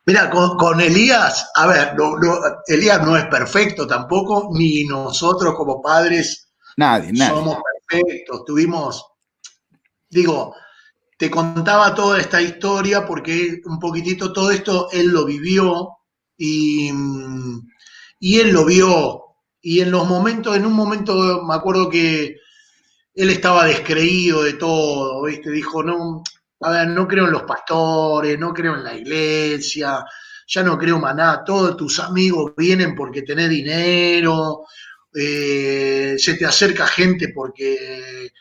Mira, 0.06 0.30
con, 0.30 0.80
Elías, 0.80 1.50
a 1.56 1.66
ver, 1.66 1.96
Elías 2.68 3.02
no 3.02 3.18
es 3.18 3.26
perfecto 3.26 3.88
tampoco, 3.88 4.52
ni 4.54 4.84
nosotros 4.84 5.56
como 5.56 5.82
padres 5.82 6.43
nadie, 6.78 7.16
somos 7.16 7.58
perfectos. 7.90 8.46
Tuvimos, 8.46 9.06
digo, 10.10 10.56
te 11.18 11.30
contaba 11.30 11.94
toda 11.94 12.20
esta 12.20 12.42
historia 12.42 13.06
porque 13.06 13.62
un 13.66 13.80
poquitito 13.80 14.34
todo 14.34 14.52
esto 14.52 14.90
él 14.92 15.08
lo 15.08 15.26
vivió 15.26 15.98
y, 16.38 16.92
y 18.20 18.40
él 18.40 18.52
lo 18.52 18.66
vio. 18.66 19.22
Y 19.62 19.80
en 19.80 19.92
los 19.92 20.08
momentos, 20.08 20.58
en 20.58 20.66
un 20.66 20.74
momento 20.74 21.44
me 21.44 21.56
acuerdo 21.56 21.90
que 21.90 22.36
él 23.16 23.30
estaba 23.30 23.66
descreído 23.66 24.44
de 24.44 24.54
todo, 24.54 25.24
¿viste? 25.24 25.52
Dijo, 25.52 25.84
no, 25.84 26.24
a 26.62 26.72
ver, 26.72 26.88
no 26.88 27.08
creo 27.08 27.26
en 27.26 27.32
los 27.32 27.44
pastores, 27.44 28.38
no 28.40 28.54
creo 28.54 28.76
en 28.76 28.84
la 28.84 28.96
iglesia, 28.96 30.04
ya 30.48 30.64
no 30.64 30.78
creo 30.78 31.00
nada, 31.00 31.44
todos 31.44 31.78
tus 31.78 32.00
amigos 32.00 32.54
vienen 32.58 32.96
porque 32.96 33.22
tenés 33.22 33.50
dinero, 33.50 34.66
eh, 35.14 36.16
se 36.18 36.36
te 36.36 36.46
acerca 36.46 36.88
gente 36.88 37.30
porque 37.30 38.32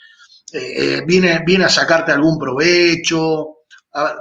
eh, 0.52 1.02
viene, 1.06 1.42
viene 1.44 1.64
a 1.64 1.68
sacarte 1.68 2.12
algún 2.12 2.38
provecho. 2.38 3.58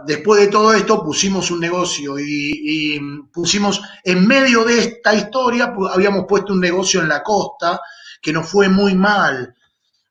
después 0.05 0.41
de 0.41 0.47
todo 0.47 0.73
esto 0.73 1.03
pusimos 1.03 1.49
un 1.51 1.59
negocio 1.59 2.19
y, 2.19 2.99
pusimos, 3.31 3.81
en 4.03 4.27
medio 4.27 4.63
de 4.65 4.79
esta 4.79 5.13
historia, 5.13 5.73
habíamos 5.91 6.25
puesto 6.27 6.53
un 6.53 6.59
negocio 6.59 7.01
en 7.01 7.09
la 7.09 7.23
costa 7.23 7.79
que 8.21 8.33
nos 8.33 8.47
fue 8.49 8.69
muy 8.69 8.95
mal 8.95 9.55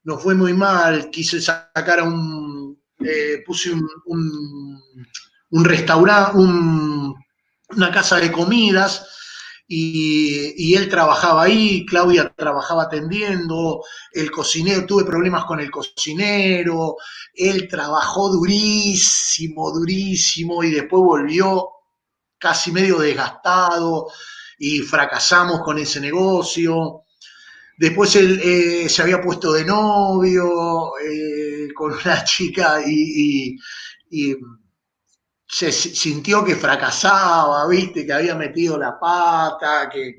no 0.04 0.18
fue 0.18 0.34
muy 0.34 0.52
mal, 0.52 1.10
quise 1.10 1.40
sacar 1.40 2.00
a 2.00 2.04
un, 2.04 2.78
eh, 3.00 3.42
puse 3.44 3.70
un, 3.72 4.82
un, 5.50 5.64
restaurante, 5.64 6.36
una 6.36 7.90
casa 7.92 8.16
de 8.16 8.32
comidas, 8.32 9.06
y, 9.72 10.74
él 10.74 10.88
trabajaba 10.88 11.44
ahí, 11.44 11.86
Claudia 11.86 12.34
trabajaba 12.36 12.84
atendiendo, 12.84 13.84
el 14.12 14.28
cocinero, 14.28 14.84
tuve 14.84 15.04
problemas 15.04 15.44
con 15.44 15.60
el 15.60 15.70
cocinero, 15.70 16.96
él 17.32 17.68
trabajó 17.68 18.30
durísimo, 18.30 19.70
durísimo, 19.70 20.64
y 20.64 20.72
después 20.72 21.02
volvió 21.04 21.68
casi 22.36 22.72
medio 22.72 22.98
desgastado, 22.98 24.08
y 24.58 24.80
fracasamos 24.80 25.60
con 25.62 25.78
ese 25.78 26.00
negocio. 26.00 27.04
Después 27.78 28.16
él 28.16 28.40
eh, 28.42 28.88
se 28.88 29.02
había 29.02 29.22
puesto 29.22 29.52
de 29.52 29.64
novio 29.64 30.98
eh, 30.98 31.68
con 31.76 31.92
una 31.92 32.24
chica 32.24 32.82
y, 32.84 33.56
se 35.52 35.72
sintió 35.72 36.44
que 36.44 36.54
fracasaba, 36.54 37.66
viste, 37.66 38.06
que 38.06 38.12
había 38.12 38.36
metido 38.36 38.78
la 38.78 39.00
pata, 39.00 39.90
que, 39.92 40.14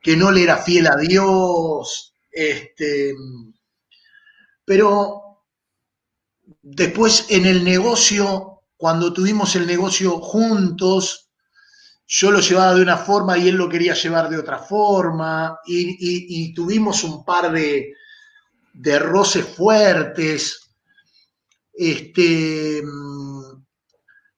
que, 0.00 0.16
no 0.16 0.30
le 0.30 0.44
era 0.44 0.58
fiel 0.58 0.86
a 0.86 0.96
Dios. 0.96 2.14
Este, 2.30 3.12
pero 4.64 5.42
después 6.62 7.26
en 7.30 7.46
el 7.46 7.64
negocio, 7.64 8.62
cuando 8.76 9.12
tuvimos 9.12 9.56
el 9.56 9.66
negocio 9.66 10.20
juntos, 10.20 11.28
yo 12.06 12.30
lo 12.30 12.38
llevaba 12.38 12.76
de 12.76 12.82
una 12.82 12.96
forma 12.96 13.38
y 13.38 13.48
él 13.48 13.56
lo 13.56 13.68
quería 13.68 13.94
llevar 13.94 14.30
de 14.30 14.38
otra 14.38 14.60
forma, 14.60 15.58
y, 15.66 16.54
tuvimos 16.54 17.02
un 17.02 17.24
par 17.24 17.50
de, 17.50 17.92
de, 18.72 18.98
roces 19.00 19.44
fuertes. 19.44 20.60
Este, 21.72 22.82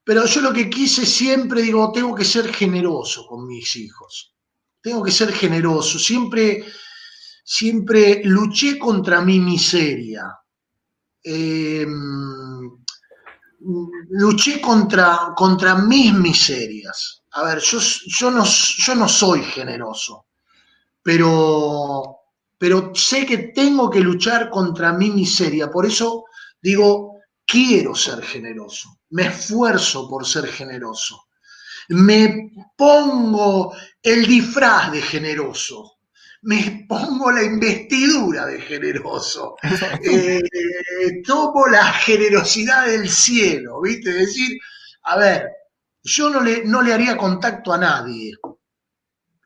pero 0.05 0.26
yo 0.26 0.40
lo 0.40 0.53
que 0.53 0.68
quise 0.68 1.07
siempre, 1.07 1.62
digo, 1.62 1.92
tengo 1.92 2.14
que 2.14 2.24
ser 2.24 2.53
generoso 2.53 3.26
con 3.26 3.46
mis 3.46 3.76
hijos. 3.76 4.34
Tengo 4.80 5.03
que 5.03 5.12
ser 5.12 5.32
generoso. 5.32 5.98
Siempre, 5.98 6.64
siempre 7.44 8.22
luché 8.24 8.78
contra 8.78 9.20
mi 9.20 9.38
miseria. 9.38 10.24
Em, 11.22 12.70
luché 14.11 14.61
contra, 14.61 15.32
contra 15.36 15.76
mis 15.76 16.12
miserias 16.12 17.22
a 17.34 17.44
ver, 17.44 17.61
yo, 17.61 17.78
yo, 18.07 18.30
no, 18.30 18.44
yo 18.44 18.94
no 18.94 19.09
soy 19.09 19.42
generoso, 19.42 20.26
pero, 21.03 22.03
pero 22.59 22.94
sé 22.94 23.24
que 23.24 23.38
tengo 23.55 23.88
que 23.88 24.00
luchar 24.00 24.50
contra 24.50 24.92
mi 24.92 25.11
miseria. 25.11 25.70
Por 25.70 25.86
eso 25.86 26.24
digo, 26.61 27.11
quiero 27.53 27.94
ser 27.94 28.24
generoso, 28.24 29.00
me 29.11 29.26
esfuerzo 29.26 30.09
por 30.09 30.26
ser 30.26 30.46
generoso, 30.48 31.26
me 31.90 32.50
pongo 32.74 33.76
el 34.03 34.26
disfraz 34.26 34.90
de 34.90 35.03
generoso, 35.03 35.98
me 36.44 36.86
pongo 36.88 37.30
la 37.30 37.42
investidura 37.42 38.46
de 38.46 38.59
generoso, 38.59 39.57
eh, 40.03 40.40
tomo 41.26 41.66
la 41.66 41.92
generosidad 41.92 42.86
del 42.86 43.11
cielo, 43.11 43.82
¿viste? 43.82 44.09
Es 44.09 44.28
decir, 44.28 44.59
a 45.03 45.18
ver, 45.18 45.50
yo 46.03 46.30
no 46.30 46.40
le, 46.40 46.64
no 46.64 46.80
le 46.80 46.94
haría 46.94 47.18
contacto 47.18 47.74
a 47.74 47.78
nadie, 47.78 48.32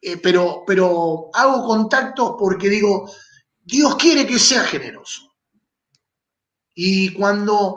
eh, 0.01 0.17
pero, 0.19 0.63
pero 0.65 1.29
hago 1.35 1.67
contacto 1.67 2.37
porque 2.39 2.69
digo, 2.69 3.11
Dios 3.65 3.97
quiere 3.97 4.25
que 4.25 4.39
sea 4.39 4.63
generoso. 4.63 5.23
Y 6.73 7.15
cuando, 7.15 7.77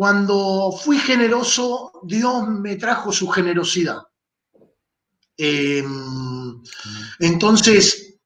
cuando 0.00 0.72
fui 0.72 0.98
generoso, 0.98 1.92
Dios 2.04 2.48
me 2.48 2.76
trajo 2.76 3.12
su 3.12 3.28
generosidad. 3.28 3.98
Em, 5.36 6.62
entonces, 7.18 8.16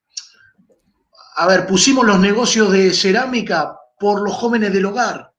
a 1.35 1.49
ver, 1.49 1.67
pusimos 1.67 2.07
los 2.07 2.21
negocios 2.21 2.71
de 2.71 2.95
cerámica 2.95 3.77
por 3.99 4.23
los 4.23 4.35
jóvenes 4.35 4.73
del 4.73 4.87
hogar. 4.87 5.33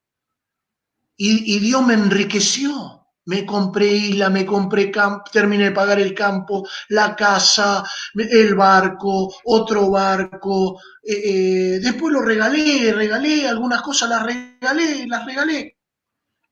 y 1.18 1.60
Dios 1.60 1.82
me 1.88 1.94
enriqueció 1.94 3.06
me 3.26 3.46
compré 3.46 3.88
isla, 3.88 4.30
me 4.30 4.46
compré 4.46 4.92
campo, 4.92 5.30
terminé 5.32 5.66
de 5.66 5.72
pagar 5.72 6.00
el 6.00 6.14
campo, 6.14 6.68
la 6.90 7.16
casa, 7.16 7.84
el 8.14 8.56
barco, 8.56 9.34
otro 9.46 9.90
barco. 9.90 10.80
Eh, 11.04 11.22
eh, 11.26 11.80
después 11.82 12.14
lo 12.14 12.22
regalé, 12.22 12.92
regalé, 12.94 13.48
algunas 13.48 13.82
cosas 13.82 14.10
las 14.10 14.24
regalé, 14.24 15.08
las 15.08 15.26
regalé. 15.26 15.75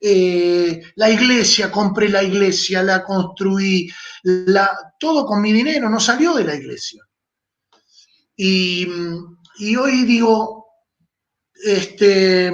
Eh, 0.05 0.81
la 0.95 1.09
iglesia, 1.09 1.71
compré 1.71 2.09
la 2.09 2.21
iglesia, 2.21 2.83
la 2.83 3.05
construí, 3.05 3.89
la, 4.23 4.69
todo 4.99 5.25
con 5.25 5.41
mi 5.41 5.53
dinero, 5.53 5.89
no 5.89 5.97
salió 5.97 6.33
de 6.33 6.43
la 6.43 6.55
iglesia. 6.55 7.01
Y, 8.35 8.85
y 9.59 9.75
hoy 9.77 10.03
digo, 10.03 10.65
este, 11.53 12.51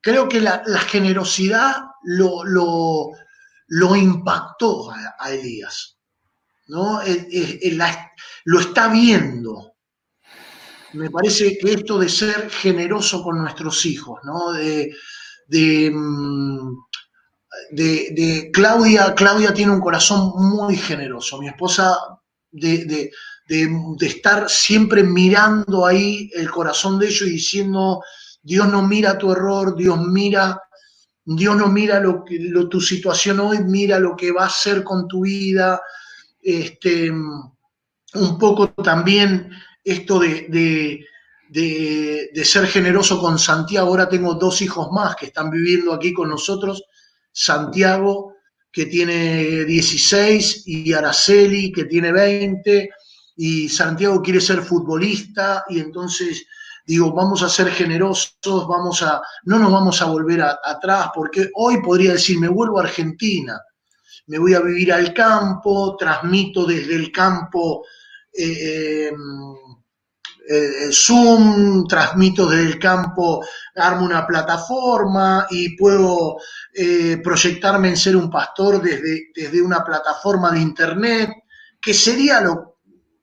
creo 0.00 0.26
que 0.26 0.40
la, 0.40 0.62
generosidad 0.88 1.82
lo, 2.04 2.42
lo, 2.42 3.10
lo 3.66 3.94
impactó 3.94 4.90
a, 4.90 5.30
Elías. 5.30 5.98
¿no? 6.68 7.02
Lo 8.44 8.60
está 8.60 8.88
viendo. 8.88 9.74
Me 10.94 11.10
parece 11.10 11.58
que 11.58 11.74
esto 11.74 11.98
de 11.98 12.08
ser 12.08 12.48
generoso 12.48 13.22
con 13.22 13.42
nuestros 13.42 13.84
hijos, 13.84 14.20
¿no? 14.24 14.52
De, 14.52 14.90
de, 15.48 15.90
mm, 15.92 16.76
de- 17.72 18.08
de 18.12 18.50
Claudia, 18.52 19.14
Claudia 19.14 19.54
tiene 19.54 19.72
un 19.72 19.80
corazón 19.80 20.32
muy 20.36 20.76
generoso. 20.76 21.38
Mi 21.40 21.48
esposa, 21.48 21.96
de, 22.50 22.84
de- 22.84 23.10
estar 24.00 24.48
siempre 24.48 25.02
mirando 25.02 25.84
ahí 25.86 26.30
el 26.34 26.50
corazón 26.50 26.98
de 26.98 27.08
ellos 27.08 27.28
y 27.28 27.32
diciendo, 27.32 28.02
Dios 28.42 28.68
no 28.68 28.86
mira 28.86 29.18
tu 29.18 29.32
error, 29.32 29.76
Dios 29.76 29.98
mira, 30.06 30.60
Dios 31.24 31.56
no 31.56 31.68
mira 31.68 32.00
lo 32.00 32.68
tu 32.68 32.80
situación 32.80 33.40
hoy, 33.40 33.58
mira 33.64 33.98
lo 33.98 34.16
que 34.16 34.32
va 34.32 34.44
a 34.44 34.46
hacer 34.46 34.82
con 34.82 35.08
tu 35.08 35.22
vida. 35.22 35.80
Este, 36.42 37.10
un 37.10 38.38
poco 38.38 38.68
también 38.68 39.50
esto 39.82 40.18
de- 40.18 40.46
de- 41.62 42.44
ser 42.44 42.66
generoso 42.66 43.20
con 43.20 43.38
Santiago. 43.38 43.88
Ahora 43.88 44.08
tengo 44.08 44.34
dos 44.34 44.60
hijos 44.60 44.88
más 44.90 45.14
que 45.16 45.26
están 45.26 45.50
viviendo 45.50 45.92
aquí 45.92 46.12
con 46.12 46.28
nosotros. 46.28 46.82
Santiago, 47.32 48.34
que 48.72 48.86
tiene 48.86 49.64
16, 49.64 50.64
y 50.66 50.92
Araceli, 50.92 51.72
que 51.72 51.84
tiene 51.84 52.12
20, 52.12 52.90
y 53.36 53.68
Santiago 53.68 54.20
quiere 54.20 54.40
ser 54.40 54.62
futbolista, 54.62 55.64
y 55.68 55.78
entonces 55.80 56.44
digo, 56.86 57.12
vamos 57.12 57.42
a 57.42 57.48
ser 57.48 57.70
generosos, 57.70 58.66
vamos 58.68 59.02
a, 59.02 59.22
no 59.44 59.58
nos 59.58 59.72
vamos 59.72 60.02
a 60.02 60.06
volver 60.06 60.42
atrás, 60.42 61.08
porque 61.14 61.50
hoy 61.54 61.80
podría 61.82 62.12
decir, 62.12 62.38
me 62.38 62.48
vuelvo 62.48 62.78
a 62.78 62.82
Argentina, 62.84 63.58
me 64.26 64.38
voy 64.38 64.54
a 64.54 64.60
vivir 64.60 64.92
al 64.92 65.14
campo, 65.14 65.96
transmito 65.96 66.66
desde 66.66 66.94
el 66.96 67.10
campo 67.10 67.84
eh, 68.32 69.08
eh, 69.08 69.12
Zoom, 70.92 71.86
transmito 71.86 72.46
desde 72.48 72.66
el 72.72 72.78
campo, 72.78 73.44
armo 73.76 74.04
una 74.04 74.26
plataforma 74.26 75.46
y 75.50 75.76
puedo 75.76 76.36
eh, 76.74 77.18
proyectarme 77.22 77.88
en 77.88 77.96
ser 77.96 78.16
un 78.16 78.30
pastor 78.30 78.82
desde, 78.82 79.28
desde 79.34 79.62
una 79.62 79.82
plataforma 79.84 80.50
de 80.52 80.60
internet, 80.60 81.30
que 81.80 81.94
sería 81.94 82.40
lo 82.40 82.78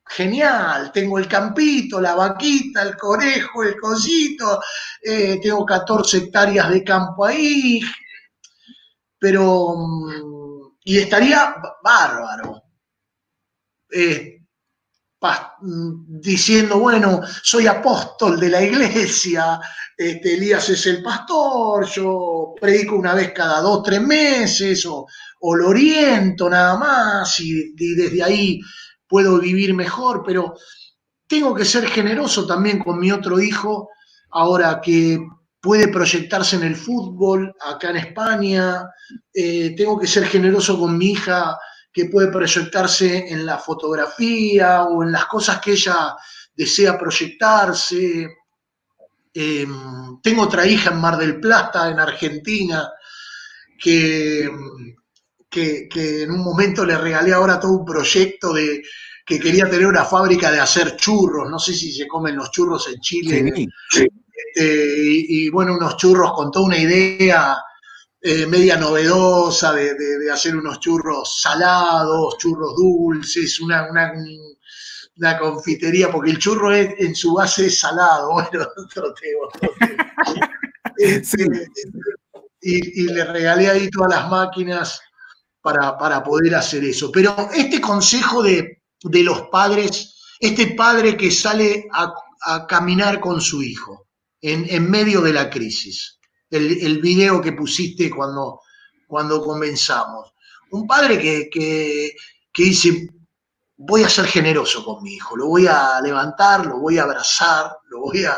genial. 0.05 0.91
Tengo 0.91 1.17
el 1.19 1.27
campito, 1.27 2.01
la 2.01 2.15
vaquita, 2.15 2.81
el 2.83 2.97
conejo, 2.97 3.63
el 3.63 3.75
cosito, 3.79 4.59
eh, 5.01 5.39
tengo 5.41 5.65
14 5.65 6.17
hectáreas 6.17 6.69
de 6.69 6.83
campo 6.83 7.25
ahí, 7.25 7.81
pero... 9.19 9.75
mm, 9.77 10.61
Y 10.83 10.97
estaría 10.97 11.55
bárbaro. 11.83 12.63
Eh, 13.91 14.40
diciendo, 16.07 16.79
bueno, 16.79 17.21
soy 17.43 17.67
apóstol 17.67 18.39
de 18.39 18.49
la 18.49 18.63
iglesia, 18.63 19.59
este, 19.95 20.33
Elías 20.33 20.69
es 20.69 20.85
el 20.87 21.03
pastor, 21.03 21.87
yo 21.87 22.55
predico 22.59 22.95
una 22.95 23.13
vez 23.13 23.31
cada 23.31 23.61
dos, 23.61 23.83
tres 23.83 24.01
meses, 24.01 24.85
o, 24.87 25.05
lo 25.55 25.69
oriento 25.69 26.49
nada 26.49 26.77
más, 26.77 27.39
y, 27.39 27.73
y 27.77 27.95
desde 27.95 28.23
ahí 28.23 28.59
puedo 29.07 29.39
vivir 29.39 29.73
mejor, 29.73 30.23
pero 30.25 30.55
tengo 31.27 31.53
que 31.53 31.65
ser 31.65 31.87
generoso 31.87 32.47
también 32.47 32.79
con 32.79 32.99
mi 32.99 33.11
otro 33.11 33.39
hijo, 33.39 33.89
ahora 34.31 34.81
que 34.81 35.19
puede 35.61 35.87
proyectarse 35.89 36.55
en 36.55 36.63
el 36.63 36.75
fútbol 36.75 37.53
acá 37.61 37.91
en 37.91 37.97
España, 37.97 38.89
eh, 39.33 39.75
tengo 39.77 39.99
que 39.99 40.07
ser 40.07 40.25
generoso 40.25 40.79
con 40.79 40.97
mi 40.97 41.11
hija 41.11 41.57
que 41.91 42.05
puede 42.05 42.27
proyectarse 42.27 43.31
en 43.31 43.45
la 43.45 43.57
fotografía 43.57 44.83
o 44.83 45.03
en 45.03 45.11
las 45.11 45.25
cosas 45.25 45.59
que 45.59 45.71
ella 45.71 46.15
desea 46.55 46.97
proyectarse. 46.97 48.29
Eh, 49.33 49.67
tengo 50.21 50.43
otra 50.43 50.65
hija 50.65 50.91
en 50.91 51.01
Mar 51.01 51.17
del 51.17 51.39
Plata, 51.39 51.89
en 51.89 51.99
Argentina, 51.99 52.91
que, 53.77 54.49
que, 55.49 55.87
que 55.89 56.23
en 56.23 56.31
un 56.31 56.43
momento 56.43 56.85
le 56.85 56.97
regalé 56.97 57.33
ahora 57.33 57.59
todo 57.59 57.73
un 57.73 57.85
proyecto 57.85 58.53
de 58.53 58.81
que 59.25 59.39
quería 59.39 59.69
tener 59.69 59.85
una 59.85 60.05
fábrica 60.05 60.51
de 60.51 60.59
hacer 60.59 60.95
churros. 60.95 61.49
No 61.49 61.59
sé 61.59 61.73
si 61.73 61.91
se 61.91 62.07
comen 62.07 62.35
los 62.35 62.51
churros 62.51 62.87
en 62.89 62.99
Chile. 62.99 63.67
Sí. 63.89 64.07
Este, 64.53 64.97
y, 64.97 65.45
y, 65.45 65.49
bueno, 65.49 65.75
unos 65.75 65.97
churros 65.97 66.33
con 66.33 66.51
toda 66.51 66.65
una 66.65 66.77
idea 66.77 67.57
eh, 68.21 68.45
media 68.45 68.77
novedosa 68.77 69.73
de, 69.73 69.93
de- 69.95 70.19
de 70.19 70.31
hacer 70.31 70.55
unos 70.55 70.79
churros 70.79 71.41
salados, 71.41 72.37
churros 72.37 72.75
dulces, 72.75 73.59
una, 73.59 73.89
una, 73.89 74.11
una 75.17 75.37
confitería, 75.39 76.11
porque 76.11 76.31
el 76.31 76.37
churro 76.39 76.71
es- 76.73 76.93
en 76.99 77.15
su 77.15 77.33
base 77.33 77.67
es 77.67 77.79
salado, 77.79 78.31
bueno, 78.33 78.67
otro 78.77 79.13
tema. 79.13 79.47
otro 79.47 79.69
tema. 79.79 80.47
Este, 80.97 81.45
y, 82.61 83.01
y 83.03 83.07
le 83.07 83.25
regalé 83.25 83.69
ahí 83.69 83.89
todas 83.89 84.11
las 84.11 84.29
máquinas 84.29 85.01
para, 85.61 85.97
para 85.97 86.23
poder 86.23 86.55
hacer 86.55 86.83
eso. 86.83 87.11
Pero 87.11 87.49
este 87.53 87.81
consejo 87.81 88.43
de, 88.43 88.83
de 89.03 89.23
los 89.23 89.43
padres, 89.51 90.15
este 90.39 90.75
padre 90.75 91.17
que 91.17 91.31
sale 91.31 91.87
a, 91.93 92.13
a 92.43 92.67
caminar 92.67 93.19
con 93.19 93.41
su 93.41 93.61
hijo 93.63 94.07
en, 94.41 94.65
en 94.69 94.89
medio 94.89 95.21
de 95.21 95.33
la 95.33 95.49
crisis, 95.49 96.19
el, 96.51 97.01
video 97.01 97.41
que 97.41 97.53
pusiste 97.53 98.09
cuando, 98.09 98.61
cuando 99.07 99.41
comenzamos, 99.41 100.33
un 100.71 100.85
padre 100.85 101.17
que, 101.17 101.49
que, 101.49 102.11
que 102.51 102.63
dice, 102.63 103.09
voy 103.77 104.03
a 104.03 104.09
ser 104.09 104.25
generoso 104.25 104.83
con 104.83 105.01
mi 105.01 105.15
hijo, 105.15 105.35
lo 105.35 105.47
voy 105.47 105.65
a 105.67 105.99
levantar, 106.01 106.65
lo 106.65 106.79
voy 106.79 106.97
a 106.97 107.03
abrazar, 107.03 107.77
lo 107.89 108.01
voy 108.01 108.25
a, 108.25 108.37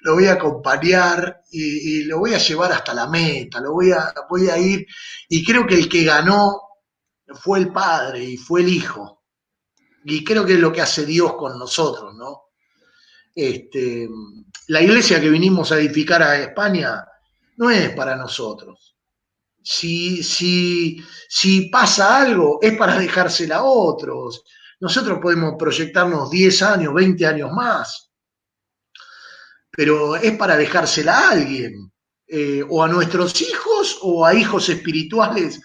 lo 0.00 0.14
voy 0.14 0.26
a 0.26 0.32
acompañar 0.32 1.42
y, 1.50 1.62
y 2.00 2.04
lo 2.04 2.18
voy 2.18 2.34
a 2.34 2.38
llevar 2.38 2.72
hasta 2.72 2.94
la 2.94 3.06
meta, 3.06 3.60
lo 3.60 3.72
voy 3.72 3.92
a, 3.92 4.12
voy 4.28 4.48
a 4.48 4.58
ir, 4.58 4.86
y 5.28 5.44
creo 5.44 5.66
que 5.66 5.74
el 5.74 5.88
que 5.88 6.04
ganó 6.04 6.60
fue 7.34 7.60
el 7.60 7.72
padre 7.72 8.24
y 8.24 8.36
fue 8.36 8.62
el 8.62 8.68
hijo. 8.68 9.22
Y 10.04 10.24
creo 10.24 10.44
que 10.44 10.54
es 10.54 10.58
lo 10.58 10.72
que 10.72 10.80
hace 10.80 11.06
Dios 11.06 11.34
con 11.34 11.56
nosotros, 11.58 12.14
¿no? 12.16 12.46
Este, 13.34 14.08
la 14.66 14.82
iglesia 14.82 15.20
que 15.20 15.30
vinimos 15.30 15.70
a 15.70 15.78
edificar 15.78 16.22
a 16.22 16.38
España 16.38 17.04
no 17.62 17.70
es 17.70 17.90
para 17.94 18.16
nosotros. 18.16 18.96
Si, 19.62 20.22
si, 20.22 21.02
si 21.28 21.68
pasa 21.70 22.22
algo, 22.22 22.58
es 22.62 22.76
para 22.76 22.98
dejársela 22.98 23.56
a 23.58 23.64
otros. 23.64 24.44
Nosotros 24.80 25.18
podemos 25.22 25.54
proyectarnos 25.58 26.30
10 26.30 26.62
años, 26.62 26.94
20 26.94 27.26
años 27.26 27.50
más, 27.52 28.10
pero 29.70 30.16
es 30.16 30.36
para 30.36 30.56
dejársela 30.56 31.18
a 31.18 31.30
alguien, 31.32 31.92
eh, 32.28 32.62
o 32.68 32.82
a 32.82 32.88
nuestros 32.88 33.40
hijos 33.42 33.98
o 34.02 34.24
a 34.24 34.34
hijos 34.34 34.68
espirituales 34.68 35.60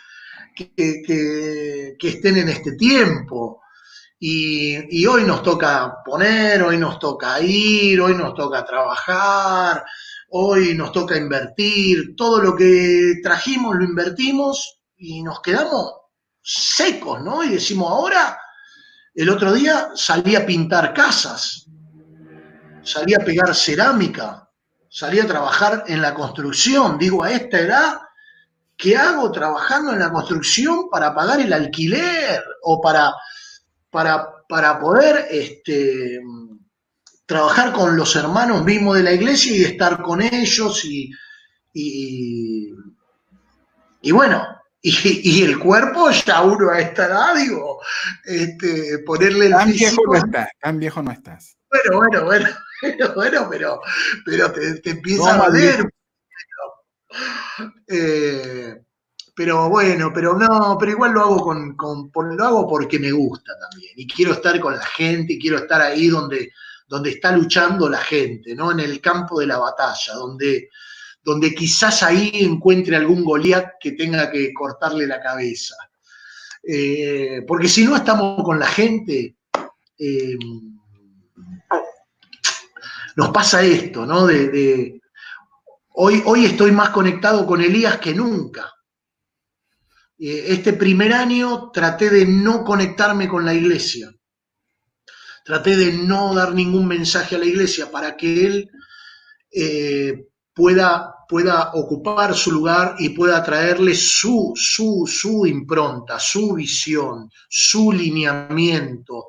que, 0.56 0.72
que- 0.76 1.98
estén 2.10 2.38
en 2.38 2.50
este 2.50 2.74
tiempo. 2.74 3.62
Y, 4.20 5.00
y 5.02 5.06
hoy 5.08 5.24
nos 5.26 5.44
toca 5.44 5.96
poner, 6.06 6.64
hoy 6.64 6.78
nos 6.78 7.00
toca 7.00 7.40
ir, 7.42 8.02
hoy 8.02 8.16
nos 8.16 8.34
toca 8.36 8.66
trabajar, 8.66 9.84
hoy 10.30 10.74
nos 10.76 10.92
toca 10.92 11.18
invertir. 11.18 12.16
Todo 12.16 12.42
lo 12.42 12.56
que 12.56 13.16
trajimos 13.24 13.76
lo 13.76 13.84
invertimos 13.84 14.80
y 14.98 15.24
nos 15.24 15.42
quedamos 15.42 15.92
secos, 16.42 17.22
¿no? 17.22 17.44
Y 17.44 17.50
decimos, 17.50 17.90
ahora, 17.90 18.40
el 19.14 19.30
otro 19.30 19.52
día 19.54 19.90
salí 19.96 20.36
a 20.36 20.46
pintar 20.46 20.94
casas, 20.94 21.68
salí 22.84 23.14
a 23.14 23.20
pegar 23.20 23.54
cerámica, 23.54 24.50
salí 24.90 25.20
a 25.20 25.28
trabajar 25.28 25.84
en 25.88 26.02
la 26.02 26.14
construcción. 26.14 26.98
Digo, 26.98 27.24
a 27.24 27.32
esta 27.32 27.60
edad, 27.60 27.98
¿qué 28.78 28.96
hago 28.96 29.32
trabajando 29.32 29.92
en 29.92 30.00
la 30.00 30.12
construcción 30.12 30.90
para 30.90 31.14
pagar 31.14 31.42
el 31.42 31.52
alquiler 31.52 32.44
o 32.64 32.80
para, 32.80 33.14
para, 33.90 34.28
para 34.48 34.80
poder 34.80 35.28
este, 35.30 36.22
trabajar 37.28 37.74
con 37.74 37.96
los 37.98 38.16
hermanos 38.16 38.66
mismos 38.66 38.98
de 38.98 39.04
la 39.04 39.14
iglesia 39.14 39.56
y 39.56 39.64
estar 39.66 40.02
con 40.02 40.22
ellos 40.24 40.84
y, 40.86 41.12
y, 41.74 42.74
y 44.02 44.12
bueno, 44.12 44.48
y, 44.82 44.92
y 45.40 45.44
el 45.44 45.60
cuerpo 45.60 46.10
ya 46.12 46.42
uno 46.42 46.70
a 46.72 46.80
esta 46.80 47.08
edad, 47.08 47.36
digo, 47.36 47.80
este, 48.26 49.00
ponerle 49.06 49.48
el 49.48 49.52
Tan 49.52 49.72
viejo 49.74 49.90
físico, 49.90 50.14
no 50.14 50.18
estás, 50.20 50.50
tan 50.62 50.80
viejo 50.80 51.02
no 51.04 51.12
estás. 51.12 51.58
bueno, 51.70 51.98
bueno, 51.98 52.26
bueno, 52.26 52.50
bueno, 52.82 53.14
bueno, 53.16 53.48
pero, 53.50 53.82
pero 54.26 54.52
te, 54.54 54.76
te 54.82 54.90
empieza 54.92 55.36
No, 55.38 55.44
a 55.44 55.50
doler. 55.50 55.90
Eh, 57.88 58.82
pero 59.36 59.70
bueno, 59.70 60.12
pero 60.14 60.36
no, 60.38 60.78
pero 60.80 60.92
igual 60.92 61.12
lo 61.12 61.22
hago 61.22 61.42
con, 61.42 61.76
con- 61.76 62.12
lo 62.36 62.44
hago 62.46 62.68
porque 62.68 63.00
me 63.00 63.12
gusta 63.12 63.54
también. 63.60 63.94
Y 63.96 64.08
quiero 64.08 64.34
estar 64.34 64.60
con 64.60 64.76
la 64.76 64.86
gente, 64.86 65.34
y 65.34 65.40
quiero 65.40 65.58
estar 65.58 65.82
ahí 65.82 66.08
donde, 66.08 66.52
donde 66.88 67.12
está 67.12 67.32
luchando 67.32 67.90
la 67.90 68.00
gente, 68.00 68.56
¿no? 68.56 68.72
En 68.72 68.80
el 68.80 69.02
campo 69.02 69.40
de 69.40 69.48
la 69.48 69.58
batalla, 69.58 70.14
donde, 70.14 70.70
donde 71.22 71.54
quizás 71.54 72.02
ahí 72.04 72.32
encuentre 72.34 72.96
algún 72.96 73.24
Goliat 73.24 73.74
que 73.80 73.92
tenga 73.92 74.32
que 74.32 74.54
cortarle 74.54 75.06
la 75.06 75.22
cabeza. 75.22 75.76
Eh, 76.64 77.44
porque 77.46 77.68
si 77.68 77.84
no 77.84 77.96
estamos 77.96 78.44
con 78.44 78.58
la 78.58 78.68
gente, 78.68 79.36
eh, 80.00 80.38
nos 83.18 83.30
pasa 83.30 83.62
esto, 83.62 84.06
¿no? 84.06 84.26
De, 84.26 85.02
hoy, 85.94 86.24
hoy 86.26 86.46
estoy 86.46 86.72
más 86.72 86.90
conectado 86.90 87.46
con 87.46 87.62
Elías 87.62 87.98
que 87.98 88.14
nunca. 88.14 88.74
Eh, 90.20 90.46
este 90.48 90.74
primer 90.74 91.14
año 91.14 91.70
traté 91.72 92.10
de 92.10 92.26
no 92.26 92.64
conectarme 92.64 93.28
con 93.28 93.46
la 93.46 93.54
iglesia. 93.54 94.10
Traté 95.48 95.78
de 95.78 95.94
no 95.94 96.36
dar 96.36 96.54
ningún 96.54 96.86
mensaje 96.88 97.36
a 97.36 97.40
la 97.40 97.46
iglesia 97.46 97.90
para 97.90 98.18
que 98.18 98.46
él 98.46 98.72
pueda, 100.54 101.16
pueda 101.30 101.72
ocupar 101.74 102.36
su 102.36 102.52
lugar 102.52 102.96
y 103.00 103.10
pueda 103.10 103.44
traerle 103.44 103.96
su, 103.96 104.54
su, 104.56 105.06
su 105.08 105.46
impronta, 105.46 106.20
su 106.20 106.54
visión, 106.54 107.30
su 107.48 107.92
lineamiento, 107.92 109.28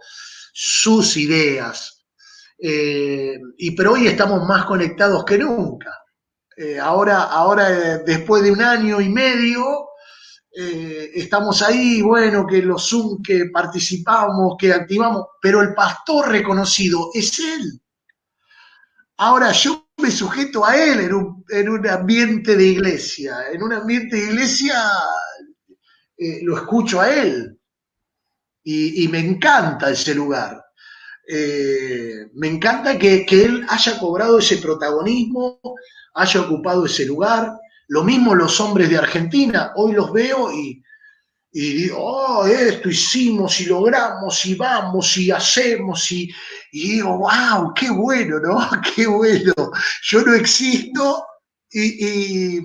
sus 0.53 1.17
ideas. 1.19 2.05
Eh, 2.59 3.39
y 3.59 3.71
pero 3.73 3.93
hoy 3.93 4.07
estamos 4.09 4.47
más 4.49 4.65
conectados 4.65 5.25
que 5.25 5.39
nunca. 5.39 5.93
Eh, 6.57 6.79
ahora, 6.79 7.25
ahora 7.25 7.71
eh, 7.71 8.03
después 8.05 8.43
de 8.43 8.51
un 8.51 8.63
año 8.63 9.01
y 9.01 9.09
medio, 9.09 9.88
estamos 10.51 11.63
ahí, 11.63 12.03
bueno, 12.03 12.47
que 12.47 12.63
los 12.63 12.89
Zoom, 12.89 13.23
que 13.23 13.47
participamos, 13.53 14.57
que 14.59 14.73
activamos, 14.73 15.27
pero 15.41 15.63
el 15.63 15.75
pastor 15.75 16.29
reconocido 16.31 17.11
es 17.15 17.39
él. 17.39 17.81
Ahora 19.19 19.53
yo 19.53 19.89
me 19.99 20.11
sujeto 20.13 20.65
a 20.65 20.77
él 20.77 21.01
en 21.51 21.69
un, 21.69 21.89
ambiente 21.89 22.57
de 22.57 22.65
iglesia. 22.65 23.37
En 23.53 23.63
un 23.63 23.73
ambiente 23.73 24.17
de 24.17 24.23
iglesia 24.25 24.75
eh, 26.17 26.41
lo 26.43 26.57
escucho 26.57 27.01
a 27.01 27.13
él 27.13 27.59
y, 28.63 29.09
me 29.09 29.19
encanta 29.19 29.91
ese 29.91 30.15
lugar. 30.15 30.63
Eh, 31.27 32.27
me 32.35 32.49
encanta 32.49 32.99
que, 32.99 33.27
él 33.29 33.67
haya 33.69 33.99
cobrado 33.99 34.39
ese 34.39 34.59
protagonismo, 34.59 35.61
haya 36.15 36.41
ocupado 36.43 36.87
ese 36.87 37.05
lugar. 37.07 37.59
Lo 37.89 38.05
mismo 38.05 38.35
los 38.35 38.61
hombres 38.61 38.91
de 38.91 38.99
Argentina, 38.99 39.73
hoy 39.77 39.93
los 39.93 40.13
veo 40.13 40.53
y, 40.53 40.83
y 41.53 41.73
digo, 41.73 41.97
oh, 41.99 42.47
esto 42.47 42.91
hicimos 42.91 43.59
y 43.61 43.67
logramos 43.67 44.45
y 44.45 44.55
vamos 44.55 45.17
y 45.17 45.31
hacemos 45.31 46.11
y, 46.13 46.31
digo, 46.71 47.19
wow, 47.19 47.73
qué 47.75 47.91
bueno, 47.91 48.39
¿no? 48.41 48.69
Qué 48.95 49.07
bueno. 49.07 49.55
Yo 50.03 50.23
no 50.23 50.35
existo 50.35 51.25
y, 51.71 52.61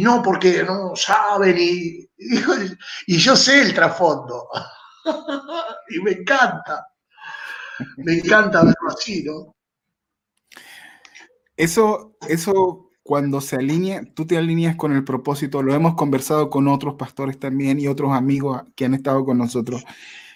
no 0.00 0.22
porque 0.22 0.62
no 0.62 0.96
saben 0.96 1.56
y, 1.58 2.08
y, 3.06 3.18
yo 3.18 3.36
sé 3.36 3.60
el 3.60 3.74
trasfondo. 3.74 4.48
y 5.90 6.00
me 6.00 6.12
encanta. 6.12 6.86
Me 7.98 8.14
encanta 8.14 8.64
verlo 8.64 8.88
así, 8.88 9.22
¿no? 9.22 9.54
Eso, 11.54 12.16
eso 12.26 12.85
cuando 13.06 13.40
se 13.40 13.54
alinea, 13.54 14.02
tú 14.14 14.26
te 14.26 14.36
alineas 14.36 14.74
con 14.74 14.92
el 14.92 15.04
propósito, 15.04 15.62
lo 15.62 15.72
hemos 15.72 15.94
conversado 15.94 16.50
con 16.50 16.66
otros 16.66 16.96
pastores 16.96 17.38
también 17.38 17.78
y 17.78 17.86
otros 17.86 18.12
amigos 18.12 18.62
que 18.74 18.84
han 18.84 18.94
estado 18.94 19.24
con 19.24 19.38
nosotros. 19.38 19.84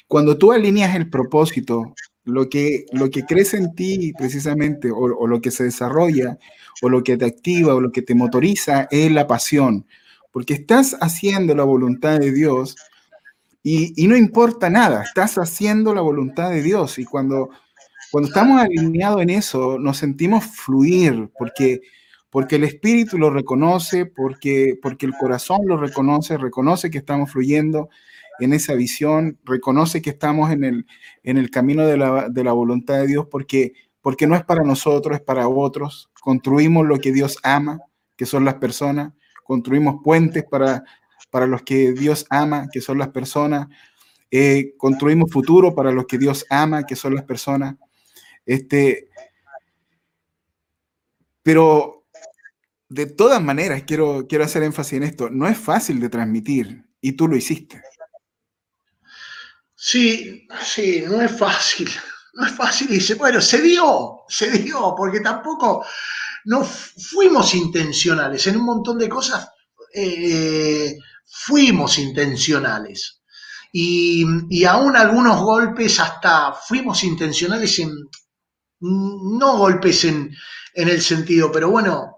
Cuando 0.07 0.39
tú 0.39 0.53
alineas 0.53 0.95
el 0.95 1.11
propósito, 1.11 1.95
lo 2.25 2.49
que, 2.49 2.87
lo 2.93 3.11
que 3.11 3.25
crece 3.25 3.57
en 3.57 3.75
ti 3.75 4.12
precisamente, 4.16 4.93
o, 4.93 5.27
lo 5.27 5.41
que 5.41 5.51
se 5.51 5.64
desarrolla, 5.64 6.39
o 6.81 6.89
lo 6.89 7.03
que 7.03 7.16
te 7.16 7.25
activa, 7.25 7.75
o 7.75 7.81
lo 7.81 7.91
que 7.91 8.03
te 8.03 8.14
motoriza, 8.14 8.87
es 8.93 9.11
la 9.11 9.27
pasión, 9.27 9.85
porque 10.31 10.55
estás 10.55 10.97
haciendo 11.01 11.57
la 11.57 11.64
voluntad 11.64 12.21
de 12.21 12.31
Dios 12.31 12.77
y, 13.64 14.01
y 14.01 14.07
no 14.07 14.16
importa 14.16 14.71
nada, 14.71 15.03
estás 15.03 15.39
haciendo 15.39 15.93
la 15.93 16.03
voluntad 16.03 16.51
de 16.51 16.62
Dios 16.62 17.01
y 17.01 17.05
cuando, 17.05 17.51
cuando 18.12 18.29
estamos 18.29 18.62
alineados 18.62 19.23
en 19.23 19.31
eso, 19.31 19.77
nos 19.77 19.97
sentimos 19.97 20.45
fluir, 20.45 21.31
porque 21.37 21.81
porque 22.31 22.57
el 22.57 22.64
espíritu 22.64 23.18
lo 23.18 23.31
reconoce, 23.31 24.07
porque, 24.07 24.78
porque 24.81 25.05
el 25.05 25.14
corazón 25.14 25.62
lo 25.66 25.76
reconoce, 25.76 26.39
reconoce 26.39 26.91
que 26.91 26.99
estamos 26.99 27.33
fluyendo 27.33 27.91
en 28.39 28.53
esa 28.55 28.74
visión, 28.74 29.39
reconoce 29.45 30.01
que 30.01 30.11
estamos 30.11 30.51
en 30.51 30.64
el, 30.64 30.87
en 31.24 31.39
el 31.39 31.51
camino 31.51 31.87
de 31.87 31.97
la, 31.97 32.53
voluntad 32.53 32.99
de 32.99 33.09
Dios, 33.09 33.26
porque, 33.31 33.72
porque 34.01 34.28
no 34.28 34.37
es 34.37 34.45
para 34.45 34.62
nosotros, 34.62 35.18
es 35.18 35.22
para 35.22 35.49
otros. 35.49 36.09
Construimos 36.20 36.87
lo 36.87 36.99
que 36.99 37.12
Dios 37.12 37.37
ama, 37.43 37.81
que 38.16 38.26
son 38.26 38.45
las 38.45 38.55
personas, 38.55 39.12
construimos 39.43 39.97
puentes 40.05 40.45
para, 40.45 40.85
para 41.31 41.47
los 41.47 41.62
que 41.62 41.93
Dios 41.93 42.26
ama, 42.31 42.68
que 42.72 42.81
son 42.81 42.99
las 42.99 43.09
personas, 43.09 43.66
eh, 44.31 44.74
construimos 44.76 45.33
futuro 45.33 45.74
para 45.74 45.91
los 45.91 46.07
que 46.07 46.16
Dios 46.16 46.47
ama, 46.49 46.87
que 46.87 46.95
son 46.95 47.16
las 47.16 47.24
personas. 47.24 47.74
Este, 48.47 49.09
pero 51.43 51.99
de 52.91 53.07
todas 53.07 53.41
maneras, 53.41 53.84
quiero, 53.86 54.26
quiero 54.28 54.45
hacer 54.45 54.64
énfasis 54.64 54.95
en 54.95 55.05
esto, 55.05 55.30
no 55.30 55.47
es 55.47 55.57
fácil 55.57 56.01
de 56.01 56.09
transmitir 56.09 56.84
y 57.01 57.12
tú 57.12 57.28
lo 57.28 57.36
hiciste. 57.36 57.80
Sí, 59.76 60.47
sí, 60.62 61.05
no 61.07 61.22
es 61.22 61.38
fácil. 61.38 61.88
No 62.34 62.47
es 62.47 62.53
fácil. 62.53 62.88
dice, 62.88 63.14
bueno, 63.14 63.41
se 63.41 63.62
dio, 63.62 64.22
se 64.28 64.51
dio, 64.51 64.95
porque 64.97 65.20
tampoco 65.20 65.86
no 66.47 66.64
fuimos 66.64 67.55
intencionales. 67.55 68.47
En 68.49 68.57
un 68.57 68.64
montón 68.64 68.99
de 68.99 69.09
cosas 69.09 69.49
eh, 69.95 70.97
fuimos 71.24 71.97
intencionales. 71.97 73.22
Y, 73.72 74.26
y 74.51 74.64
aún 74.64 74.97
algunos 74.97 75.41
golpes 75.41 76.01
hasta 76.01 76.55
fuimos 76.55 77.05
intencionales 77.05 77.78
en, 77.78 77.93
no 78.80 79.59
golpes 79.59 80.05
en, 80.05 80.34
en 80.74 80.88
el 80.88 81.01
sentido, 81.01 81.53
pero 81.53 81.70
bueno, 81.70 82.10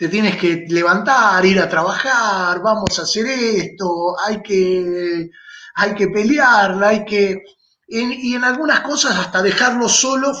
te 0.00 0.08
tienes 0.08 0.38
que 0.38 0.64
levantar, 0.66 1.44
ir 1.44 1.60
a 1.60 1.68
trabajar, 1.68 2.62
vamos 2.62 2.98
a 2.98 3.02
hacer 3.02 3.26
esto, 3.26 4.18
hay 4.18 4.40
que, 4.40 5.28
hay 5.74 5.94
que 5.94 6.08
pelearla, 6.08 6.88
hay 6.88 7.04
que... 7.04 7.42
y 7.86 8.34
en 8.34 8.42
algunas 8.42 8.80
cosas 8.80 9.18
hasta 9.18 9.42
dejarlo 9.42 9.90
solo 9.90 10.32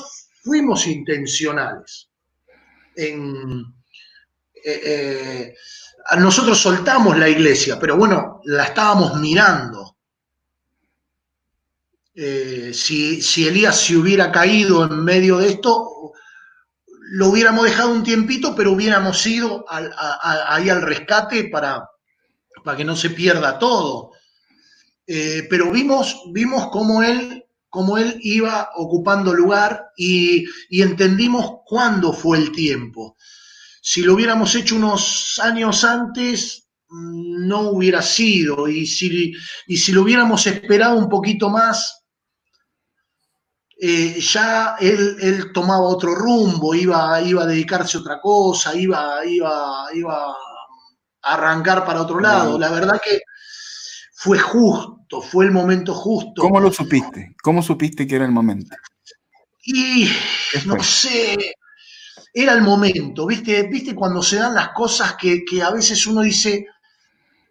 fuimos 0.42 0.86
intencionales. 0.86 2.08
En, 2.96 3.62
eh, 4.64 4.80
eh, 4.82 5.54
nosotros 6.16 6.58
soltamos 6.58 7.18
la 7.18 7.28
iglesia, 7.28 7.78
pero 7.78 7.98
bueno, 7.98 8.40
la 8.44 8.64
estábamos 8.64 9.20
mirando. 9.20 9.98
Eh, 12.14 12.70
si, 12.72 13.20
si 13.20 13.46
Elías 13.46 13.78
se 13.78 13.94
hubiera 13.94 14.32
caído 14.32 14.86
en 14.86 15.04
medio 15.04 15.36
de 15.36 15.48
esto, 15.50 15.99
lo 17.12 17.28
hubiéramos 17.28 17.64
dejado 17.64 17.92
un 17.92 18.04
tiempito, 18.04 18.54
pero 18.54 18.72
hubiéramos 18.72 19.26
ido 19.26 19.64
ahí 19.68 20.70
al 20.70 20.82
rescate 20.82 21.44
para, 21.44 21.84
para 22.64 22.76
que 22.76 22.84
no 22.84 22.94
se 22.94 23.10
pierda 23.10 23.58
todo. 23.58 24.12
Eh, 25.06 25.48
pero 25.50 25.72
vimos, 25.72 26.22
vimos 26.32 26.68
cómo 26.70 27.02
él, 27.02 27.44
cómo 27.68 27.98
él 27.98 28.16
iba 28.20 28.70
ocupando 28.76 29.34
lugar 29.34 29.86
y, 29.96 30.44
entendimos 30.70 31.62
cuándo 31.66 32.12
fue 32.12 32.38
el 32.38 32.52
tiempo. 32.52 33.16
Si 33.82 34.02
lo 34.02 34.14
hubiéramos 34.14 34.54
hecho 34.54 34.76
unos 34.76 35.40
años 35.42 35.82
antes, 35.82 36.68
no 36.90 37.70
hubiera 37.70 38.02
sido. 38.02 38.68
Y 38.68 38.86
si, 38.86 39.32
y 39.66 39.76
si 39.76 39.90
lo 39.90 40.02
hubiéramos 40.02 40.46
esperado 40.46 40.96
un 40.96 41.08
poquito 41.08 41.48
más, 41.48 41.99
eh, 43.82 44.20
ya 44.20 44.76
él, 44.78 45.52
tomaba 45.54 45.86
otro 45.86 46.14
rumbo, 46.14 46.74
iba, 46.74 47.20
iba 47.22 47.44
a 47.44 47.46
dedicarse 47.46 47.96
a 47.96 48.00
otra 48.00 48.20
cosa, 48.20 48.74
iba, 48.74 49.24
iba, 49.24 49.86
iba 49.94 50.32
a 50.32 50.36
arrancar 51.22 51.86
para 51.86 52.02
otro 52.02 52.20
lado. 52.20 52.58
La 52.58 52.70
verdad 52.70 53.00
que 53.02 53.20
fue 54.12 54.38
justo, 54.38 55.22
fue 55.22 55.46
el 55.46 55.50
momento 55.50 55.94
justo. 55.94 56.42
¿Cómo 56.42 56.60
lo 56.60 56.70
supiste? 56.70 57.34
¿Cómo 57.42 57.62
supiste 57.62 58.06
que 58.06 58.16
era 58.16 58.26
el 58.26 58.32
momento? 58.32 58.76
Y 59.64 60.10
no 60.66 60.82
sé, 60.82 61.54
era 62.34 62.52
el 62.52 62.60
momento, 62.60 63.26
¿viste? 63.26 63.62
¿Viste 63.62 63.94
cuando 63.94 64.22
se 64.22 64.36
dan 64.36 64.54
las 64.54 64.70
cosas 64.70 65.16
que, 65.16 65.42
a 65.62 65.70
veces 65.70 66.06
uno 66.06 66.20
dice, 66.20 66.66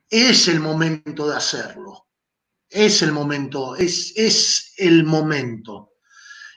es 0.07 0.47
el 0.47 0.59
momento 0.59 1.27
de 1.27 1.38
hacerlo? 1.38 2.05
Es 2.69 3.01
el 3.01 3.13
momento, 3.13 3.75
es, 3.75 4.13
es 4.15 4.73
el 4.77 5.05
momento. 5.05 5.89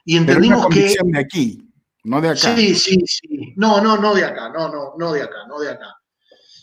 Y 0.05 0.16
entendimos 0.16 0.66
que. 0.68 0.94
de 1.03 1.18
aquí, 1.18 1.72
no 2.05 2.20
de 2.20 2.30
acá. 2.30 2.57
Sí, 2.57 2.74
sí, 2.74 2.98
sí. 3.07 3.55
No, 3.57 3.80
no, 3.80 3.96
no 3.96 4.14
de 4.14 4.24
acá, 4.24 4.48
no, 4.48 4.68
no, 4.68 4.94
no 4.98 5.12
de 5.12 5.22
acá, 5.22 5.46
no 5.48 5.59
de 5.61 5.70
acá. 5.70 5.96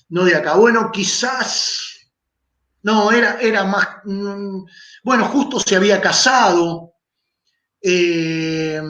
No 0.09 0.23
de 0.25 0.35
acá. 0.35 0.55
Bueno, 0.55 0.89
quizás. 0.91 2.09
No, 2.81 3.11
era, 3.11 3.39
era 3.41 3.65
más. 3.65 3.87
Mm, 4.05 4.63
bueno, 5.03 5.25
justo 5.25 5.59
se 5.59 5.75
había 5.75 6.01
casado. 6.01 6.93
Eh, 7.81 8.81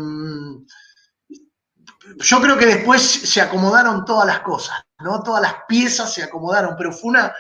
yo 2.17 2.41
creo 2.41 2.57
que 2.57 2.65
después 2.65 3.01
se 3.01 3.41
acomodaron 3.41 4.03
todas 4.05 4.25
las 4.25 4.39
cosas, 4.41 4.77
¿no? 4.99 5.21
Todas 5.23 5.41
las 5.41 5.55
piezas 5.67 6.13
se 6.13 6.23
acomodaron, 6.23 6.75
pero 6.77 6.91
fue 6.91 7.11
una, 7.11 7.33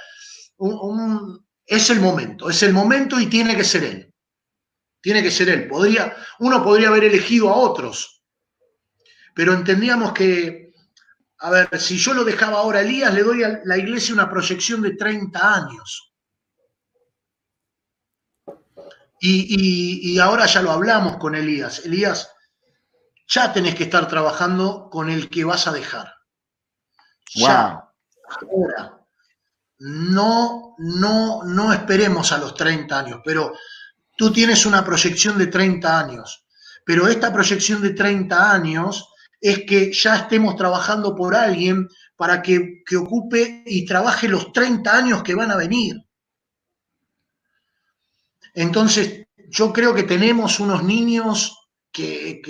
es 1.65 1.89
el 1.89 1.99
momento, 1.99 2.49
es 2.49 2.63
el 2.63 2.73
momento 2.73 3.19
y 3.19 3.27
tiene 3.27 3.55
que 3.55 3.63
ser 3.63 3.83
él. 3.83 4.08
Tiene 5.01 5.23
que 5.23 5.31
ser 5.31 5.49
él. 5.49 5.67
Podría, 5.67 6.15
uno 6.39 6.63
podría 6.63 6.89
haber 6.89 7.05
elegido 7.05 7.49
a 7.49 7.55
otros, 7.55 8.23
pero 9.33 9.53
entendíamos 9.53 10.13
que, 10.13 10.73
a 11.39 11.49
ver, 11.49 11.79
si 11.79 11.97
yo 11.97 12.13
lo 12.13 12.23
dejaba 12.23 12.59
ahora 12.59 12.79
a 12.79 12.81
Elías, 12.81 13.13
le 13.13 13.23
doy 13.23 13.43
a 13.43 13.61
la 13.63 13.77
iglesia 13.77 14.13
una 14.13 14.29
proyección 14.29 14.81
de 14.81 14.95
30 14.95 15.55
años. 15.55 16.13
Y, 19.21 20.13
y 20.13 20.19
ahora 20.19 20.45
ya 20.45 20.61
lo 20.61 20.71
hablamos 20.71 21.17
con 21.17 21.35
Elías. 21.35 21.85
Elías, 21.85 22.31
ya 23.27 23.53
tenés 23.53 23.75
que 23.75 23.83
estar 23.83 24.07
trabajando 24.07 24.89
con 24.89 25.09
el 25.09 25.29
que 25.29 25.43
vas 25.43 25.67
a 25.67 25.71
dejar. 25.71 26.15
Ya, 27.35 27.89
ahora. 28.51 28.99
No, 29.77 30.75
no, 30.77 31.43
no 31.43 31.71
esperemos 31.71 32.31
a 32.31 32.37
los 32.37 32.53
30 32.55 32.99
años, 32.99 33.21
pero 33.23 33.53
tú 34.19 34.33
tienes 34.33 34.65
una 34.65 34.83
proyección 34.83 35.37
de 35.37 35.47
30 35.47 35.97
años. 35.97 36.45
Pero 36.85 37.07
esta 37.07 37.31
proyección 37.31 37.81
de 37.81 37.91
30 37.91 38.51
años 38.51 39.07
es 39.39 39.59
que 39.59 39.93
ya 39.93 40.17
estemos 40.17 40.57
trabajando 40.57 41.15
por 41.15 41.33
alguien 41.33 41.87
para 42.17 42.41
que, 42.41 42.83
que 42.85 42.97
ocupe 42.97 43.63
y 43.65 43.85
trabaje 43.85 44.27
los 44.27 44.51
30 44.51 44.93
años 44.93 45.23
que 45.23 45.35
van 45.35 45.51
a 45.51 45.55
venir. 45.55 45.95
Entonces, 48.53 49.25
yo 49.47 49.71
creo 49.71 49.95
que 49.95 50.03
tenemos 50.03 50.59
unos 50.59 50.83
niños 50.83 51.69
que, 51.89 52.41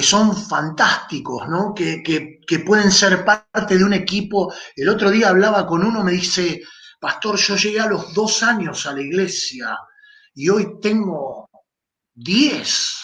son 0.00 0.36
fantásticos, 0.36 1.48
¿no? 1.48 1.74
Que, 1.74 2.00
que, 2.46 2.58
pueden 2.60 2.92
ser 2.92 3.24
parte 3.24 3.76
de 3.76 3.82
un 3.82 3.92
equipo. 3.92 4.54
El 4.76 4.88
otro 4.88 5.10
día 5.10 5.30
hablaba 5.30 5.66
con 5.66 5.82
uno, 5.82 6.04
me 6.04 6.12
dice, 6.12 6.62
pastor, 7.00 7.36
yo 7.38 7.56
llegué 7.56 7.80
a 7.80 7.88
los 7.88 8.14
dos 8.14 8.44
años 8.44 8.86
a 8.86 8.92
la 8.92 9.02
iglesia 9.02 9.76
y 10.38 10.48
hoy 10.50 10.78
tengo 10.80 11.50
diez. 12.14 12.96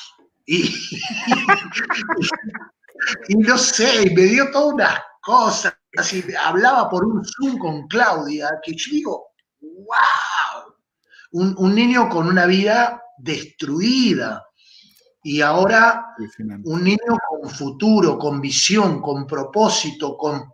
Y, 0.46 0.72
y, 3.28 3.34
no 3.34 3.58
sé, 3.58 4.12
me 4.14 4.22
dio 4.22 4.52
todas 4.52 4.74
unas 4.74 5.00
cosas. 5.20 5.74
Así, 5.96 6.24
hablaba 6.40 6.88
por 6.88 7.04
un 7.04 7.24
Zoom 7.24 7.58
con 7.58 7.88
Claudia, 7.88 8.60
que 8.62 8.76
yo 8.76 8.90
digo, 8.92 9.26
wow, 9.60 10.76
un, 11.32 11.56
un 11.58 11.74
niño 11.74 12.08
con 12.08 12.28
una 12.28 12.46
vida 12.46 13.02
destruida, 13.18 14.46
y 15.24 15.40
ahora 15.40 16.14
un 16.64 16.84
niño 16.84 17.18
con 17.28 17.50
futuro, 17.50 18.16
con 18.16 18.40
visión, 18.40 19.00
con 19.00 19.26
propósito, 19.26 20.16
con 20.16 20.53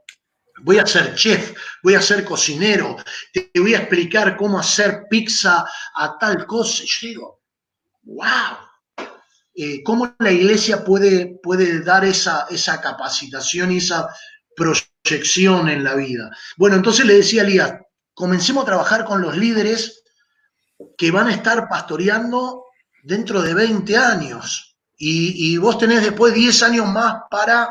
voy 0.63 0.79
a 0.79 0.87
ser 0.87 1.15
chef, 1.15 1.55
voy 1.83 1.95
a 1.95 2.03
ser 2.03 2.25
cocinero, 2.25 2.97
te 3.33 3.51
voy 3.61 3.75
a 3.75 3.79
explicar 3.79 4.37
cómo 4.37 4.59
hacer 4.59 5.05
pizza 5.09 5.65
a 5.95 6.19
tal 6.19 6.47
cosa. 6.47 6.83
Yo 6.85 7.09
digo, 7.09 7.43
wow, 8.03 9.07
eh, 9.55 9.83
¿cómo 9.83 10.15
la 10.19 10.31
iglesia 10.31 10.85
puede, 10.85 11.39
puede 11.43 11.83
dar 11.83 12.05
esa, 12.05 12.47
esa 12.51 12.81
capacitación 12.81 13.73
y 13.73 13.79
esa 13.79 14.09
proyección 14.55 15.69
en 15.69 15.85
la 15.85 15.95
vida? 15.95 16.31
Bueno, 16.57 16.77
entonces 16.77 17.07
le 17.07 17.15
decía 17.15 17.43
a 17.43 17.45
Elías, 17.45 17.75
comencemos 18.15 18.63
a 18.63 18.67
trabajar 18.67 19.05
con 19.05 19.21
los 19.21 19.37
líderes 19.37 20.03
que 20.97 21.11
van 21.11 21.29
a 21.29 21.35
estar 21.35 21.69
pastoreando 21.69 22.65
dentro 23.03 23.43
de 23.43 23.55
20 23.55 23.97
años. 23.97 24.77
Y, 25.03 25.57
vos 25.57 25.79
tenés 25.79 26.03
después 26.03 26.35
10 26.35 26.63
años 26.63 26.87
más 26.87 27.23
para 27.31 27.71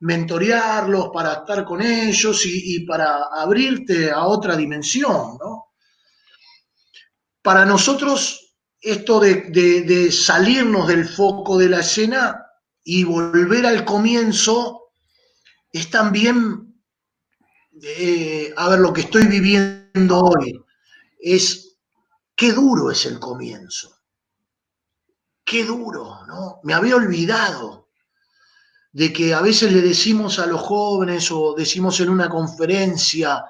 mentorearlos, 0.00 1.10
para 1.12 1.32
estar 1.34 1.64
con 1.64 1.82
ellos 1.82 2.42
y, 2.44 2.80
para 2.80 3.24
abrirte 3.32 4.10
a 4.10 4.24
otra 4.24 4.56
dimensión, 4.56 5.36
¿no? 5.40 5.66
Para 7.42 7.64
nosotros, 7.64 8.54
esto 8.80 9.20
de, 9.20 10.12
salirnos 10.12 10.86
del 10.88 11.08
foco 11.08 11.58
de 11.58 11.68
la 11.68 11.80
escena 11.80 12.44
y 12.84 13.04
volver 13.04 13.66
al 13.66 13.84
comienzo 13.84 14.90
es 15.72 15.90
también, 15.90 16.80
eh, 17.82 18.52
a 18.56 18.68
ver, 18.68 18.80
lo 18.80 18.92
que 18.92 19.02
estoy 19.02 19.26
viviendo 19.26 20.20
hoy, 20.20 20.62
es 21.20 21.78
qué 22.36 22.52
duro 22.52 22.90
es 22.90 23.06
el 23.06 23.18
comienzo 23.18 23.98
qué 25.48 25.64
duro, 25.64 26.26
¿no? 26.26 26.60
Me 26.62 26.74
había 26.74 26.94
olvidado 26.94 27.87
de 28.98 29.12
que 29.12 29.32
a 29.32 29.40
veces 29.40 29.72
le 29.72 29.80
decimos 29.80 30.40
a 30.40 30.46
los 30.46 30.60
jóvenes 30.60 31.30
o 31.30 31.54
decimos 31.56 32.00
en 32.00 32.08
una 32.08 32.28
conferencia, 32.28 33.44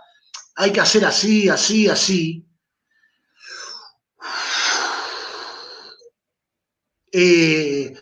hay 0.56 0.70
que 0.70 0.80
hacer 0.82 1.06
así, 1.06 1.48
así, 1.48 1.88
así. 1.88 2.46
Eh, 7.10 7.94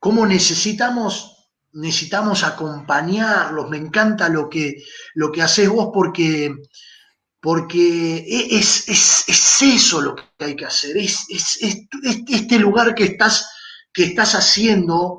¿Cómo 0.00 0.26
necesitamos, 0.26 1.50
necesitamos 1.72 2.42
acompañarlos? 2.42 3.68
Me 3.68 3.76
encanta 3.76 4.30
lo 4.30 4.48
que, 4.48 4.82
lo 5.12 5.30
que 5.30 5.42
haces 5.42 5.68
vos 5.68 5.90
porque 5.92 6.54
porque 7.38 8.16
e, 8.26 8.56
es, 8.56 8.88
eso 9.60 10.00
lo 10.00 10.16
que 10.16 10.24
hay 10.38 10.56
que 10.56 10.64
hacer, 10.64 10.96
es, 10.96 11.26
este 11.28 12.58
lugar 12.58 12.94
que 12.94 13.04
estás, 13.04 13.46
que 13.92 14.04
estás 14.04 14.34
haciendo 14.34 15.18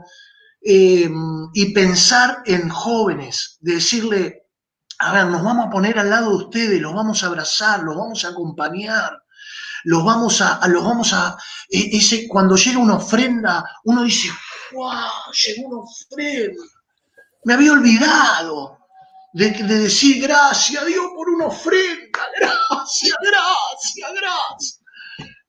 eh, 0.67 1.07
y 1.53 1.73
pensar 1.73 2.41
en 2.43 2.69
jóvenes, 2.69 3.59
de 3.61 3.75
decirle, 3.75 4.47
a 4.97 5.13
ver, 5.13 5.27
nos 5.27 5.43
vamos 5.43 5.67
a 5.67 5.69
poner 5.69 5.99
al 5.99 6.09
lado 6.09 6.31
de 6.31 6.45
ustedes, 6.45 6.81
los 6.81 6.91
vamos 6.91 7.23
a 7.23 7.27
abrazar, 7.27 7.83
los 7.83 7.95
vamos 7.95 8.25
a 8.25 8.29
acompañar, 8.29 9.21
los 9.83 10.03
vamos 10.03 10.41
a, 10.41 10.67
los 10.67 10.83
vamos 10.83 11.13
a, 11.13 11.37
e, 11.69 11.95
ese, 11.95 12.27
cuando 12.27 12.55
llega 12.55 12.79
una 12.79 12.95
ofrenda, 12.95 13.63
uno 13.83 14.01
dice, 14.01 14.29
¡wow! 14.73 15.31
Llegó 15.45 15.67
una 15.67 15.83
ofrenda, 15.83 16.63
me 17.43 17.53
había 17.53 17.71
olvidado 17.71 18.79
de, 19.33 19.51
decir 19.51 20.19
gracias 20.19 20.81
a 20.81 20.85
Dios 20.85 21.05
por 21.15 21.29
una 21.29 21.45
ofrenda, 21.45 22.19
gracias, 22.39 23.15
gracias, 23.21 24.13
gracias. 24.15 24.84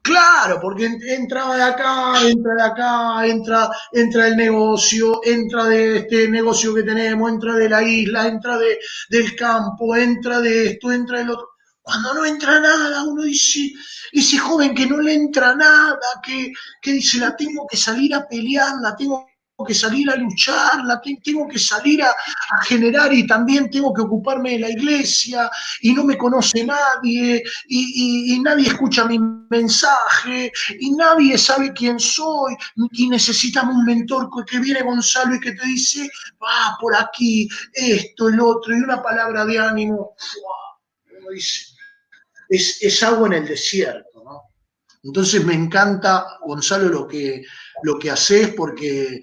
Claro, 0.06 0.60
porque 0.60 0.86
entraba 0.86 1.56
de 1.56 1.62
acá, 1.64 2.14
entra 2.22 2.54
de 2.54 2.62
acá, 2.62 3.26
entra, 3.26 3.68
entra 3.92 4.28
el 4.28 4.36
negocio, 4.36 5.20
entra 5.24 5.64
de 5.64 5.96
este 5.98 6.28
negocio 6.28 6.72
que 6.72 6.84
tenemos, 6.84 7.28
entra 7.28 7.54
de 7.56 7.68
la 7.68 7.82
isla, 7.82 8.28
entra 8.28 8.56
de, 8.56 8.78
del 9.10 9.34
campo, 9.34 9.96
entra 9.96 10.40
de 10.40 10.66
esto, 10.68 10.92
entra 10.92 11.18
del 11.18 11.30
otro. 11.30 11.48
Cuando 11.82 12.14
no 12.14 12.24
entra 12.24 12.60
nada, 12.60 13.02
uno 13.02 13.22
dice, 13.22 13.72
ese 14.12 14.38
joven 14.38 14.76
que 14.76 14.86
no 14.86 15.00
le 15.00 15.14
entra 15.14 15.56
nada, 15.56 15.98
que, 16.24 16.52
que 16.80 16.92
dice, 16.92 17.18
la 17.18 17.34
tengo 17.34 17.66
que 17.68 17.76
salir 17.76 18.14
a 18.14 18.28
pelear, 18.28 18.76
la 18.80 18.94
tengo 18.94 19.26
que 19.64 19.74
salir 19.74 20.10
a 20.10 20.16
luchar, 20.16 20.82
tengo 21.24 21.48
que 21.48 21.58
salir 21.58 22.02
a, 22.02 22.14
generar 22.64 23.12
y 23.12 23.26
también 23.26 23.70
tengo 23.70 23.94
que 23.94 24.02
ocuparme 24.02 24.52
de 24.52 24.58
la 24.58 24.70
iglesia 24.70 25.50
y 25.80 25.92
no 25.94 26.04
me 26.04 26.18
conoce 26.18 26.64
nadie 26.64 27.42
y, 27.68 28.38
nadie 28.40 28.68
escucha 28.68 29.06
mi 29.06 29.18
mensaje 29.50 30.52
y 30.78 30.90
nadie 30.92 31.38
sabe 31.38 31.72
quién 31.72 31.98
soy 31.98 32.54
y 32.92 33.08
necesitamos 33.08 33.76
un 33.76 33.84
mentor 33.84 34.28
que 34.46 34.58
viene 34.58 34.82
Gonzalo 34.82 35.34
y 35.36 35.40
que 35.40 35.52
te 35.52 35.66
dice, 35.66 36.08
va 36.42 36.76
por 36.80 36.94
aquí, 36.94 37.48
esto, 37.72 38.28
el 38.28 38.40
otro 38.40 38.76
y 38.76 38.80
una 38.80 39.02
palabra 39.02 39.44
de 39.46 39.58
ánimo. 39.58 40.14
es, 41.30 41.74
es 42.48 43.02
agua 43.02 43.28
en 43.28 43.32
el 43.32 43.46
desierto. 43.46 44.22
¿no? 44.22 44.42
Entonces 45.02 45.44
me 45.44 45.54
encanta, 45.54 46.38
Gonzalo, 46.44 46.88
lo 46.88 47.08
que, 47.08 47.44
lo 47.82 47.98
que 47.98 48.10
haces 48.10 48.54
porque 48.54 49.20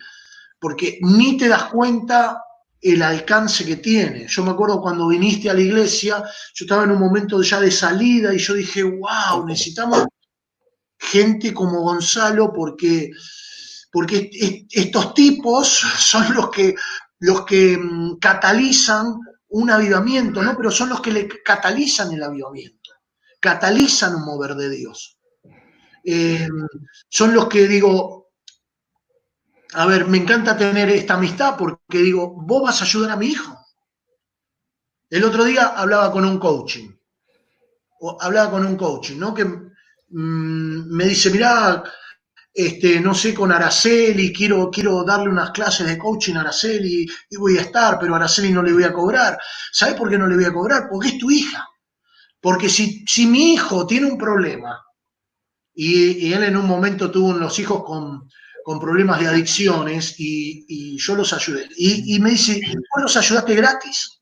porque 0.64 0.97
ni 1.01 1.36
te 1.36 1.49
das 1.49 1.66
cuenta 1.66 2.41
el 2.80 3.01
alcance 3.01 3.66
que 3.66 3.76
tiene. 3.76 4.28
Yo 4.30 4.45
me 4.45 4.51
acuerdo 4.51 4.82
cuando 4.82 5.09
viniste 5.09 5.49
a 5.49 5.53
la 5.53 5.59
iglesia, 5.59 6.24
yo 6.53 6.64
estaba 6.64 6.86
en 6.86 6.91
un 6.91 7.01
momento 7.01 7.41
ya 7.41 7.59
de 7.59 7.70
salida 7.70 8.34
y 8.34 8.38
yo 8.38 8.53
dije, 8.53 8.82
wow, 8.82 9.45
necesitamos 9.45 10.05
gente 10.97 11.53
como 11.53 11.82
Gonzalo 11.82 12.53
porque, 12.53 13.11
porque 13.91 14.30
estos 14.72 15.14
tipos 15.14 15.68
son 15.99 16.34
los 16.34 16.49
que, 16.49 16.76
los 17.20 17.43
que 17.45 17.78
mm, 17.78 18.20
catalizan 18.20 19.18
un 19.49 19.70
avivamiento, 19.70 20.41
¿no? 20.41 20.55
Pero 20.55 20.72
son 20.72 20.88
los 20.88 21.01
que 21.01 21.11
le 21.11 21.28
catalizan 21.43 22.14
el 22.14 22.24
avivamiento, 22.24 22.91
catalizan 23.41 24.16
un 24.16 24.24
mover 24.24 24.55
de 24.55 24.70
Dios. 24.70 25.18
Eh, 26.05 26.47
son 27.09 27.34
los 27.34 27.49
que 27.49 27.68
digo, 27.68 28.22
a 29.74 29.86
ver, 29.86 30.07
me 30.07 30.17
encanta 30.17 30.57
tener 30.57 30.89
esta 30.89 31.15
amistad 31.15 31.55
porque 31.57 31.99
digo, 31.99 32.36
vos 32.45 32.63
vas 32.63 32.82
a 32.82 32.86
ayudar 32.86 33.11
a 33.11 33.17
mi 33.17 33.28
hijo. 33.28 33.57
El 35.09 35.24
otro 35.24 35.43
día 35.43 35.67
hablaba 35.67 36.11
con 36.11 36.26
un 36.26 36.39
coaching, 36.39 36.89
o 38.01 38.17
hablaba 38.21 38.51
con 38.51 38.65
un 38.65 38.76
coaching, 38.76 39.17
¿no? 39.17 39.34
Que 39.34 39.45
mm, 39.45 40.95
me 40.97 41.05
dice, 41.05 41.30
mirá, 41.30 41.84
este, 42.53 42.99
no 42.99 43.13
sé, 43.13 43.34
con 43.34 43.51
Araceli, 43.51 44.32
quiero, 44.34 44.69
quiero 44.69 45.03
darle 45.03 45.30
unas 45.30 45.51
clases 45.51 45.88
de 45.88 45.97
coaching 45.97 46.36
a 46.36 46.41
Araceli 46.41 47.07
y 47.30 47.38
voy 47.38 47.57
a 47.57 47.61
estar, 47.61 47.97
pero 47.99 48.15
Araceli 48.15 48.51
no 48.51 48.61
le 48.61 48.74
voy 48.74 48.84
a 48.84 48.93
cobrar. 48.93 49.38
¿Sabes 49.71 49.95
por 49.95 50.09
qué 50.09 50.17
no 50.17 50.28
le 50.28 50.36
voy 50.36 50.45
a 50.45 50.53
cobrar? 50.53 50.88
Porque 50.89 51.09
es 51.09 51.17
tu 51.19 51.32
hija. 51.32 51.67
Porque 52.41 52.69
si, 52.69 53.05
si 53.07 53.26
mi 53.26 53.53
hijo 53.53 53.88
tiene 53.88 54.07
un 54.07 54.17
problema 54.17 54.82
y, 55.74 56.28
y 56.28 56.34
él 56.34 56.43
en 56.43 56.57
un 56.57 56.67
momento 56.67 57.09
tuvo 57.11 57.30
unos 57.30 57.57
hijos 57.59 57.84
con, 57.84 58.30
con 58.64 58.80
problemas 58.80 59.20
de 59.20 59.28
adicciones 59.28 60.16
y, 60.18 60.97
yo 60.97 61.16
los 61.16 61.34
ayudé. 61.34 61.68
Y, 61.78 62.20
me 62.20 62.32
dice, 62.32 62.61
vos 62.93 63.03
los 63.03 63.18
ayudaste 63.18 63.55
gratis. 63.55 64.22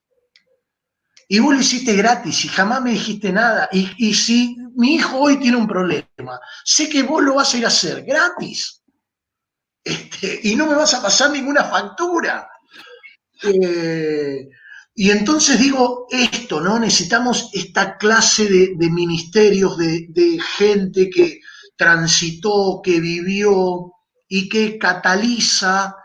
Y 1.28 1.40
vos 1.40 1.54
lo 1.54 1.62
hiciste 1.62 1.96
gratis 1.96 2.46
y 2.46 2.48
jamás 2.50 2.82
me 2.82 2.92
dijiste 2.92 3.32
nada. 3.32 3.70
Y, 3.72 4.14
si 4.14 4.58
mi 4.76 4.96
hijo 4.96 5.18
hoy 5.18 5.38
tiene 5.40 5.58
un 5.58 5.68
problema, 5.68 6.40
sé 6.66 6.90
que 6.90 7.04
vos 7.04 7.24
lo 7.24 7.36
vas 7.36 7.54
a 7.54 7.58
ir 7.58 7.66
a 7.66 7.70
hacer 7.70 8.04
gratis. 8.04 8.82
Este, 9.84 10.40
y 10.44 10.56
no 10.56 10.68
me 10.68 10.76
vas 10.76 10.94
a 10.94 11.02
pasar 11.02 11.32
ninguna 11.32 11.64
factura. 11.64 12.48
Eh, 13.44 14.48
y 14.94 15.10
entonces 15.10 15.60
digo 15.60 16.08
esto, 16.10 16.62
¿no? 16.62 16.78
Necesitamos 16.80 17.50
esta 17.54 17.98
clase 17.98 18.46
de, 18.46 18.90
ministerios, 18.90 19.78
de 19.78 20.40
gente 20.58 21.10
que 21.10 21.40
transitó, 21.78 22.82
que 22.84 23.00
vivió, 23.00 23.92
y 24.34 24.48
que 24.48 24.78
cataliza 24.78 25.98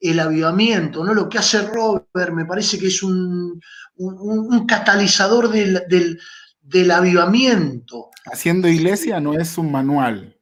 el 0.00 0.18
avivamiento, 0.18 1.04
¿no? 1.04 1.12
Lo 1.12 1.28
que 1.28 1.36
hace 1.36 1.66
Robert 1.66 2.32
me 2.32 2.46
parece 2.46 2.78
que 2.78 2.86
es 2.86 3.02
un, 3.02 3.60
un, 3.96 4.54
un 4.54 4.66
catalizador 4.66 5.50
del, 5.50 5.82
del, 5.86 6.18
del, 6.62 6.90
avivamiento. 6.90 8.08
Haciendo 8.24 8.68
iglesia 8.68 9.20
no 9.20 9.34
es 9.34 9.58
un 9.58 9.70
manual. 9.70 10.34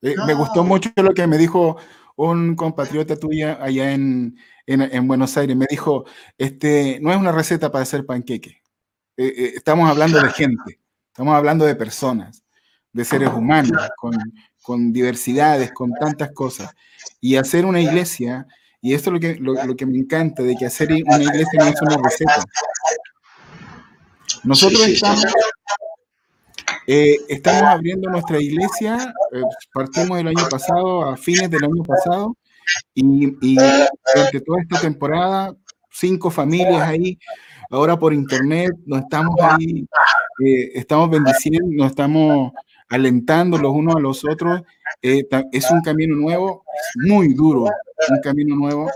Eh, 0.00 0.14
no. 0.16 0.24
Me 0.24 0.32
gustó 0.32 0.64
mucho 0.64 0.90
lo 0.96 1.12
que 1.12 1.26
me 1.26 1.36
dijo 1.36 1.76
un 2.16 2.56
compatriota 2.56 3.16
tuya 3.16 3.58
allá 3.60 3.92
en, 3.92 4.38
en, 4.64 4.80
en, 4.80 5.06
Buenos 5.06 5.36
Aires. 5.36 5.54
Me 5.58 5.66
dijo, 5.68 6.06
este, 6.38 7.00
no 7.02 7.12
es 7.12 7.18
una 7.18 7.32
receta 7.32 7.70
para 7.70 7.82
hacer 7.82 8.06
panqueque. 8.06 8.62
Eh, 9.18 9.26
eh, 9.36 9.52
estamos 9.56 9.90
hablando 9.90 10.20
claro. 10.20 10.28
de 10.28 10.34
gente, 10.34 10.80
estamos 11.08 11.34
hablando 11.34 11.66
de 11.66 11.74
personas, 11.74 12.44
de 12.94 13.04
seres 13.04 13.28
humanos, 13.28 13.72
claro. 13.72 13.92
con, 13.98 14.14
con 14.68 14.92
diversidades, 14.92 15.72
con 15.72 15.94
tantas 15.94 16.30
cosas. 16.32 16.74
Y 17.22 17.36
hacer 17.36 17.64
una 17.64 17.80
iglesia, 17.80 18.46
y 18.82 18.92
esto 18.92 19.08
es 19.08 19.14
lo 19.14 19.20
que, 19.20 19.36
lo, 19.36 19.54
lo, 19.64 19.74
que 19.74 19.86
me 19.86 19.96
encanta, 19.96 20.42
de 20.42 20.54
que 20.56 20.66
hacer 20.66 20.92
una 20.92 21.22
iglesia 21.22 21.58
no 21.60 21.66
es 21.68 21.80
una 21.80 21.96
receta. 21.96 22.44
Nosotros 24.44 24.86
estamos, 24.86 25.24
eh, 26.86 27.16
estamos 27.30 27.62
abriendo 27.62 28.10
nuestra 28.10 28.38
iglesia, 28.42 29.14
eh, 29.32 29.40
partimos 29.72 30.20
el 30.20 30.28
año 30.28 30.46
pasado, 30.50 31.08
a 31.08 31.16
fines 31.16 31.48
del 31.48 31.64
año 31.64 31.82
pasado, 31.82 32.36
y, 32.94 33.28
y 33.40 33.54
durante 33.54 34.40
toda 34.42 34.60
esta 34.60 34.80
temporada, 34.82 35.56
cinco 35.90 36.30
familias 36.30 36.82
ahí, 36.82 37.18
ahora 37.70 37.98
por 37.98 38.12
internet, 38.12 38.72
nos 38.84 39.00
estamos 39.00 39.34
ahí, 39.40 39.86
eh, 40.44 40.72
estamos 40.74 41.08
bendiciendo, 41.08 41.68
nos 41.70 41.86
estamos 41.86 42.52
alentando 42.88 43.58
los 43.58 43.72
unos 43.72 43.96
a 43.96 44.00
los 44.00 44.24
otros. 44.24 44.62
Eh, 45.02 45.26
es 45.52 45.70
un 45.70 45.82
camino 45.82 46.16
nuevo, 46.16 46.64
es 46.74 47.08
muy 47.10 47.34
duro, 47.34 47.64
un 48.08 48.20
camino 48.22 48.56
nuevo, 48.56 48.90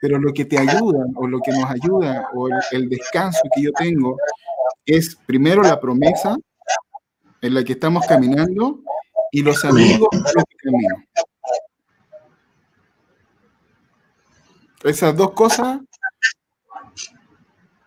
pero 0.00 0.18
lo 0.18 0.32
que 0.32 0.44
te 0.44 0.58
ayuda 0.58 1.06
o 1.14 1.26
lo 1.26 1.40
que 1.40 1.52
nos 1.52 1.70
ayuda 1.70 2.28
o 2.34 2.48
el, 2.48 2.54
el 2.72 2.88
descanso 2.88 3.40
que 3.54 3.62
yo 3.62 3.72
tengo 3.72 4.16
es 4.86 5.16
primero 5.26 5.62
la 5.62 5.80
promesa 5.80 6.36
en 7.42 7.54
la 7.54 7.64
que 7.64 7.72
estamos 7.72 8.06
caminando 8.06 8.80
y 9.32 9.42
los 9.42 9.64
amigos 9.64 10.08
con 10.10 10.22
los 10.22 10.44
que 10.44 10.56
camino. 10.70 11.04
Esas 14.82 15.14
dos 15.14 15.32
cosas 15.32 15.80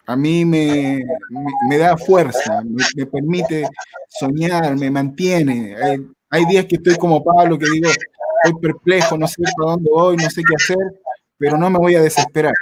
a 0.06 0.16
mí 0.16 0.46
me, 0.46 1.04
me, 1.30 1.52
me 1.70 1.78
da 1.78 1.98
fuerza, 1.98 2.62
me, 2.64 2.84
me, 2.96 3.06
permite 3.06 3.68
soñar, 4.10 4.76
me 4.76 4.92
mantiene. 4.92 5.76
Hay, 5.82 6.08
hay, 6.30 6.46
días 6.46 6.66
que 6.66 6.76
estoy 6.76 6.98
como 6.98 7.24
Pablo, 7.24 7.58
que 7.58 7.70
digo, 7.70 7.90
estoy 7.90 8.62
perplejo, 8.62 9.18
no 9.18 9.28
sé 9.28 9.42
para 9.58 9.72
dónde 9.72 9.90
voy, 9.90 10.18
no 10.18 10.30
sé 10.30 10.42
qué 10.48 10.56
hacer, 10.56 11.02
pero 11.38 11.58
no 11.58 11.70
me 11.70 11.80
voy 11.80 11.96
a 11.96 12.02
desesperar. 12.02 12.54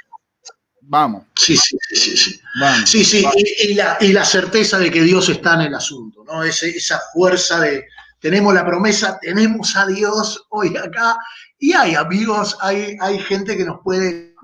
Vamos. 0.82 1.24
Sí, 1.36 1.56
sí, 1.58 1.78
sí, 1.94 2.18
sí. 2.18 2.42
Vamos, 2.60 2.90
sí, 2.90 3.04
sí, 3.04 3.24
vamos. 3.24 3.38
Y, 3.38 3.72
y, 3.72 3.74
la, 3.74 3.98
y, 4.02 4.12
la, 4.12 4.26
certeza 4.26 4.78
de 4.78 4.92
que 4.92 5.02
Dios 5.04 5.30
está 5.30 5.56
en 5.56 5.62
el 5.62 5.76
asunto, 5.76 6.24
¿no? 6.26 6.44
Ese, 6.44 6.70
esa 6.70 7.00
fuerza 7.14 7.60
de, 7.62 7.86
tenemos 8.20 8.54
la 8.54 8.66
promesa, 8.66 9.18
tenemos 9.22 9.76
a 9.76 9.88
Dios 9.88 10.46
hoy 10.50 10.76
acá, 10.76 11.18
y 11.58 11.74
hay 11.74 11.96
amigos, 11.96 12.58
hay, 12.62 12.98
hay 13.00 13.20
gente 13.20 13.56
que 13.56 13.64
nos 13.64 13.80
puede 13.84 14.36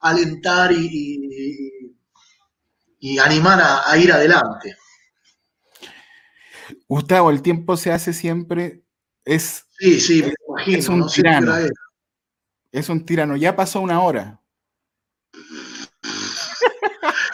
alentar 0.00 0.72
y, 0.72 0.86
y 0.86 1.81
y 3.04 3.18
animar 3.18 3.60
a, 3.60 3.90
a, 3.90 3.98
ir 3.98 4.12
adelante. 4.12 4.76
Gustavo, 6.86 7.30
el 7.32 7.42
tiempo 7.42 7.76
se 7.76 7.90
hace 7.90 8.12
siempre, 8.12 8.84
es, 9.24 9.66
sí, 9.76 10.00
sí, 10.00 10.22
me 10.22 10.32
imagino, 10.48 10.78
es 10.78 10.88
un 10.88 10.98
no 11.00 11.06
tirano. 11.08 11.52
Es. 12.70 12.88
un 12.88 13.04
tirano, 13.04 13.36
ya 13.36 13.56
pasó 13.56 13.80
una 13.80 14.00
hora. 14.02 14.40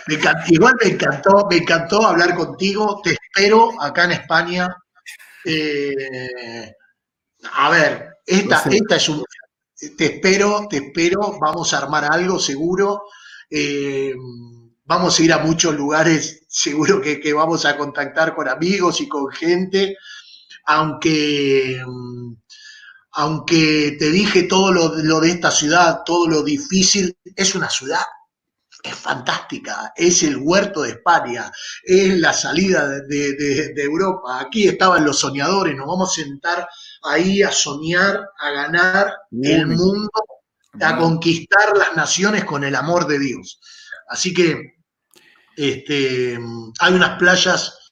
Me 0.07 0.15
encantó, 0.15 0.43
igual 0.49 0.75
me 0.83 0.91
encantó, 0.91 1.47
me 1.51 1.57
encantó 1.59 2.07
hablar 2.07 2.35
contigo, 2.35 3.03
te 3.05 3.11
espero 3.11 3.79
acá 3.79 4.05
en 4.05 4.13
España. 4.13 4.75
Eh, 5.45 6.73
a 7.53 7.69
ver, 7.69 8.17
esta, 8.25 8.65
no 8.65 8.71
sé. 8.71 8.77
esta 8.79 8.97
es 8.97 9.09
un, 9.11 9.23
te 9.99 10.15
espero, 10.15 10.67
te 10.67 10.79
espero, 10.79 11.39
vamos 11.39 11.75
a 11.75 11.79
armar 11.79 12.11
algo 12.11 12.39
seguro. 12.39 13.03
Eh, 13.51 14.15
vamos 14.89 15.19
a 15.19 15.23
ir 15.23 15.33
a 15.35 15.39
muchos 15.39 15.75
lugares, 15.75 16.47
seguro 16.49 17.01
que, 17.01 17.21
que, 17.21 17.35
vamos 17.35 17.67
a 17.67 17.77
contactar 17.77 18.35
con 18.35 18.49
amigos 18.49 19.03
y 19.03 19.09
con 19.09 19.31
gente, 19.31 19.99
aunque, 20.65 21.85
aunque 23.13 23.97
te 23.99 24.11
dije 24.11 24.45
todo 24.45 24.73
lo, 24.73 24.95
lo, 24.97 25.21
de 25.21 25.33
esta 25.33 25.51
ciudad, 25.51 26.01
todo 26.07 26.27
lo 26.27 26.43
difícil, 26.43 27.15
es 27.37 27.55
una 27.55 27.69
ciudad, 27.69 28.01
es 28.83 28.95
fantástica, 28.95 29.93
es 29.95 30.23
el 30.23 30.39
huerto 30.39 30.81
de 30.81 30.93
España, 30.93 31.53
es 31.85 32.19
la 32.19 32.33
salida 32.33 32.89
de, 32.89 33.35
de, 33.35 33.75
de 33.75 33.83
Europa, 33.83 34.41
aquí 34.41 34.69
estaban 34.69 35.05
los 35.05 35.19
soñadores, 35.19 35.77
nos 35.77 35.87
vamos 35.87 36.11
a 36.13 36.23
sentar 36.23 36.67
ahí 37.03 37.43
a 37.43 37.53
soñar, 37.53 38.27
a 38.39 38.51
ganar 38.53 39.13
el 39.43 39.67
mundo, 39.67 40.11
a 40.81 40.97
conquistar 40.97 41.77
las 41.77 41.95
naciones 41.95 42.47
con 42.47 42.65
el 42.65 42.75
amor 42.75 43.07
de 43.07 43.19
Dios. 43.19 43.61
Así 44.09 44.33
que 44.33 44.78
este, 45.59 46.39
hay 46.79 46.95
unas 46.95 47.19
playas 47.19 47.91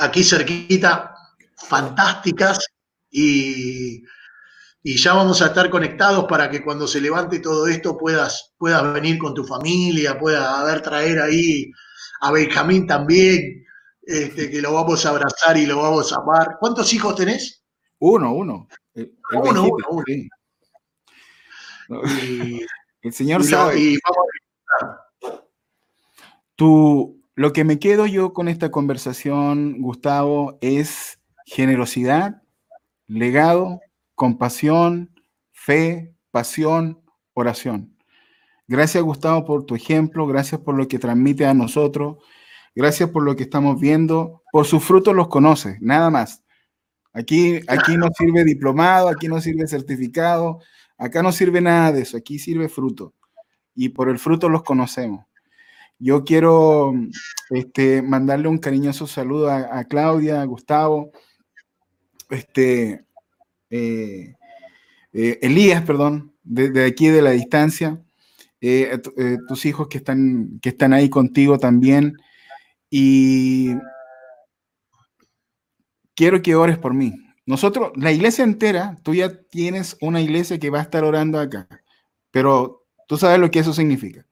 aquí 0.00 0.24
cerquita 0.24 1.14
fantásticas 1.56 2.58
y, 3.08 4.02
y, 4.82 4.96
ya 4.96 5.14
vamos 5.14 5.40
a 5.40 5.46
estar 5.46 5.70
conectados 5.70 6.24
para 6.24 6.50
que 6.50 6.64
cuando 6.64 6.88
se 6.88 7.00
levante 7.00 7.38
todo 7.38 7.68
esto 7.68 7.96
puedas, 7.96 8.52
puedas 8.58 8.92
venir 8.92 9.16
con 9.18 9.32
tu 9.32 9.44
familia, 9.44 10.18
puedas 10.18 10.44
haber 10.44 10.82
traer 10.82 11.20
ahí 11.20 11.70
a 12.20 12.32
Benjamín 12.32 12.88
también, 12.88 13.64
este, 14.02 14.50
que 14.50 14.60
lo 14.60 14.72
vamos 14.72 15.06
a 15.06 15.10
abrazar 15.10 15.56
y 15.56 15.66
lo 15.66 15.82
vamos 15.82 16.12
a 16.12 16.16
amar. 16.16 16.56
¿Cuántos 16.58 16.92
hijos 16.92 17.14
tenés? 17.14 17.62
Uno, 18.00 18.32
uno. 18.32 18.66
El, 18.92 19.04
el 19.04 19.38
uno, 19.38 19.62
uno, 19.62 19.86
uno. 19.88 20.04
Sí. 20.06 20.28
Y, 22.26 22.60
el 23.02 23.12
señor 23.12 23.42
y 23.42 23.44
sabe. 23.44 23.78
Y 23.78 23.98
vamos 24.02 24.26
Lo 26.56 27.52
que 27.52 27.64
me 27.64 27.78
quedo 27.78 28.06
yo 28.06 28.32
con 28.32 28.48
esta 28.48 28.70
conversación, 28.70 29.80
Gustavo, 29.80 30.58
es 30.60 31.18
generosidad, 31.46 32.42
legado, 33.06 33.80
compasión, 34.14 35.10
fe, 35.52 36.14
pasión, 36.30 37.00
oración. 37.34 37.96
Gracias, 38.66 39.02
Gustavo, 39.02 39.44
por 39.44 39.66
tu 39.66 39.74
ejemplo, 39.74 40.26
gracias 40.26 40.60
por 40.60 40.74
lo 40.74 40.88
que 40.88 40.98
transmite 40.98 41.44
a 41.44 41.54
nosotros, 41.54 42.18
gracias 42.74 43.10
por 43.10 43.24
lo 43.24 43.36
que 43.36 43.42
estamos 43.42 43.78
viendo, 43.80 44.42
por 44.52 44.64
sus 44.64 44.82
frutos 44.82 45.14
los 45.14 45.28
conoces, 45.28 45.80
nada 45.80 46.10
más. 46.10 46.42
Aquí, 47.12 47.60
aquí 47.68 47.96
no 47.96 48.08
sirve 48.16 48.44
diplomado, 48.44 49.08
aquí 49.08 49.28
no 49.28 49.40
sirve 49.40 49.66
certificado, 49.66 50.60
acá 50.96 51.22
no 51.22 51.30
sirve 51.30 51.60
nada 51.60 51.92
de 51.92 52.02
eso, 52.02 52.16
aquí 52.16 52.38
sirve 52.38 52.68
fruto. 52.68 53.12
Y 53.74 53.90
por 53.90 54.08
el 54.08 54.18
fruto 54.18 54.48
los 54.48 54.62
conocemos. 54.62 55.26
Yo 55.98 56.24
quiero 56.24 56.92
este, 57.50 58.02
mandarle 58.02 58.48
un 58.48 58.58
cariñoso 58.58 59.06
saludo 59.06 59.50
a, 59.50 59.84
Claudia, 59.84 60.42
a 60.42 60.44
Gustavo, 60.44 61.12
este, 62.30 63.04
eh, 63.70 64.34
eh, 65.12 65.38
Elías, 65.42 65.82
perdón, 65.82 66.34
desde 66.42 66.72
de 66.72 66.86
aquí 66.86 67.08
de 67.08 67.22
la 67.22 67.30
distancia, 67.30 68.02
eh, 68.60 68.98
tus 69.46 69.66
hijos 69.66 69.88
que 69.88 69.98
están, 69.98 70.58
que 70.60 70.70
están 70.70 70.92
ahí 70.92 71.08
contigo 71.08 71.58
también. 71.58 72.16
Y 72.90 73.74
quiero 76.14 76.42
que 76.42 76.54
ores 76.54 76.78
por 76.78 76.94
mí. 76.94 77.14
nosotros, 77.46 77.92
la 77.96 78.12
iglesia 78.12 78.44
entera, 78.44 78.98
tú 79.02 79.14
ya 79.14 79.42
tienes 79.42 79.96
una 80.00 80.20
iglesia 80.20 80.58
que 80.58 80.70
va 80.70 80.80
a 80.80 80.82
estar 80.82 81.04
orando 81.04 81.38
acá, 81.38 81.68
pero 82.30 82.86
tú 83.06 83.16
sabes 83.16 83.38
lo 83.38 83.50
que 83.50 83.58
eso 83.60 83.72
significa. 83.72 84.26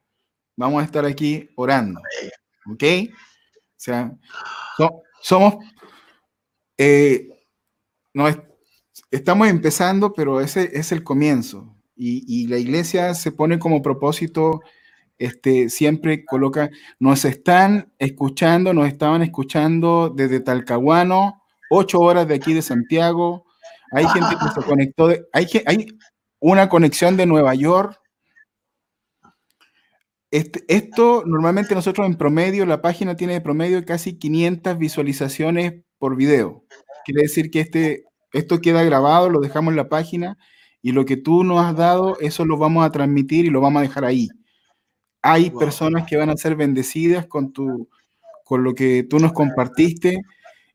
Vamos 0.55 0.81
a 0.81 0.85
estar 0.85 1.05
aquí 1.05 1.49
orando, 1.55 1.99
¿ok? 2.71 2.83
O 3.11 3.79
sea, 3.83 4.11
somos, 5.21 5.55
eh, 6.77 7.27
no, 8.13 8.25
estamos 9.09 9.47
empezando, 9.47 10.13
pero 10.13 10.41
ese 10.41 10.69
es 10.73 10.91
el 10.91 11.03
comienzo. 11.03 11.75
Y, 11.95 12.23
y, 12.27 12.47
la 12.47 12.57
iglesia 12.57 13.13
se 13.13 13.31
pone 13.31 13.59
como 13.59 13.81
propósito, 13.81 14.61
este, 15.17 15.69
siempre 15.69 16.25
coloca, 16.25 16.69
nos 16.99 17.23
están 17.23 17.93
escuchando, 17.99 18.73
nos 18.73 18.87
estaban 18.87 19.21
escuchando 19.21 20.09
desde 20.09 20.39
Talcahuano, 20.39 21.43
ocho 21.69 21.99
horas 21.99 22.27
de 22.27 22.35
aquí 22.35 22.53
de 22.53 22.61
Santiago. 22.61 23.45
Hay 23.91 24.07
gente 24.07 24.35
que 24.35 24.61
se 24.61 24.67
conectó, 24.67 25.09
hay, 25.33 25.47
hay 25.65 25.87
una 26.39 26.67
conexión 26.67 27.15
de 27.15 27.25
Nueva 27.25 27.53
York. 27.55 27.99
Este, 30.33 30.63
esto 30.67 31.21
normalmente 31.27 31.75
nosotros 31.75 32.07
en 32.07 32.15
promedio, 32.15 32.65
la 32.65 32.81
página 32.81 33.15
tiene 33.15 33.33
de 33.33 33.41
promedio 33.41 33.85
casi 33.85 34.17
500 34.17 34.79
visualizaciones 34.79 35.83
por 35.99 36.15
video. 36.15 36.65
Quiere 37.05 37.21
decir 37.21 37.51
que 37.51 37.59
este, 37.59 38.05
esto 38.31 38.59
queda 38.59 38.83
grabado, 38.83 39.29
lo 39.29 39.41
dejamos 39.41 39.73
en 39.73 39.75
la 39.75 39.89
página 39.89 40.39
y 40.81 40.91
lo 40.91 41.05
que 41.05 41.17
tú 41.17 41.43
nos 41.43 41.63
has 41.63 41.77
dado, 41.77 42.17
eso 42.19 42.45
lo 42.45 42.57
vamos 42.57 42.83
a 42.83 42.89
transmitir 42.89 43.45
y 43.45 43.51
lo 43.51 43.61
vamos 43.61 43.81
a 43.81 43.83
dejar 43.83 44.05
ahí. 44.05 44.27
Hay 45.21 45.51
personas 45.51 46.07
que 46.07 46.17
van 46.17 46.31
a 46.31 46.35
ser 46.35 46.55
bendecidas 46.55 47.27
con, 47.27 47.53
tu, 47.53 47.87
con 48.43 48.63
lo 48.63 48.73
que 48.73 49.03
tú 49.03 49.19
nos 49.19 49.33
compartiste 49.33 50.23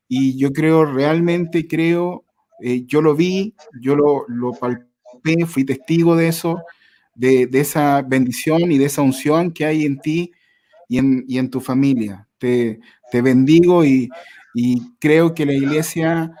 y 0.07 0.37
yo 0.37 0.53
creo, 0.53 0.85
realmente 0.85 1.67
creo, 1.67 2.23
eh, 2.61 2.85
yo 2.85 3.01
lo 3.01 3.13
vi, 3.13 3.55
yo 3.81 3.97
lo, 3.97 4.23
lo, 4.29 4.53
palpé, 4.53 5.45
fui 5.45 5.65
testigo 5.65 6.15
de 6.15 6.29
eso, 6.29 6.63
de, 7.19 7.47
de, 7.47 7.59
esa 7.59 8.01
bendición 8.01 8.71
y 8.71 8.77
de 8.77 8.85
esa 8.85 9.01
unción 9.01 9.51
que 9.51 9.65
hay 9.65 9.85
en 9.85 9.99
ti 9.99 10.31
y 10.87 10.99
en, 10.99 11.25
y 11.27 11.37
en 11.37 11.49
tu 11.49 11.59
familia. 11.59 12.27
Te, 12.37 12.79
te 13.11 13.21
bendigo 13.21 13.83
y, 13.83 14.09
y, 14.53 14.95
creo 14.99 15.33
que 15.33 15.45
la 15.45 15.51
iglesia 15.51 16.31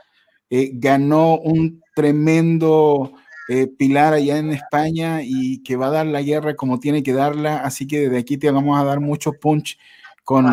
eh, 0.49 0.71
ganó 0.73 1.37
un 1.37 1.83
tremendo 1.93 3.11
eh, 3.49 3.67
pilar 3.67 4.13
allá 4.13 4.37
en 4.37 4.51
España 4.51 5.19
y 5.21 5.61
que 5.63 5.75
va 5.75 5.87
a 5.87 5.91
dar 5.91 6.05
la 6.05 6.21
guerra 6.21 6.55
como 6.55 6.79
tiene 6.79 7.03
que 7.03 7.11
darla. 7.11 7.57
Así 7.57 7.85
que 7.85 8.01
desde 8.01 8.19
aquí 8.19 8.37
te 8.37 8.49
vamos 8.49 8.79
a 8.79 8.85
dar 8.85 9.01
mucho 9.01 9.33
punch 9.33 9.77
con, 10.23 10.49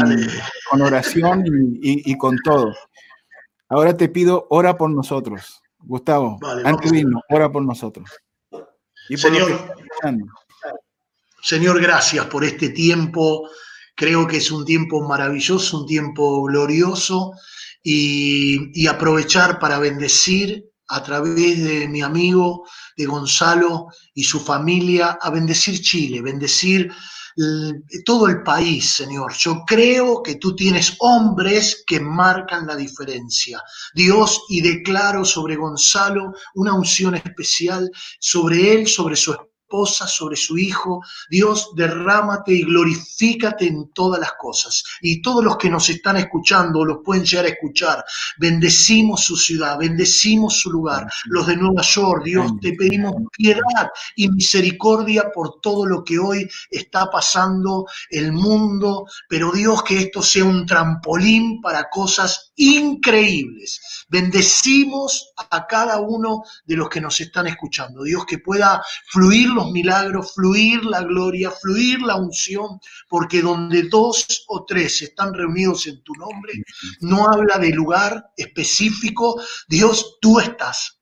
con 0.70 0.82
oración 0.82 1.44
y, 1.80 2.10
y, 2.10 2.18
con 2.18 2.36
todo. 2.42 2.74
Ahora 3.68 3.96
te 3.96 4.08
pido, 4.08 4.48
ora 4.50 4.76
por 4.76 4.90
nosotros. 4.90 5.62
Gustavo, 5.78 6.38
vale, 6.40 6.62
antes 6.64 6.90
de 6.90 6.98
irnos, 6.98 7.22
ora 7.28 7.52
por 7.52 7.62
nosotros. 7.62 8.10
Y 9.08 9.16
Señor, 9.16 9.74
Señor, 11.42 11.80
gracias 11.80 12.26
por 12.26 12.44
este 12.44 12.70
tiempo. 12.70 13.48
Creo 13.94 14.26
que 14.26 14.38
es 14.38 14.50
un 14.50 14.64
tiempo 14.64 15.06
maravilloso, 15.06 15.80
un 15.80 15.86
tiempo 15.86 16.42
glorioso. 16.44 17.32
Y, 17.82 18.72
y 18.74 18.88
aprovechar 18.88 19.60
para 19.60 19.78
bendecir 19.78 20.64
a 20.88 21.02
través 21.02 21.62
de 21.62 21.88
mi 21.88 22.02
amigo, 22.02 22.66
de 22.96 23.06
Gonzalo 23.06 23.86
y 24.14 24.24
su 24.24 24.40
familia, 24.40 25.18
a 25.20 25.30
bendecir 25.30 25.80
Chile, 25.80 26.20
bendecir 26.20 26.92
todo 28.04 28.28
el 28.28 28.42
país, 28.42 28.90
Señor. 28.90 29.34
Yo 29.34 29.64
creo 29.66 30.22
que 30.22 30.36
tú 30.36 30.56
tienes 30.56 30.96
hombres 31.00 31.84
que 31.86 32.00
marcan 32.00 32.66
la 32.66 32.76
diferencia. 32.76 33.62
Dios, 33.94 34.44
y 34.48 34.60
declaro 34.60 35.24
sobre 35.24 35.56
Gonzalo 35.56 36.32
una 36.54 36.74
unción 36.74 37.14
especial, 37.14 37.90
sobre 38.18 38.72
él, 38.72 38.86
sobre 38.86 39.16
su 39.16 39.32
sobre 40.06 40.36
su 40.36 40.56
hijo. 40.56 41.02
Dios, 41.28 41.70
derrámate 41.74 42.52
y 42.52 42.62
glorifícate 42.62 43.66
en 43.66 43.90
todas 43.92 44.20
las 44.20 44.32
cosas. 44.38 44.82
Y 45.02 45.20
todos 45.20 45.44
los 45.44 45.56
que 45.56 45.68
nos 45.68 45.88
están 45.88 46.16
escuchando, 46.16 46.84
los 46.84 46.98
pueden 47.04 47.24
llegar 47.24 47.46
a 47.46 47.48
escuchar, 47.48 48.04
bendecimos 48.38 49.24
su 49.24 49.36
ciudad, 49.36 49.78
bendecimos 49.78 50.60
su 50.60 50.70
lugar. 50.70 51.06
Los 51.26 51.46
de 51.46 51.56
Nueva 51.56 51.82
York, 51.82 52.22
Dios, 52.24 52.52
te 52.60 52.72
pedimos 52.72 53.14
piedad 53.32 53.90
y 54.14 54.28
misericordia 54.30 55.30
por 55.34 55.60
todo 55.60 55.86
lo 55.86 56.04
que 56.04 56.18
hoy 56.18 56.48
está 56.70 57.10
pasando 57.10 57.86
el 58.10 58.32
mundo, 58.32 59.06
pero 59.28 59.52
Dios, 59.52 59.82
que 59.82 59.98
esto 59.98 60.22
sea 60.22 60.44
un 60.44 60.64
trampolín 60.66 61.60
para 61.60 61.88
cosas 61.90 62.45
increíbles. 62.56 64.06
Bendecimos 64.08 65.32
a 65.50 65.66
cada 65.66 66.00
uno 66.00 66.42
de 66.64 66.76
los 66.76 66.88
que 66.88 67.00
nos 67.00 67.20
están 67.20 67.46
escuchando. 67.46 68.02
Dios, 68.02 68.24
que 68.26 68.38
pueda 68.38 68.82
fluir 69.10 69.48
los 69.50 69.70
milagros, 69.70 70.34
fluir 70.34 70.84
la 70.84 71.02
gloria, 71.02 71.50
fluir 71.50 72.00
la 72.00 72.16
unción, 72.16 72.80
porque 73.08 73.42
donde 73.42 73.84
dos 73.84 74.44
o 74.48 74.64
tres 74.64 75.02
están 75.02 75.34
reunidos 75.34 75.86
en 75.86 76.02
tu 76.02 76.14
nombre, 76.14 76.54
no 77.00 77.28
habla 77.28 77.58
de 77.58 77.70
lugar 77.70 78.30
específico, 78.36 79.40
Dios, 79.68 80.18
tú 80.20 80.40
estás. 80.40 81.00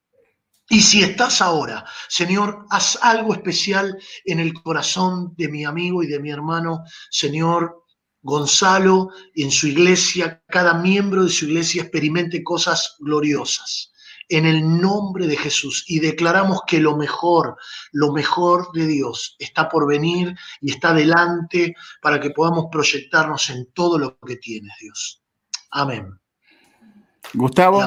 Y 0.69 0.81
si 0.81 1.03
estás 1.03 1.43
ahora, 1.43 1.85
Señor, 2.09 2.67
haz 2.71 2.99
algo 3.03 3.35
especial 3.35 3.99
en 4.25 4.41
el 4.41 4.55
corazón 4.55 5.35
de 5.37 5.49
mi 5.49 5.65
amigo 5.65 6.03
y 6.03 6.07
de 6.07 6.19
mi 6.19 6.31
hermano, 6.31 6.85
Señor, 7.11 7.84
Gonzalo, 8.25 9.11
en 9.37 9.51
su 9.51 9.69
iglesia, 9.69 10.43
cada 10.49 10.75
miembro 10.75 11.25
de 11.25 11.31
su 11.31 11.45
iglesia 11.45 11.83
experimente 11.83 12.43
cosas 12.43 12.97
gloriosas 12.99 13.93
en 14.31 14.47
el 14.47 14.81
nombre 14.81 15.27
de 15.27 15.37
Jesús 15.37 15.85
y 15.87 16.01
declaramos 16.01 16.63
que 16.67 16.81
lo 16.81 16.97
mejor, 16.97 17.57
lo 17.93 18.13
mejor 18.13 18.73
de 18.73 18.87
Dios 18.87 19.37
está 19.39 19.69
por 19.69 19.87
venir 19.87 20.35
y 20.63 20.73
está 20.73 20.95
delante 20.95 21.75
para 22.01 22.19
que 22.19 22.31
podamos 22.31 22.67
proyectarnos 22.73 23.51
en 23.51 23.67
todo 23.73 23.99
lo 23.99 24.19
que 24.21 24.37
tienes, 24.37 24.73
Dios. 24.81 25.23
Amén. 25.71 26.19
Gustavo, 27.35 27.83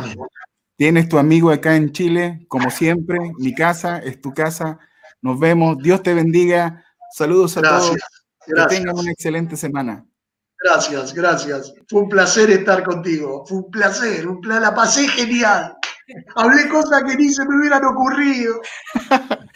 tienes 0.76 1.10
tu 1.10 1.18
amigo 1.18 1.50
acá 1.50 1.76
en 1.76 1.92
Chile, 1.92 2.46
como 2.48 2.70
siempre, 2.70 3.18
mi 3.40 3.56
casa 3.56 3.98
es 3.98 4.22
tu 4.22 4.36
casa. 4.36 4.78
Nos 5.22 5.40
vemos, 5.40 5.78
Dios 5.80 6.04
te 6.04 6.14
bendiga. 6.14 6.86
Saludos 7.12 7.58
a 7.58 7.62
todos. 7.64 7.98
Que 8.46 8.54
tengan 8.70 8.98
una 8.98 9.12
excelente 9.12 9.58
semana. 9.58 10.06
Gracias, 10.64 11.14
gracias. 11.14 11.74
Fue 11.88 12.02
un 12.02 12.10
placer 12.10 12.50
estar 12.50 12.84
contigo. 12.84 13.46
Fue 13.46 13.60
un 13.60 13.72
placer, 13.72 14.28
un 14.28 14.42
la 14.48 14.74
pasé 14.74 15.08
genial. 15.08 15.76
Hablé 16.36 16.70
cosas 16.70 17.04
que 17.04 17.16
ni 17.16 17.30
se 17.30 17.46
me 17.46 17.58
hubieran 17.58 17.86
ocurrido. 17.86 18.62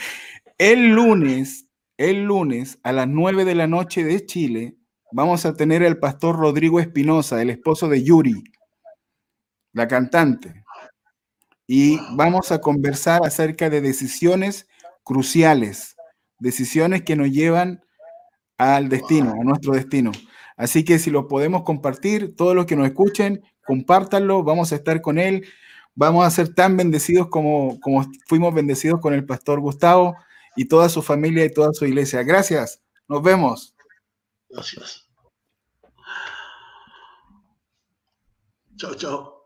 el 0.57 0.89
lunes, 0.89 1.65
el 1.97 2.23
lunes 2.25 2.77
a 2.83 2.91
las 2.91 3.07
9 3.07 3.45
de 3.45 3.55
la 3.55 3.67
noche 3.67 4.03
de 4.03 4.25
Chile, 4.25 4.75
vamos 5.11 5.45
a 5.45 5.53
tener 5.53 5.83
al 5.83 5.97
pastor 5.97 6.37
Rodrigo 6.37 6.79
Espinosa, 6.79 7.41
el 7.41 7.49
esposo 7.49 7.87
de 7.89 8.03
Yuri, 8.03 8.43
la 9.73 9.87
cantante. 9.87 10.63
Y 11.67 11.99
vamos 12.15 12.51
a 12.51 12.59
conversar 12.59 13.21
acerca 13.25 13.69
de 13.69 13.81
decisiones 13.81 14.67
cruciales, 15.03 15.95
decisiones 16.37 17.03
que 17.03 17.15
nos 17.15 17.31
llevan 17.31 17.81
al 18.57 18.89
destino, 18.89 19.31
a 19.39 19.43
nuestro 19.43 19.73
destino. 19.73 20.11
Así 20.61 20.85
que 20.85 20.99
si 20.99 21.09
lo 21.09 21.27
podemos 21.27 21.63
compartir, 21.63 22.35
todos 22.35 22.55
los 22.55 22.65
que 22.65 22.75
nos 22.75 22.87
escuchen, 22.87 23.43
compártanlo, 23.65 24.43
vamos 24.43 24.71
a 24.71 24.75
estar 24.75 25.01
con 25.01 25.17
él 25.17 25.45
vamos 25.95 26.25
a 26.25 26.31
ser 26.31 26.53
tan 26.53 26.77
bendecidos 26.77 27.27
como, 27.27 27.79
como 27.79 28.05
fuimos 28.27 28.53
bendecidos 28.53 28.99
con 28.99 29.13
el 29.13 29.25
pastor 29.25 29.59
Gustavo 29.59 30.15
y 30.55 30.65
toda 30.65 30.89
su 30.89 31.01
familia 31.01 31.45
y 31.45 31.53
toda 31.53 31.73
su 31.73 31.85
iglesia. 31.85 32.23
Gracias. 32.23 32.81
Nos 33.07 33.21
vemos. 33.21 33.75
Gracias. 34.49 35.07
Chao, 38.77 38.95
chao. 38.95 39.40